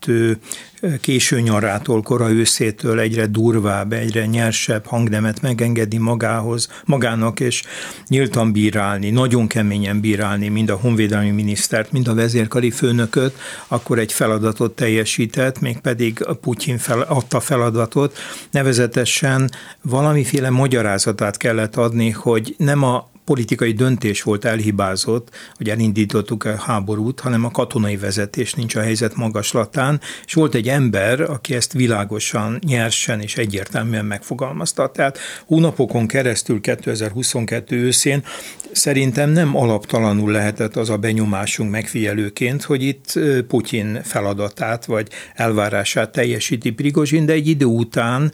késő 1.01 1.41
nyarától, 1.41 2.03
kora 2.03 2.31
őszétől 2.31 3.01
egyre 3.01 3.27
durvább, 3.27 3.93
egyre 3.93 4.27
nyersebb 4.27 4.87
hangnemet 4.87 5.43
megengedni 5.43 5.97
magához, 5.97 6.69
magának, 6.85 7.41
és 7.41 7.63
nyíltan 8.09 8.53
bírálni, 8.53 9.11
nagyon 9.11 9.47
keményen 9.47 10.01
bírálni 10.01 10.49
mind 10.49 10.71
a 10.71 10.77
honvédelmi 10.77 11.31
minisztert, 11.31 11.93
mind 11.93 12.09
a 12.09 12.15
vezérkari 12.15 12.71
főnököt, 12.71 13.39
akkor 13.69 13.99
egy 13.99 14.13
feladatot 14.13 14.77
teljesített, 14.77 15.61
mégpedig 15.61 16.27
Putyin 16.41 16.79
fel, 16.79 17.01
adta 17.01 17.41
feladatot, 17.41 18.19
nevezetesen 18.51 19.51
valamiféle 19.83 20.51
magyarázatát 20.51 21.37
kellett 21.37 21.77
adni, 21.77 22.11
hogy 22.11 22.55
nem 22.59 22.83
a 22.83 23.11
politikai 23.25 23.73
döntés 23.73 24.23
volt 24.23 24.45
elhibázott, 24.45 25.31
hogy 25.57 25.71
elindítottuk 25.71 26.45
a 26.45 26.57
háborút, 26.57 27.21
hanem 27.21 27.45
a 27.45 27.51
katonai 27.51 27.97
vezetés 27.97 28.55
nincs 28.55 28.75
a 28.75 28.81
helyzet 28.81 29.15
magaslatán, 29.15 30.01
és 30.27 30.35
volt 30.35 30.55
egy 30.55 30.69
ember, 30.69 31.21
aki 31.21 31.55
ezt 31.55 31.73
világosan, 31.73 32.59
nyersen 32.67 33.21
és 33.21 33.37
egyértelműen 33.37 34.05
megfogalmazta. 34.05 34.91
Tehát 34.91 35.19
hónapokon 35.47 36.07
keresztül 36.07 36.61
2022 36.61 37.77
őszén 37.77 38.25
szerintem 38.73 39.31
nem 39.31 39.57
alaptalanul 39.57 40.31
lehetett 40.31 40.77
az 40.77 40.91
a 40.91 40.97
benyomásunk 40.97 41.71
megfigyelőként, 41.71 42.63
hogy 42.63 42.83
itt 42.83 43.19
Putyin 43.49 44.01
feladatát 44.03 44.85
vagy 44.85 45.09
elvárását 45.35 46.13
teljesíti 46.13 46.71
Prigozsin, 46.71 47.27
de 47.27 47.33
egy 47.33 47.49
idő 47.49 47.65
után, 47.65 48.33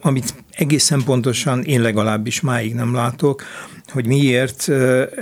amit 0.00 0.34
egészen 0.50 1.02
pontosan 1.04 1.62
én 1.62 1.80
legalábbis 1.80 2.40
máig 2.40 2.74
nem 2.74 2.94
látok, 2.94 3.42
hogy 3.92 4.06
miért 4.06 4.68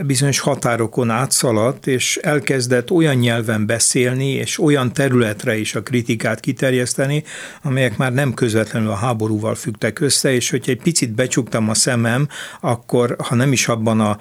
bizonyos 0.06 0.38
határokon 0.38 1.10
átszaladt, 1.10 1.86
és 1.86 2.16
elkezdett 2.16 2.90
olyan 2.90 3.14
nyelven 3.14 3.66
beszélni, 3.66 4.28
és 4.28 4.58
olyan 4.58 4.92
területre 4.92 5.56
is 5.56 5.74
a 5.74 5.82
kritikát 5.82 6.40
kiterjeszteni, 6.40 7.24
amelyek 7.62 7.96
már 7.96 8.12
nem 8.12 8.34
közvetlenül 8.34 8.90
a 8.90 8.94
háborúval 8.94 9.54
fügtek 9.54 10.00
össze, 10.00 10.32
és 10.32 10.50
hogyha 10.50 10.72
egy 10.72 10.82
picit 10.82 11.12
becsuktam 11.14 11.68
a 11.68 11.74
szemem, 11.74 12.28
akkor 12.60 13.16
ha 13.18 13.34
nem 13.34 13.52
is 13.52 13.68
abban 13.68 14.00
a 14.00 14.18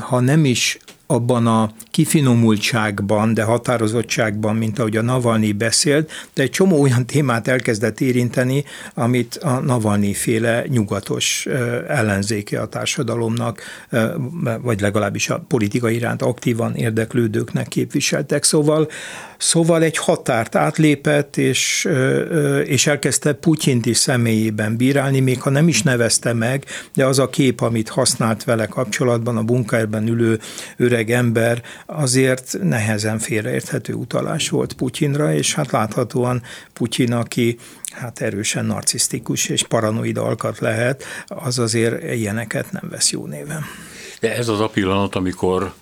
ha 0.00 0.20
nem 0.20 0.44
is 0.44 0.78
abban 1.14 1.46
a 1.46 1.70
kifinomultságban, 1.90 3.34
de 3.34 3.42
határozottságban, 3.42 4.56
mint 4.56 4.78
ahogy 4.78 4.96
a 4.96 5.02
Navalnyi 5.02 5.52
beszélt, 5.52 6.10
de 6.34 6.42
egy 6.42 6.50
csomó 6.50 6.80
olyan 6.80 7.06
témát 7.12 7.48
elkezdett 7.48 8.00
érinteni, 8.00 8.64
amit 8.94 9.34
a 9.34 9.58
Navalnyi 9.60 10.14
féle 10.14 10.64
nyugatos 10.68 11.46
ellenzéke 11.88 12.60
a 12.60 12.66
társadalomnak, 12.66 13.62
vagy 14.62 14.80
legalábbis 14.80 15.30
a 15.30 15.44
politika 15.48 15.90
iránt 15.90 16.22
aktívan 16.22 16.74
érdeklődőknek 16.74 17.68
képviseltek. 17.68 18.44
Szóval, 18.44 18.88
szóval 19.38 19.82
egy 19.82 19.96
határt 19.96 20.54
átlépett, 20.54 21.36
és, 21.36 21.88
és 22.64 22.86
elkezdte 22.86 23.32
Putyint 23.32 23.86
is 23.86 23.96
személyében 23.96 24.76
bírálni, 24.76 25.20
még 25.20 25.40
ha 25.40 25.50
nem 25.50 25.68
is 25.68 25.82
nevezte 25.82 26.32
meg, 26.32 26.64
de 26.94 27.06
az 27.06 27.18
a 27.18 27.28
kép, 27.28 27.60
amit 27.60 27.88
használt 27.88 28.44
vele 28.44 28.66
kapcsolatban, 28.66 29.36
a 29.36 29.42
bunkerben 29.42 30.08
ülő 30.08 30.40
öreg 30.76 31.03
ember, 31.10 31.62
azért 31.86 32.56
nehezen 32.62 33.18
félreérthető 33.18 33.92
utalás 33.92 34.48
volt 34.48 34.72
Putyinra, 34.72 35.32
és 35.32 35.54
hát 35.54 35.70
láthatóan 35.70 36.42
Putyin, 36.72 37.12
aki 37.12 37.58
hát 37.92 38.20
erősen 38.20 38.64
narcisztikus 38.64 39.48
és 39.48 39.62
paranoid 39.62 40.16
alkat 40.16 40.58
lehet, 40.58 41.04
az 41.26 41.58
azért 41.58 42.14
ilyeneket 42.14 42.72
nem 42.72 42.88
vesz 42.90 43.10
jó 43.10 43.26
néven. 43.26 43.64
De 44.20 44.36
ez 44.36 44.48
az 44.48 44.60
a 44.60 44.68
pillanat, 44.68 45.14
amikor 45.14 45.72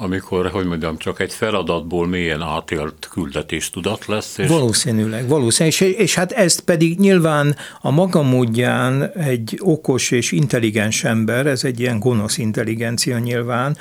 amikor, 0.00 0.46
hogy 0.50 0.66
mondjam, 0.66 0.96
csak 0.96 1.20
egy 1.20 1.32
feladatból 1.32 2.06
mélyen 2.06 2.42
átélt 2.42 3.08
küldetéstudat 3.10 4.06
lesz. 4.06 4.38
És... 4.38 4.48
Valószínűleg, 4.48 5.28
valószínűleg, 5.28 5.80
és, 5.80 5.96
és 5.96 6.14
hát 6.14 6.32
ezt 6.32 6.60
pedig 6.60 6.98
nyilván 6.98 7.56
a 7.80 7.90
maga 7.90 8.22
módján 8.22 9.10
egy 9.12 9.58
okos 9.62 10.10
és 10.10 10.32
intelligens 10.32 11.04
ember, 11.04 11.46
ez 11.46 11.64
egy 11.64 11.80
ilyen 11.80 11.98
gonosz 11.98 12.38
intelligencia 12.38 13.18
nyilván, 13.18 13.76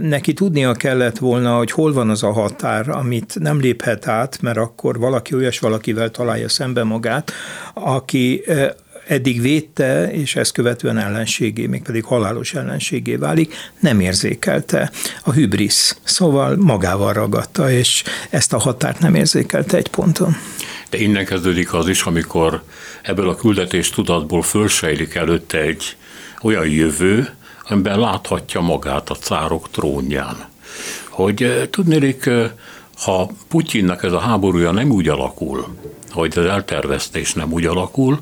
neki 0.00 0.32
tudnia 0.32 0.72
kellett 0.72 1.18
volna, 1.18 1.56
hogy 1.56 1.70
hol 1.70 1.92
van 1.92 2.10
az 2.10 2.22
a 2.22 2.32
határ, 2.32 2.88
amit 2.88 3.38
nem 3.38 3.60
léphet 3.60 4.06
át, 4.06 4.40
mert 4.40 4.58
akkor 4.58 4.98
valaki 4.98 5.34
olyas 5.34 5.58
valakivel 5.58 6.10
találja 6.10 6.48
szembe 6.48 6.84
magát, 6.84 7.32
aki 7.74 8.42
eddig 9.10 9.40
védte, 9.40 10.12
és 10.12 10.36
ezt 10.36 10.52
követően 10.52 10.98
ellenségé, 10.98 11.66
mégpedig 11.66 12.04
halálos 12.04 12.54
ellenségé 12.54 13.14
válik, 13.16 13.54
nem 13.80 14.00
érzékelte 14.00 14.90
a 15.22 15.32
hübrisz. 15.32 15.98
Szóval 16.02 16.56
magával 16.56 17.12
ragadta, 17.12 17.70
és 17.70 18.02
ezt 18.30 18.52
a 18.52 18.58
határt 18.58 18.98
nem 18.98 19.14
érzékelte 19.14 19.76
egy 19.76 19.88
ponton. 19.88 20.36
De 20.90 20.98
innen 20.98 21.24
kezdődik 21.24 21.74
az 21.74 21.88
is, 21.88 22.02
amikor 22.02 22.62
ebből 23.02 23.28
a 23.28 23.34
küldetés 23.34 23.90
tudatból 23.90 24.42
fölsejlik 24.42 25.14
előtte 25.14 25.60
egy 25.60 25.96
olyan 26.42 26.68
jövő, 26.68 27.28
amiben 27.68 27.98
láthatja 27.98 28.60
magát 28.60 29.10
a 29.10 29.14
cárok 29.14 29.70
trónján. 29.70 30.36
Hogy 31.08 31.68
tudnélik, 31.70 32.30
ha 32.96 33.30
Putyinnak 33.48 34.02
ez 34.02 34.12
a 34.12 34.18
háborúja 34.18 34.70
nem 34.70 34.90
úgy 34.90 35.08
alakul, 35.08 35.76
hogy 36.10 36.38
az 36.38 36.44
elterveztés 36.44 37.34
nem 37.34 37.52
úgy 37.52 37.66
alakul, 37.66 38.20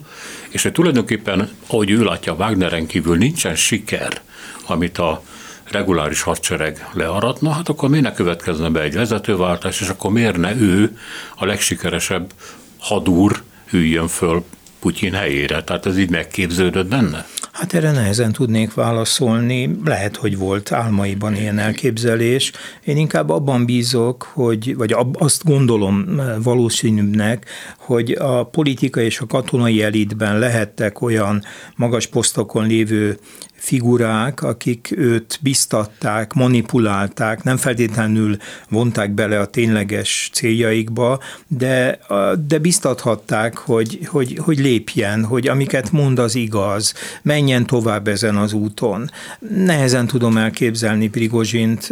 és 0.48 0.62
hogy 0.62 0.72
tulajdonképpen, 0.72 1.50
ahogy 1.66 1.90
ő 1.90 2.04
látja, 2.04 2.32
Wagneren 2.32 2.86
kívül 2.86 3.16
nincsen 3.16 3.54
siker, 3.54 4.20
amit 4.66 4.98
a 4.98 5.22
reguláris 5.70 6.22
hadsereg 6.22 6.88
learatna, 6.92 7.50
hát 7.50 7.68
akkor 7.68 7.88
miért 7.88 8.04
ne 8.04 8.12
következne 8.12 8.68
be 8.68 8.80
egy 8.80 8.94
vezetőváltás, 8.94 9.80
és 9.80 9.88
akkor 9.88 10.10
miért 10.10 10.36
ne 10.36 10.54
ő 10.54 10.98
a 11.36 11.44
legsikeresebb 11.44 12.32
hadúr 12.78 13.42
üljön 13.70 14.08
föl 14.08 14.44
Putyin 14.80 15.12
helyére? 15.12 15.64
Tehát 15.64 15.86
ez 15.86 15.98
így 15.98 16.10
megképződött 16.10 16.86
benne? 16.86 17.26
Hát 17.58 17.74
erre 17.74 17.92
nehezen 17.92 18.32
tudnék 18.32 18.74
válaszolni. 18.74 19.78
Lehet, 19.84 20.16
hogy 20.16 20.36
volt 20.36 20.72
álmaiban 20.72 21.34
ilyen 21.34 21.58
elképzelés. 21.58 22.52
Én 22.84 22.96
inkább 22.96 23.30
abban 23.30 23.64
bízok, 23.64 24.22
hogy, 24.22 24.76
vagy 24.76 24.94
azt 25.12 25.44
gondolom 25.44 26.20
valószínűbbnek, 26.42 27.46
hogy 27.78 28.10
a 28.10 28.44
politika 28.44 29.00
és 29.00 29.20
a 29.20 29.26
katonai 29.26 29.82
elitben 29.82 30.38
lehettek 30.38 31.00
olyan 31.00 31.42
magas 31.76 32.06
posztokon 32.06 32.66
lévő 32.66 33.18
figurák, 33.58 34.42
akik 34.42 34.94
őt 34.96 35.38
biztatták, 35.42 36.32
manipulálták, 36.32 37.42
nem 37.42 37.56
feltétlenül 37.56 38.36
vonták 38.68 39.10
bele 39.10 39.40
a 39.40 39.46
tényleges 39.46 40.30
céljaikba, 40.32 41.20
de, 41.46 41.98
de 42.46 42.58
biztathatták, 42.58 43.56
hogy, 43.56 43.98
hogy, 44.06 44.38
hogy 44.44 44.58
lépjen, 44.58 45.24
hogy 45.24 45.48
amiket 45.48 45.92
mond 45.92 46.18
az 46.18 46.34
igaz, 46.34 46.94
menjen 47.22 47.66
tovább 47.66 48.08
ezen 48.08 48.36
az 48.36 48.52
úton. 48.52 49.10
Nehezen 49.54 50.06
tudom 50.06 50.36
elképzelni 50.36 51.08
Prigozsint, 51.08 51.88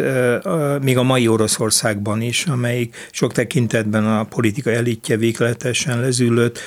még 0.83 0.99
a 0.99 1.03
mai 1.03 1.29
Oroszországban 1.29 2.21
is, 2.21 2.45
amelyik 2.45 3.09
sok 3.11 3.33
tekintetben 3.33 4.07
a 4.07 4.25
politika 4.25 4.71
elitje 4.71 5.17
végletesen 5.17 6.01
lezülött 6.01 6.59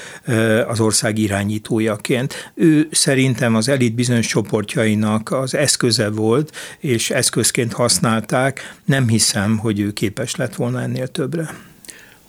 az 0.68 0.80
ország 0.80 1.18
irányítójaként. 1.18 2.52
Ő 2.54 2.88
szerintem 2.92 3.56
az 3.56 3.70
elit 3.70 3.96
bizonyos 3.96 4.28
csoportjai 4.28 4.89
kormányainak 4.90 5.32
az 5.32 5.54
eszköze 5.54 6.10
volt, 6.10 6.56
és 6.80 7.10
eszközként 7.10 7.74
használták. 7.74 8.76
Nem 8.86 9.08
hiszem, 9.08 9.58
hogy 9.58 9.80
ő 9.80 9.92
képes 9.92 10.36
lett 10.36 10.56
volna 10.56 10.82
ennél 10.82 11.08
többre. 11.08 11.56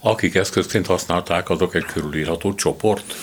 Akik 0.01 0.35
eszközként 0.35 0.87
használták, 0.87 1.51
azok 1.51 1.75
egy 1.75 1.85
körülírható 1.85 2.55
csoport? 2.55 3.15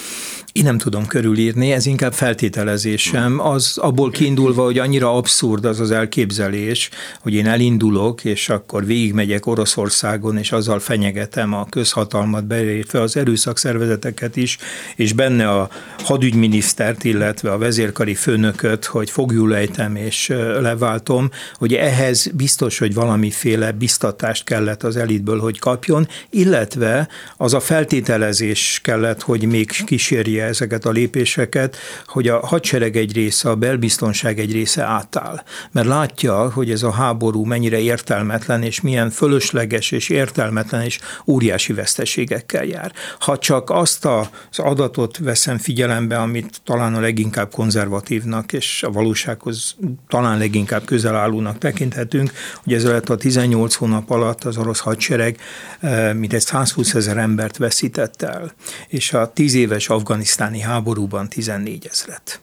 Én 0.57 0.63
nem 0.63 0.77
tudom 0.77 1.05
körülírni, 1.05 1.71
ez 1.71 1.85
inkább 1.85 2.13
feltételezésem. 2.13 3.39
Az 3.39 3.77
abból 3.77 4.11
kiindulva, 4.11 4.63
hogy 4.63 4.77
annyira 4.77 5.15
abszurd 5.15 5.65
az 5.65 5.79
az 5.79 5.91
elképzelés, 5.91 6.89
hogy 7.21 7.33
én 7.33 7.47
elindulok, 7.47 8.23
és 8.23 8.49
akkor 8.49 8.85
végigmegyek 8.85 9.45
Oroszországon, 9.45 10.37
és 10.37 10.51
azzal 10.51 10.79
fenyegetem 10.79 11.53
a 11.53 11.65
közhatalmat, 11.69 12.45
beértve 12.45 13.01
az 13.01 13.17
erőszakszervezeteket 13.17 14.35
is, 14.35 14.57
és 14.95 15.13
benne 15.13 15.49
a 15.49 15.69
hadügyminisztert, 16.03 17.03
illetve 17.03 17.51
a 17.51 17.57
vezérkari 17.57 18.15
főnököt, 18.15 18.85
hogy 18.85 19.09
fogjul 19.09 19.55
ejtem 19.55 19.95
és 19.95 20.27
leváltom, 20.59 21.29
hogy 21.53 21.73
ehhez 21.73 22.27
biztos, 22.33 22.77
hogy 22.77 22.93
valamiféle 22.93 23.71
biztatást 23.71 24.43
kellett 24.43 24.83
az 24.83 24.95
elitből, 24.95 25.39
hogy 25.39 25.59
kapjon, 25.59 26.07
illetve 26.29 27.07
az 27.37 27.53
a 27.53 27.59
feltételezés 27.59 28.79
kellett, 28.83 29.21
hogy 29.21 29.43
még 29.43 29.71
kísérje 29.85 30.45
ezeket 30.47 30.85
a 30.85 30.91
lépéseket, 30.91 31.77
hogy 32.05 32.27
a 32.27 32.45
hadsereg 32.45 32.95
egy 32.95 33.13
része, 33.13 33.49
a 33.49 33.55
belbiztonság 33.55 34.39
egy 34.39 34.51
része 34.51 34.83
átáll. 34.83 35.43
Mert 35.71 35.87
látja, 35.87 36.51
hogy 36.51 36.71
ez 36.71 36.83
a 36.83 36.91
háború 36.91 37.43
mennyire 37.43 37.79
értelmetlen, 37.79 38.63
és 38.63 38.81
milyen 38.81 39.09
fölösleges 39.09 39.91
és 39.91 40.09
értelmetlen 40.09 40.81
és 40.81 40.99
óriási 41.25 41.73
veszteségekkel 41.73 42.65
jár. 42.65 42.91
Ha 43.19 43.37
csak 43.37 43.69
azt 43.69 44.05
az 44.05 44.27
adatot 44.59 45.17
veszem 45.17 45.57
figyelembe, 45.57 46.17
amit 46.17 46.61
talán 46.63 46.95
a 46.95 46.99
leginkább 46.99 47.51
konzervatívnak 47.51 48.53
és 48.53 48.83
a 48.83 48.91
valósághoz 48.91 49.75
talán 50.07 50.37
leginkább 50.37 50.85
közel 50.85 51.15
állónak 51.15 51.57
tekinthetünk, 51.57 52.31
hogy 52.63 52.73
ez 52.73 52.85
alatt 52.85 53.09
a 53.09 53.15
18 53.15 53.75
hónap 53.75 54.09
alatt 54.09 54.43
az 54.43 54.57
orosz 54.57 54.79
hadsereg 54.79 55.37
eh, 55.79 56.13
mintegy 56.13 56.41
120 56.41 56.93
ezer 56.93 57.17
embert 57.17 57.57
veszített 57.57 58.21
el, 58.21 58.51
és 58.87 59.13
a 59.13 59.31
10 59.33 59.53
éves 59.53 59.89
Afganisztán 59.89 60.26
pakisztáni 60.27 60.59
háborúban 60.59 61.29
14 61.29 61.87
ezret. 61.91 62.41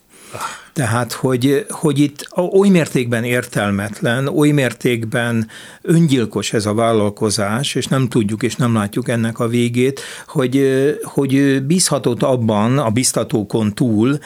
Tehát, 0.74 1.12
hogy, 1.12 1.66
hogy 1.68 1.98
itt 1.98 2.28
oly 2.36 2.68
mértékben 2.68 3.24
értelmetlen, 3.24 4.26
oly 4.26 4.50
mértékben 4.50 5.48
öngyilkos 5.82 6.52
ez 6.52 6.66
a 6.66 6.74
vállalkozás, 6.74 7.74
és 7.74 7.86
nem 7.86 8.08
tudjuk 8.08 8.42
és 8.42 8.56
nem 8.56 8.74
látjuk 8.74 9.08
ennek 9.08 9.38
a 9.38 9.48
végét, 9.48 10.00
hogy, 10.26 10.74
hogy 11.02 11.62
bízhatott 11.62 12.22
abban, 12.22 12.78
a 12.78 12.90
biztatókon 12.90 13.74
túl, 13.74 14.18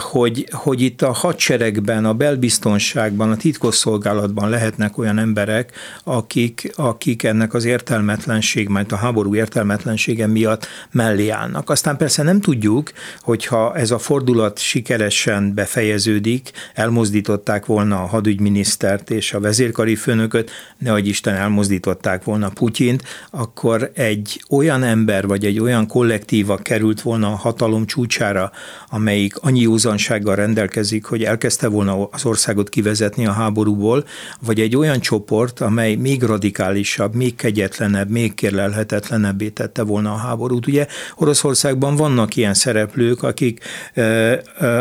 hogy, 0.00 0.48
hogy 0.52 0.80
itt 0.80 1.02
a 1.02 1.12
hadseregben, 1.12 2.04
a 2.04 2.14
belbiztonságban, 2.14 3.30
a 3.30 3.36
titkosszolgálatban 3.36 4.48
lehetnek 4.48 4.98
olyan 4.98 5.18
emberek, 5.18 5.72
akik, 6.04 6.72
akik 6.76 7.22
ennek 7.22 7.54
az 7.54 7.64
értelmetlenség, 7.64 8.68
mert 8.68 8.92
a 8.92 8.96
háború 8.96 9.34
értelmetlensége 9.34 10.26
miatt 10.26 10.66
mellé 10.90 11.28
állnak. 11.28 11.70
Aztán 11.70 11.96
persze 11.96 12.22
nem 12.22 12.40
tudjuk, 12.40 12.92
hogyha 13.20 13.76
ez 13.76 13.90
a 13.90 13.98
fordulat 13.98 14.58
sikeresen 14.58 15.54
befejeződik, 15.54 15.70
befejeződik, 15.72 16.50
elmozdították 16.74 17.66
volna 17.66 18.02
a 18.02 18.06
hadügyminisztert 18.06 19.10
és 19.10 19.32
a 19.32 19.40
vezérkari 19.40 19.94
főnököt, 19.94 20.50
nehogy 20.78 21.08
Isten 21.08 21.34
elmozdították 21.34 22.24
volna 22.24 22.48
Putyint, 22.48 23.02
akkor 23.30 23.90
egy 23.94 24.42
olyan 24.50 24.82
ember 24.82 25.26
vagy 25.26 25.44
egy 25.44 25.60
olyan 25.60 25.86
kollektíva 25.86 26.56
került 26.56 27.00
volna 27.00 27.26
a 27.26 27.36
hatalom 27.36 27.86
csúcsára, 27.86 28.50
amelyik 28.88 29.36
annyi 29.36 29.60
józansággal 29.60 30.34
rendelkezik, 30.34 31.04
hogy 31.04 31.22
elkezdte 31.22 31.68
volna 31.68 32.04
az 32.04 32.24
országot 32.24 32.68
kivezetni 32.68 33.26
a 33.26 33.32
háborúból, 33.32 34.04
vagy 34.40 34.60
egy 34.60 34.76
olyan 34.76 35.00
csoport, 35.00 35.60
amely 35.60 35.94
még 35.94 36.22
radikálisabb, 36.22 37.14
még 37.14 37.34
kegyetlenebb, 37.34 38.10
még 38.10 38.34
kérlelhetetlenebbé 38.34 39.48
tette 39.48 39.82
volna 39.82 40.12
a 40.12 40.16
háborút. 40.16 40.66
Ugye 40.66 40.86
Oroszországban 41.16 41.96
vannak 41.96 42.36
ilyen 42.36 42.54
szereplők, 42.54 43.22
akik, 43.22 43.60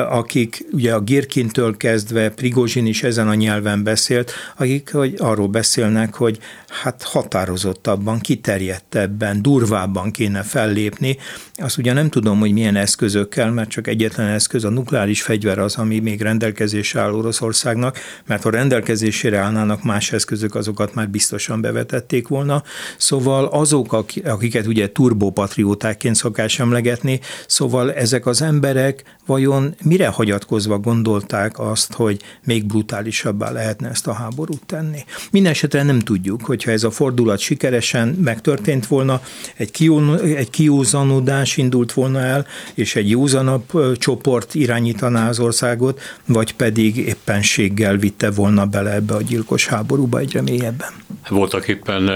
akik 0.09 0.65
ugye 0.81 0.93
a 0.93 0.99
Girkintől 0.99 1.77
kezdve, 1.77 2.29
Prigozsin 2.29 2.85
is 2.85 3.03
ezen 3.03 3.27
a 3.27 3.33
nyelven 3.33 3.83
beszélt, 3.83 4.31
akik 4.57 4.91
hogy 4.91 5.15
arról 5.17 5.47
beszélnek, 5.47 6.13
hogy 6.13 6.39
hát 6.67 7.03
határozottabban, 7.03 8.19
kiterjedtebben, 8.19 9.41
durvábban 9.41 10.11
kéne 10.11 10.41
fellépni. 10.41 11.17
Azt 11.53 11.77
ugye 11.77 11.93
nem 11.93 12.09
tudom, 12.09 12.39
hogy 12.39 12.51
milyen 12.51 12.75
eszközökkel, 12.75 13.51
mert 13.51 13.69
csak 13.69 13.87
egyetlen 13.87 14.27
eszköz, 14.27 14.63
a 14.63 14.69
nukleáris 14.69 15.21
fegyver 15.21 15.59
az, 15.59 15.75
ami 15.75 15.99
még 15.99 16.21
rendelkezésre 16.21 17.01
áll 17.01 17.13
Oroszországnak, 17.13 17.97
mert 18.25 18.43
ha 18.43 18.49
rendelkezésére 18.49 19.37
állnának 19.37 19.83
más 19.83 20.11
eszközök, 20.11 20.55
azokat 20.55 20.93
már 20.93 21.09
biztosan 21.09 21.61
bevetették 21.61 22.27
volna. 22.27 22.63
Szóval 22.97 23.45
azok, 23.45 24.05
akiket 24.23 24.67
ugye 24.67 24.91
turbopatriótákként 24.91 26.15
szokás 26.15 26.59
emlegetni, 26.59 27.19
szóval 27.47 27.93
ezek 27.93 28.25
az 28.25 28.41
emberek 28.41 29.03
vajon 29.25 29.75
mire 29.83 30.07
hagyatkozva 30.07 30.70
gondolták 30.77 31.59
azt, 31.59 31.93
hogy 31.93 32.21
még 32.43 32.65
brutálisabbá 32.65 33.51
lehetne 33.51 33.89
ezt 33.89 34.07
a 34.07 34.13
háborút 34.13 34.65
tenni. 34.65 34.99
Mindenesetre 35.31 35.83
nem 35.83 35.99
tudjuk, 35.99 36.45
hogyha 36.45 36.71
ez 36.71 36.83
a 36.83 36.91
fordulat 36.91 37.39
sikeresen 37.39 38.07
megtörtént 38.07 38.87
volna, 38.87 39.21
egy, 39.55 39.71
kió, 39.71 40.13
egy 40.13 40.49
kiózanodás 40.49 41.57
indult 41.57 41.93
volna 41.93 42.19
el, 42.19 42.45
és 42.73 42.95
egy 42.95 43.09
józanabb 43.09 43.97
csoport 43.97 44.55
irányítaná 44.55 45.29
az 45.29 45.39
országot, 45.39 46.01
vagy 46.25 46.53
pedig 46.53 46.97
éppenséggel 46.97 47.97
vitte 47.97 48.31
volna 48.31 48.65
bele 48.65 48.93
ebbe 48.93 49.13
a 49.13 49.21
gyilkos 49.21 49.67
háborúba 49.67 50.19
egyre 50.19 50.41
mélyebben. 50.41 50.89
Voltak 51.29 51.67
éppen 51.67 52.09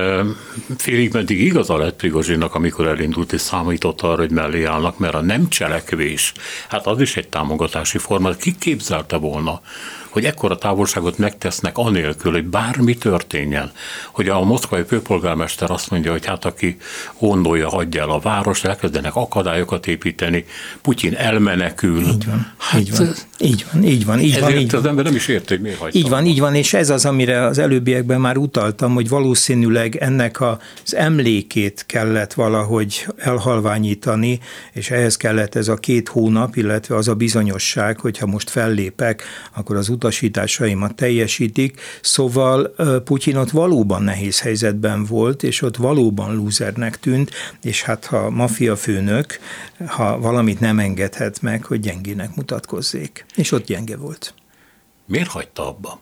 félig 0.77 1.13
meddig 1.13 1.39
igaza 1.41 1.77
lett 1.77 1.95
Prigozsinak, 1.95 2.55
amikor 2.55 2.87
elindult 2.87 3.33
és 3.33 3.41
számított 3.41 4.01
arra, 4.01 4.15
hogy 4.15 4.31
mellé 4.31 4.63
állnak, 4.63 4.97
mert 4.97 5.13
a 5.13 5.21
nem 5.21 5.49
cselekvés, 5.49 6.33
hát 6.67 6.87
az 6.87 7.01
is 7.01 7.17
egy 7.17 7.27
támogatási 7.27 7.97
forma, 7.97 8.33
ki 8.45 8.55
képzelte 8.59 9.17
volna, 9.17 9.61
hogy 10.15 10.25
ekkora 10.25 10.57
távolságot 10.57 11.17
megtesznek 11.17 11.77
anélkül, 11.77 12.31
hogy 12.31 12.43
bármi 12.43 12.95
történjen. 12.95 13.71
Hogy 14.11 14.29
a 14.29 14.43
moszkvai 14.43 14.83
főpolgármester 14.87 15.71
azt 15.71 15.89
mondja, 15.89 16.11
hogy 16.11 16.25
hát 16.25 16.45
aki 16.45 16.77
gondolja, 17.19 17.69
hagyja 17.69 18.01
el 18.01 18.09
a 18.09 18.19
várost, 18.19 18.65
elkezdenek 18.65 19.15
akadályokat 19.15 19.87
építeni, 19.87 20.45
Putyin 20.81 21.15
elmenekül. 21.15 22.01
Így 22.01 22.25
van, 22.25 22.53
hát, 22.57 22.79
így 22.79 22.97
van, 22.97 23.13
így 23.39 23.65
van, 23.71 23.83
így 23.83 24.05
van. 24.05 24.19
Így 24.19 24.39
van 24.39 24.51
így 24.51 24.75
az 24.75 24.85
ember 24.85 25.05
nem 25.05 25.15
is 25.15 25.27
érti, 25.27 25.53
hogy 25.53 25.63
miért. 25.63 25.95
Így 25.95 26.09
van, 26.09 26.25
így 26.25 26.39
van, 26.39 26.55
és 26.55 26.73
ez 26.73 26.89
az, 26.89 27.05
amire 27.05 27.45
az 27.45 27.57
előbbiekben 27.57 28.21
már 28.21 28.37
utaltam, 28.37 28.93
hogy 28.93 29.09
valószínűleg 29.09 29.95
ennek 29.95 30.41
az 30.41 30.95
emlékét 30.95 31.83
kellett 31.87 32.33
valahogy 32.33 33.07
elhalványítani, 33.17 34.39
és 34.73 34.91
ehhez 34.91 35.17
kellett 35.17 35.55
ez 35.55 35.67
a 35.67 35.75
két 35.75 36.09
hónap, 36.09 36.55
illetve 36.55 36.95
az 36.95 37.07
a 37.07 37.15
bizonyosság, 37.15 37.99
hogyha 37.99 38.25
most 38.25 38.49
fellépek, 38.49 39.23
akkor 39.55 39.75
az 39.75 39.89
utasításaimat 40.05 40.95
teljesítik, 40.95 41.81
szóval 42.01 42.75
Putyin 43.03 43.35
ott 43.35 43.49
valóban 43.49 44.03
nehéz 44.03 44.39
helyzetben 44.41 45.05
volt, 45.05 45.43
és 45.43 45.61
ott 45.61 45.75
valóban 45.75 46.35
lúzernek 46.35 46.99
tűnt, 46.99 47.31
és 47.61 47.83
hát 47.83 48.05
ha 48.05 48.29
mafia 48.29 48.75
főnök, 48.75 49.39
ha 49.87 50.19
valamit 50.19 50.59
nem 50.59 50.79
engedhet 50.79 51.41
meg, 51.41 51.63
hogy 51.63 51.79
gyengének 51.79 52.35
mutatkozzék. 52.35 53.25
És 53.35 53.51
ott 53.51 53.65
gyenge 53.65 53.97
volt. 53.97 54.33
Miért 55.05 55.29
hagyta 55.29 55.67
abba? 55.67 56.01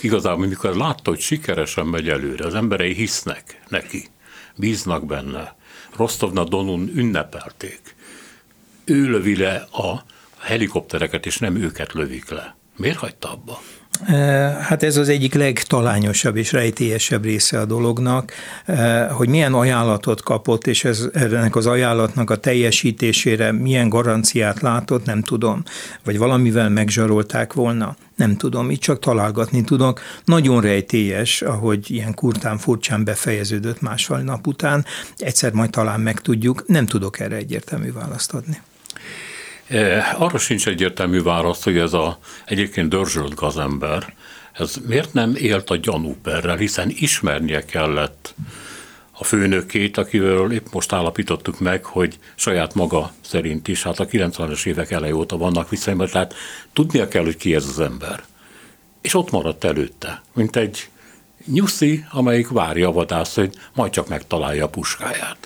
Igazából, 0.00 0.46
mikor 0.46 0.76
látta, 0.76 1.10
hogy 1.10 1.20
sikeresen 1.20 1.86
megy 1.86 2.08
előre, 2.08 2.46
az 2.46 2.54
emberei 2.54 2.94
hisznek 2.94 3.60
neki, 3.68 4.08
bíznak 4.56 5.06
benne. 5.06 5.56
Rostovna 5.96 6.44
Donun 6.44 6.90
ünnepelték. 6.94 7.94
Ő 8.84 9.10
lövi 9.10 9.36
le 9.36 9.54
a 9.72 10.04
helikoptereket, 10.38 11.26
és 11.26 11.38
nem 11.38 11.56
őket 11.56 11.92
lövik 11.92 12.30
le. 12.30 12.56
Miért 12.76 12.96
hagyta 12.96 13.32
abba? 13.32 13.60
Hát 14.60 14.82
ez 14.82 14.96
az 14.96 15.08
egyik 15.08 15.34
legtalányosabb 15.34 16.36
és 16.36 16.52
rejtélyesebb 16.52 17.24
része 17.24 17.60
a 17.60 17.64
dolognak, 17.64 18.32
hogy 19.10 19.28
milyen 19.28 19.52
ajánlatot 19.52 20.22
kapott, 20.22 20.66
és 20.66 20.84
ez, 20.84 21.08
ennek 21.12 21.56
az 21.56 21.66
ajánlatnak 21.66 22.30
a 22.30 22.36
teljesítésére 22.36 23.52
milyen 23.52 23.88
garanciát 23.88 24.60
látott, 24.60 25.04
nem 25.04 25.22
tudom. 25.22 25.62
Vagy 26.04 26.18
valamivel 26.18 26.68
megzsarolták 26.68 27.52
volna, 27.52 27.96
nem 28.16 28.36
tudom, 28.36 28.70
itt 28.70 28.80
csak 28.80 28.98
találgatni 28.98 29.62
tudok. 29.62 30.00
Nagyon 30.24 30.60
rejtélyes, 30.60 31.42
ahogy 31.42 31.90
ilyen 31.90 32.14
kurtán 32.14 32.58
furcsán 32.58 33.04
befejeződött 33.04 33.80
másfél 33.80 34.18
nap 34.18 34.46
után. 34.46 34.84
Egyszer 35.16 35.52
majd 35.52 35.70
talán 35.70 36.00
megtudjuk, 36.00 36.64
nem 36.66 36.86
tudok 36.86 37.20
erre 37.20 37.36
egyértelmű 37.36 37.92
választ 37.92 38.32
adni. 38.32 38.60
Arra 40.18 40.38
sincs 40.38 40.68
egyértelmű 40.68 41.22
válasz, 41.22 41.64
hogy 41.64 41.78
ez 41.78 41.92
a 41.92 42.18
egyébként 42.44 42.88
dörzsölt 42.88 43.34
gazember, 43.34 44.14
ez 44.52 44.76
miért 44.86 45.12
nem 45.12 45.34
élt 45.36 45.70
a 45.70 45.76
gyanúperrel, 45.76 46.56
hiszen 46.56 46.92
ismernie 46.94 47.64
kellett 47.64 48.34
a 49.12 49.24
főnökét, 49.24 49.96
akivel 49.96 50.52
épp 50.52 50.66
most 50.72 50.92
állapítottuk 50.92 51.60
meg, 51.60 51.84
hogy 51.84 52.18
saját 52.34 52.74
maga 52.74 53.12
szerint 53.20 53.68
is, 53.68 53.82
hát 53.82 54.00
a 54.00 54.06
90-es 54.06 54.66
évek 54.66 54.90
elejé 54.90 55.12
óta 55.12 55.36
vannak 55.36 55.68
viszonyban, 55.68 56.06
tehát 56.06 56.34
tudnia 56.72 57.08
kell, 57.08 57.24
hogy 57.24 57.36
ki 57.36 57.54
ez 57.54 57.66
az 57.66 57.80
ember. 57.80 58.22
És 59.00 59.14
ott 59.14 59.30
maradt 59.30 59.64
előtte, 59.64 60.22
mint 60.34 60.56
egy 60.56 60.88
nyuszi, 61.46 62.04
amelyik 62.10 62.48
várja 62.48 62.88
a 62.88 62.92
vadász, 62.92 63.34
hogy 63.34 63.54
majd 63.74 63.92
csak 63.92 64.08
megtalálja 64.08 64.64
a 64.64 64.68
puskáját. 64.68 65.36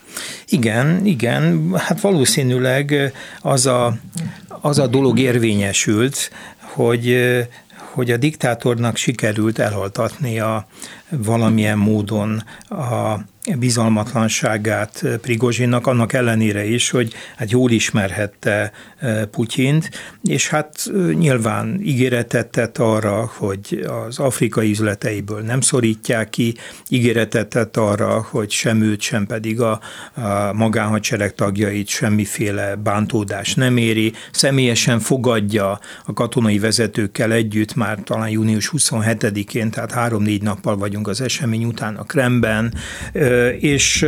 Igen, 0.49 1.07
igen, 1.07 1.75
hát 1.77 2.01
valószínűleg 2.01 3.13
az 3.41 3.67
a, 3.67 3.97
az 4.61 4.79
a 4.79 4.87
dolog 4.87 5.19
érvényesült, 5.19 6.31
hogy 6.61 7.17
hogy 7.97 8.11
a 8.11 8.17
diktátornak 8.17 8.97
sikerült 8.97 9.59
elhaltatni 9.59 10.41
a 10.41 10.67
valamilyen 11.09 11.79
módon 11.79 12.43
a 12.69 13.17
bizalmatlanságát 13.55 15.05
Prigozsinnak, 15.21 15.87
annak 15.87 16.13
ellenére 16.13 16.65
is, 16.65 16.91
hogy 16.91 17.13
hát 17.37 17.51
jól 17.51 17.71
ismerhette 17.71 18.73
Putyint, 19.31 19.91
és 20.23 20.49
hát 20.49 20.91
nyilván 21.13 21.81
ígéretet 21.83 22.51
tett 22.51 22.79
arra, 22.79 23.31
hogy 23.37 23.87
az 24.07 24.19
afrikai 24.19 24.71
üzleteiből 24.71 25.41
nem 25.41 25.61
szorítják 25.61 26.31
ki, 26.31 26.55
ígéretet 26.89 27.49
tett 27.49 27.77
arra, 27.77 28.27
hogy 28.31 28.51
sem 28.51 28.83
őt, 28.83 29.01
sem 29.01 29.27
pedig 29.27 29.61
a, 29.61 29.81
a 30.15 30.53
magánhadsereg 30.53 31.35
tagjait 31.35 31.89
semmiféle 31.89 32.75
bántódás 32.75 33.55
nem 33.55 33.77
éri, 33.77 34.13
személyesen 34.31 35.01
fogadja 35.01 35.79
a 36.05 36.13
katonai 36.13 36.59
vezetőkkel 36.59 37.33
együtt, 37.33 37.75
már 37.75 37.99
talán 38.05 38.29
június 38.29 38.71
27-én, 38.77 39.71
tehát 39.71 39.93
három-négy 39.93 40.43
nappal 40.43 40.77
vagyunk 40.77 41.09
az 41.09 41.21
esemény 41.21 41.65
után 41.65 41.97
a 41.97 42.03
Kremben, 42.03 42.75
és 43.59 44.07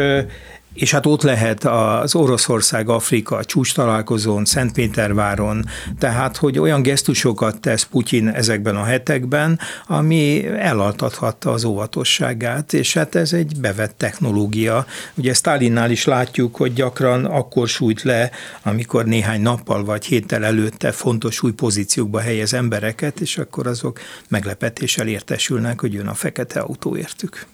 és 0.78 0.90
hát 0.90 1.06
ott 1.06 1.22
lehet 1.22 1.64
az 1.64 2.14
Oroszország-Afrika 2.14 3.44
csúcs 3.44 3.74
találkozón, 3.74 4.44
Szentpéterváron, 4.44 5.64
tehát 5.98 6.36
hogy 6.36 6.58
olyan 6.58 6.82
gesztusokat 6.82 7.60
tesz 7.60 7.82
Putyin 7.82 8.28
ezekben 8.28 8.76
a 8.76 8.84
hetekben, 8.84 9.58
ami 9.86 10.46
elaltathatta 10.46 11.50
az 11.50 11.64
óvatosságát, 11.64 12.72
és 12.72 12.94
hát 12.94 13.14
ez 13.14 13.32
egy 13.32 13.60
bevett 13.60 13.94
technológia. 13.96 14.86
Ugye 15.14 15.34
Stalinnál 15.34 15.90
is 15.90 16.04
látjuk, 16.04 16.56
hogy 16.56 16.72
gyakran 16.72 17.24
akkor 17.24 17.68
sújt 17.68 18.02
le, 18.02 18.30
amikor 18.62 19.04
néhány 19.04 19.40
nappal 19.40 19.84
vagy 19.84 20.04
héttel 20.04 20.44
előtte 20.44 20.92
fontos 20.92 21.42
új 21.42 21.52
pozíciókba 21.52 22.20
helyez 22.20 22.54
embereket, 22.54 23.20
és 23.20 23.38
akkor 23.38 23.66
azok 23.66 24.00
meglepetéssel 24.28 25.06
értesülnek, 25.06 25.80
hogy 25.80 25.92
jön 25.92 26.06
a 26.06 26.14
fekete 26.14 26.60
autó 26.60 26.96
értük. 26.96 27.46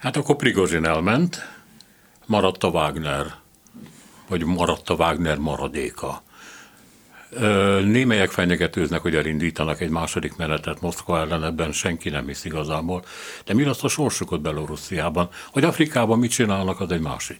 Hát 0.00 0.16
akkor 0.16 0.36
Prigozsin 0.36 0.84
elment, 0.84 1.48
maradt 2.26 2.64
a 2.64 2.68
Wagner, 2.68 3.34
vagy 4.28 4.44
maradt 4.44 4.88
a 4.88 4.94
Wagner 4.94 5.38
maradéka. 5.38 6.22
Némelyek 7.84 8.30
fenyegetőznek, 8.30 9.00
hogy 9.00 9.14
elindítanak 9.14 9.80
egy 9.80 9.88
második 9.88 10.36
menetet 10.36 10.80
Moszkva 10.80 11.18
ellen, 11.18 11.44
ebben 11.44 11.72
senki 11.72 12.08
nem 12.08 12.26
hisz 12.26 12.44
igazából. 12.44 13.04
De 13.44 13.54
mi 13.54 13.64
lesz 13.64 13.84
a 13.84 13.88
sorsukot 13.88 14.40
Belorussziában? 14.40 15.28
Hogy 15.52 15.64
Afrikában 15.64 16.18
mit 16.18 16.30
csinálnak, 16.30 16.80
az 16.80 16.90
egy 16.90 17.00
másik. 17.00 17.36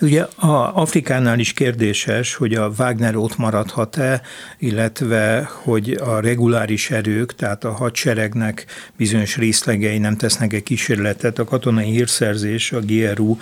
Ugye 0.00 0.22
a 0.22 0.76
Afrikánál 0.76 1.38
is 1.38 1.52
kérdéses, 1.52 2.34
hogy 2.34 2.54
a 2.54 2.72
Wagner 2.78 3.16
ott 3.16 3.36
maradhat-e, 3.36 4.20
illetve 4.58 5.50
hogy 5.62 5.90
a 5.90 6.20
reguláris 6.20 6.90
erők, 6.90 7.34
tehát 7.34 7.64
a 7.64 7.72
hadseregnek 7.72 8.66
bizonyos 8.96 9.36
részlegei 9.36 9.98
nem 9.98 10.16
tesznek-e 10.16 10.60
kísérletet, 10.60 11.38
a 11.38 11.44
katonai 11.44 11.90
hírszerzés, 11.90 12.72
a 12.72 12.80
GRU 12.80 13.36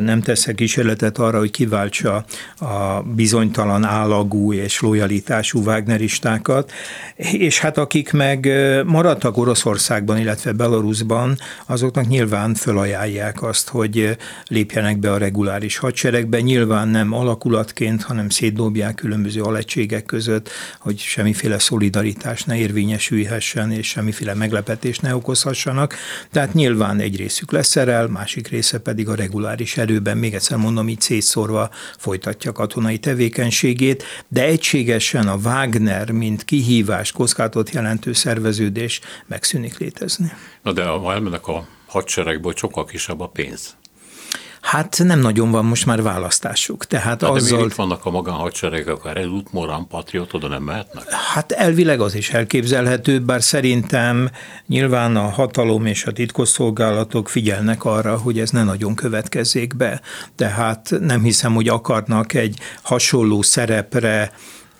nem 0.00 0.20
tesz 0.20 0.44
kísérletet 0.44 1.18
arra, 1.18 1.38
hogy 1.38 1.50
kiváltsa 1.50 2.24
a 2.58 3.02
bizonytalan 3.02 3.84
állagú 3.84 4.52
és 4.52 4.80
lojalitás 4.80 5.26
identitású 5.28 5.62
Wagneristákat, 5.62 6.72
és 7.16 7.58
hát 7.58 7.78
akik 7.78 8.12
meg 8.12 8.48
maradtak 8.84 9.36
Oroszországban, 9.36 10.18
illetve 10.18 10.52
Belarusban, 10.52 11.38
azoknak 11.66 12.06
nyilván 12.06 12.54
fölajánlják 12.54 13.42
azt, 13.42 13.68
hogy 13.68 14.16
lépjenek 14.46 14.98
be 14.98 15.12
a 15.12 15.18
reguláris 15.18 15.76
hadseregbe, 15.76 16.40
nyilván 16.40 16.88
nem 16.88 17.12
alakulatként, 17.12 18.02
hanem 18.02 18.28
szétdobják 18.28 18.94
különböző 18.94 19.42
alegységek 19.42 20.04
között, 20.04 20.50
hogy 20.78 20.98
semmiféle 20.98 21.58
szolidaritás 21.58 22.42
ne 22.44 22.56
érvényesülhessen, 22.56 23.70
és 23.70 23.86
semmiféle 23.86 24.34
meglepetést 24.34 25.02
ne 25.02 25.14
okozhassanak. 25.14 25.94
Tehát 26.32 26.54
nyilván 26.54 27.00
egy 27.00 27.16
részük 27.16 27.52
leszerel, 27.52 28.06
másik 28.06 28.48
része 28.48 28.78
pedig 28.78 29.08
a 29.08 29.14
reguláris 29.14 29.76
erőben, 29.76 30.16
még 30.16 30.34
egyszer 30.34 30.56
mondom, 30.56 30.88
így 30.88 31.00
szétszórva 31.00 31.70
folytatja 31.98 32.52
katonai 32.52 32.98
tevékenységét, 32.98 34.04
de 34.28 34.44
egységesen 34.44 35.17
teljesen 35.18 35.28
a 35.28 35.48
Wagner, 35.48 36.10
mint 36.10 36.44
kihívás, 36.44 37.12
kockázatot 37.12 37.70
jelentő 37.70 38.12
szerveződés 38.12 39.00
megszűnik 39.26 39.78
létezni. 39.78 40.32
Na 40.62 40.72
de 40.72 40.84
ha 40.84 41.12
elmennek 41.12 41.46
a 41.46 41.66
hadseregből, 41.86 42.52
sokkal 42.56 42.84
kisebb 42.84 43.20
a 43.20 43.26
pénz. 43.26 43.76
Hát 44.60 45.00
nem 45.04 45.20
nagyon 45.20 45.50
van 45.50 45.64
most 45.64 45.86
már 45.86 46.02
választásuk. 46.02 46.86
Tehát 46.86 47.04
hát 47.04 47.22
azzal... 47.22 47.58
De 47.58 47.64
itt 47.64 47.74
vannak 47.74 48.04
a 48.04 48.10
magánhadseregek, 48.10 48.94
akár 48.94 49.16
Relut, 49.16 49.52
Morán, 49.52 49.86
Patriot, 49.86 50.34
oda 50.34 50.48
nem 50.48 50.62
mehetnek? 50.62 51.10
Hát 51.10 51.52
elvileg 51.52 52.00
az 52.00 52.14
is 52.14 52.30
elképzelhető, 52.30 53.20
bár 53.20 53.42
szerintem 53.42 54.30
nyilván 54.66 55.16
a 55.16 55.28
hatalom 55.28 55.86
és 55.86 56.04
a 56.04 56.12
titkosszolgálatok 56.12 57.28
figyelnek 57.28 57.84
arra, 57.84 58.16
hogy 58.16 58.38
ez 58.38 58.50
ne 58.50 58.64
nagyon 58.64 58.94
következzék 58.94 59.76
be. 59.76 60.00
Tehát 60.36 60.90
nem 61.00 61.22
hiszem, 61.22 61.54
hogy 61.54 61.68
akarnak 61.68 62.34
egy 62.34 62.58
hasonló 62.82 63.42
szerepre 63.42 64.32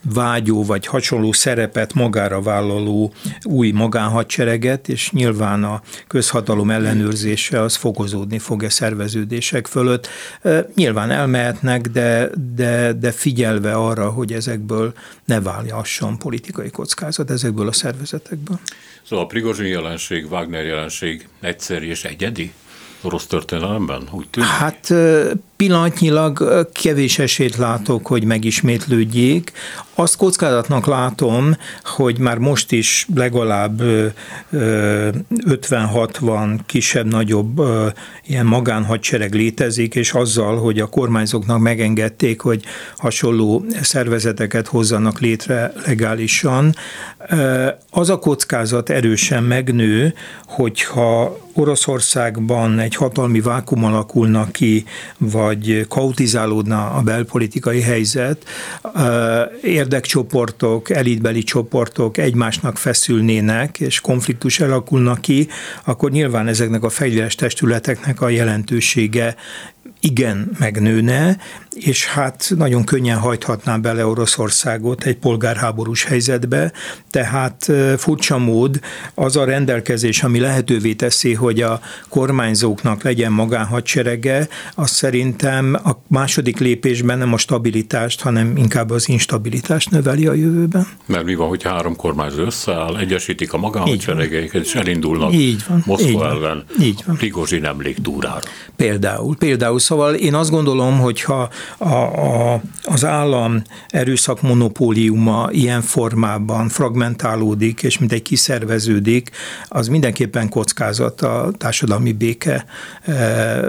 vágyó 0.02 0.64
vagy 0.64 0.86
hasonló 0.86 1.32
szerepet 1.32 1.94
magára 1.94 2.42
vállaló 2.42 3.12
új 3.42 3.70
magánhadsereget, 3.70 4.88
és 4.88 5.10
nyilván 5.10 5.64
a 5.64 5.82
közhatalom 6.06 6.70
ellenőrzése 6.70 7.60
az 7.60 7.76
fokozódni 7.76 8.38
fog 8.38 8.62
e 8.62 8.68
szerveződések 8.68 9.66
fölött. 9.66 10.08
Nyilván 10.74 11.10
elmehetnek, 11.10 11.80
de, 11.80 12.30
de, 12.54 12.92
de 12.92 13.12
figyelve 13.12 13.72
arra, 13.72 14.10
hogy 14.10 14.32
ezekből 14.32 14.92
ne 15.24 15.40
váljasson 15.40 16.18
politikai 16.18 16.70
kockázat, 16.70 17.30
ezekből 17.30 17.68
a 17.68 17.72
szervezetekből. 17.72 18.58
Szóval 19.02 19.24
a 19.24 19.28
Prigozsin 19.28 19.66
jelenség, 19.66 20.26
Wagner 20.30 20.64
jelenség 20.64 21.28
egyszerű 21.40 21.86
és 21.86 22.04
egyedi? 22.04 22.52
Orosz 23.02 23.26
történelemben, 23.26 24.02
úgy 24.10 24.28
tűnik? 24.28 24.48
Hát 24.48 24.94
pillanatnyilag 25.56 26.66
kevés 26.72 27.18
esélyt 27.18 27.56
látok, 27.56 28.06
hogy 28.06 28.24
megismétlődjék. 28.24 29.52
Azt 29.94 30.16
kockázatnak 30.16 30.86
látom, 30.86 31.56
hogy 31.84 32.18
már 32.18 32.38
most 32.38 32.72
is 32.72 33.06
legalább 33.14 33.82
50-60 34.52 36.58
kisebb-nagyobb 36.66 37.62
ilyen 38.26 38.46
magánhadsereg 38.46 39.34
létezik, 39.34 39.94
és 39.94 40.12
azzal, 40.12 40.58
hogy 40.58 40.80
a 40.80 40.86
kormányzóknak 40.86 41.58
megengedték, 41.58 42.40
hogy 42.40 42.64
hasonló 42.96 43.64
szervezeteket 43.82 44.66
hozzanak 44.66 45.20
létre 45.20 45.72
legálisan, 45.86 46.74
az 47.90 48.10
a 48.10 48.18
kockázat 48.18 48.90
erősen 48.90 49.42
megnő, 49.42 50.14
hogyha 50.46 51.38
Oroszországban 51.52 52.70
egy 52.88 52.94
hatalmi 52.94 53.40
vákum 53.40 53.84
alakulna 53.84 54.50
ki, 54.50 54.84
vagy 55.18 55.86
kautizálódna 55.88 56.90
a 56.90 57.00
belpolitikai 57.00 57.80
helyzet, 57.80 58.44
érdekcsoportok, 59.62 60.90
elitbeli 60.90 61.42
csoportok 61.42 62.18
egymásnak 62.18 62.76
feszülnének, 62.78 63.80
és 63.80 64.00
konfliktus 64.00 64.60
alakulna 64.60 65.14
ki, 65.14 65.48
akkor 65.84 66.10
nyilván 66.10 66.46
ezeknek 66.46 66.82
a 66.82 66.88
fegyveres 66.88 67.34
testületeknek 67.34 68.20
a 68.20 68.28
jelentősége 68.28 69.36
igen 70.00 70.50
megnőne, 70.58 71.36
és 71.70 72.06
hát 72.06 72.52
nagyon 72.56 72.84
könnyen 72.84 73.18
hajthatná 73.18 73.76
bele 73.76 74.06
Oroszországot 74.06 75.04
egy 75.04 75.16
polgárháborús 75.16 76.04
helyzetbe, 76.04 76.72
tehát 77.10 77.72
furcsa 77.96 78.38
mód 78.38 78.80
az 79.14 79.36
a 79.36 79.44
rendelkezés, 79.44 80.22
ami 80.22 80.40
lehetővé 80.40 80.92
teszi, 80.94 81.34
hogy 81.34 81.60
a 81.62 81.80
kormányzóknak 82.08 83.02
legyen 83.02 83.32
magánhadserege, 83.32 84.48
az 84.74 84.90
szerintem 84.90 85.74
a 85.84 85.90
második 86.06 86.58
lépésben 86.58 87.18
nem 87.18 87.32
a 87.32 87.38
stabilitást, 87.38 88.20
hanem 88.20 88.56
inkább 88.56 88.90
az 88.90 89.08
instabilitást 89.08 89.90
növeli 89.90 90.26
a 90.26 90.32
jövőben. 90.32 90.86
Mert 91.06 91.24
mi 91.24 91.34
van, 91.34 91.48
hogy 91.48 91.62
három 91.62 91.96
kormányzó 91.96 92.42
összeáll, 92.42 92.96
egyesítik 92.96 93.52
a 93.52 93.58
magánhadseregeiket, 93.58 94.64
és 94.64 94.74
elindulnak 94.74 95.32
így 95.32 95.64
van, 95.68 95.82
Moszkva 95.86 96.08
így 96.08 96.14
van, 96.14 96.30
ellen 96.30 96.64
így 96.80 97.02
van. 97.06 97.16
Prigozsin 97.16 97.64
emléktúrára. 97.64 98.40
Például, 98.76 99.36
például, 99.36 99.78
szóval 99.88 100.14
én 100.14 100.34
azt 100.34 100.50
gondolom, 100.50 100.98
hogyha 100.98 101.48
a, 101.78 101.88
a, 101.88 102.60
az 102.82 103.04
állam 103.04 103.62
erőszak 103.88 104.42
monopóliuma 104.42 105.48
ilyen 105.50 105.82
formában 105.82 106.68
fragmentálódik, 106.68 107.82
és 107.82 107.98
mindegy 107.98 108.22
kiszerveződik, 108.22 109.30
az 109.68 109.88
mindenképpen 109.88 110.48
kockázat 110.48 111.20
a 111.20 111.50
társadalmi 111.58 112.12
béke 112.12 112.64
e, 113.02 113.60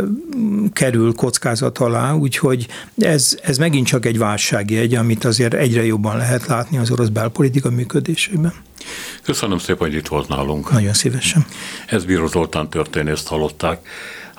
kerül 0.73 1.13
kockázat 1.13 1.77
alá, 1.77 2.13
úgyhogy 2.13 2.67
ez, 2.97 3.37
ez 3.41 3.57
megint 3.57 3.87
csak 3.87 4.05
egy 4.05 4.17
válságjegy, 4.17 4.95
amit 4.95 5.25
azért 5.25 5.53
egyre 5.53 5.85
jobban 5.85 6.17
lehet 6.17 6.45
látni 6.45 6.77
az 6.77 6.91
orosz 6.91 7.07
belpolitika 7.07 7.69
működésében. 7.69 8.53
Köszönöm 9.23 9.57
szépen, 9.57 9.87
hogy 9.87 9.95
itt 9.95 10.07
volt 10.07 10.27
nálunk. 10.27 10.71
Nagyon 10.71 10.93
szívesen. 10.93 11.45
Ez 11.87 12.05
Bíró 12.05 12.27
Zoltán 12.27 12.69
történészt 12.69 13.27
hallották. 13.27 13.79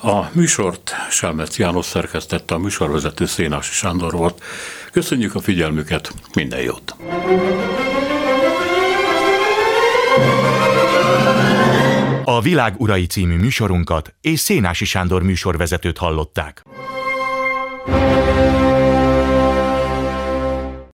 A 0.02 0.30
műsort 0.32 0.94
Selmec 1.10 1.58
János 1.58 1.86
szerkesztette, 1.86 2.54
a 2.54 2.58
műsorvezető 2.58 3.26
Szénási 3.26 3.72
Sándor 3.72 4.12
volt. 4.12 4.42
Köszönjük 4.92 5.34
a 5.34 5.40
figyelmüket, 5.40 6.12
minden 6.34 6.60
jót! 6.60 6.94
A 12.24 12.40
Világ 12.40 12.74
Urai 12.78 13.06
című 13.06 13.36
műsorunkat 13.36 14.14
és 14.20 14.40
Szénási 14.40 14.84
Sándor 14.84 15.22
műsorvezetőt 15.22 15.98
hallották. 15.98 16.62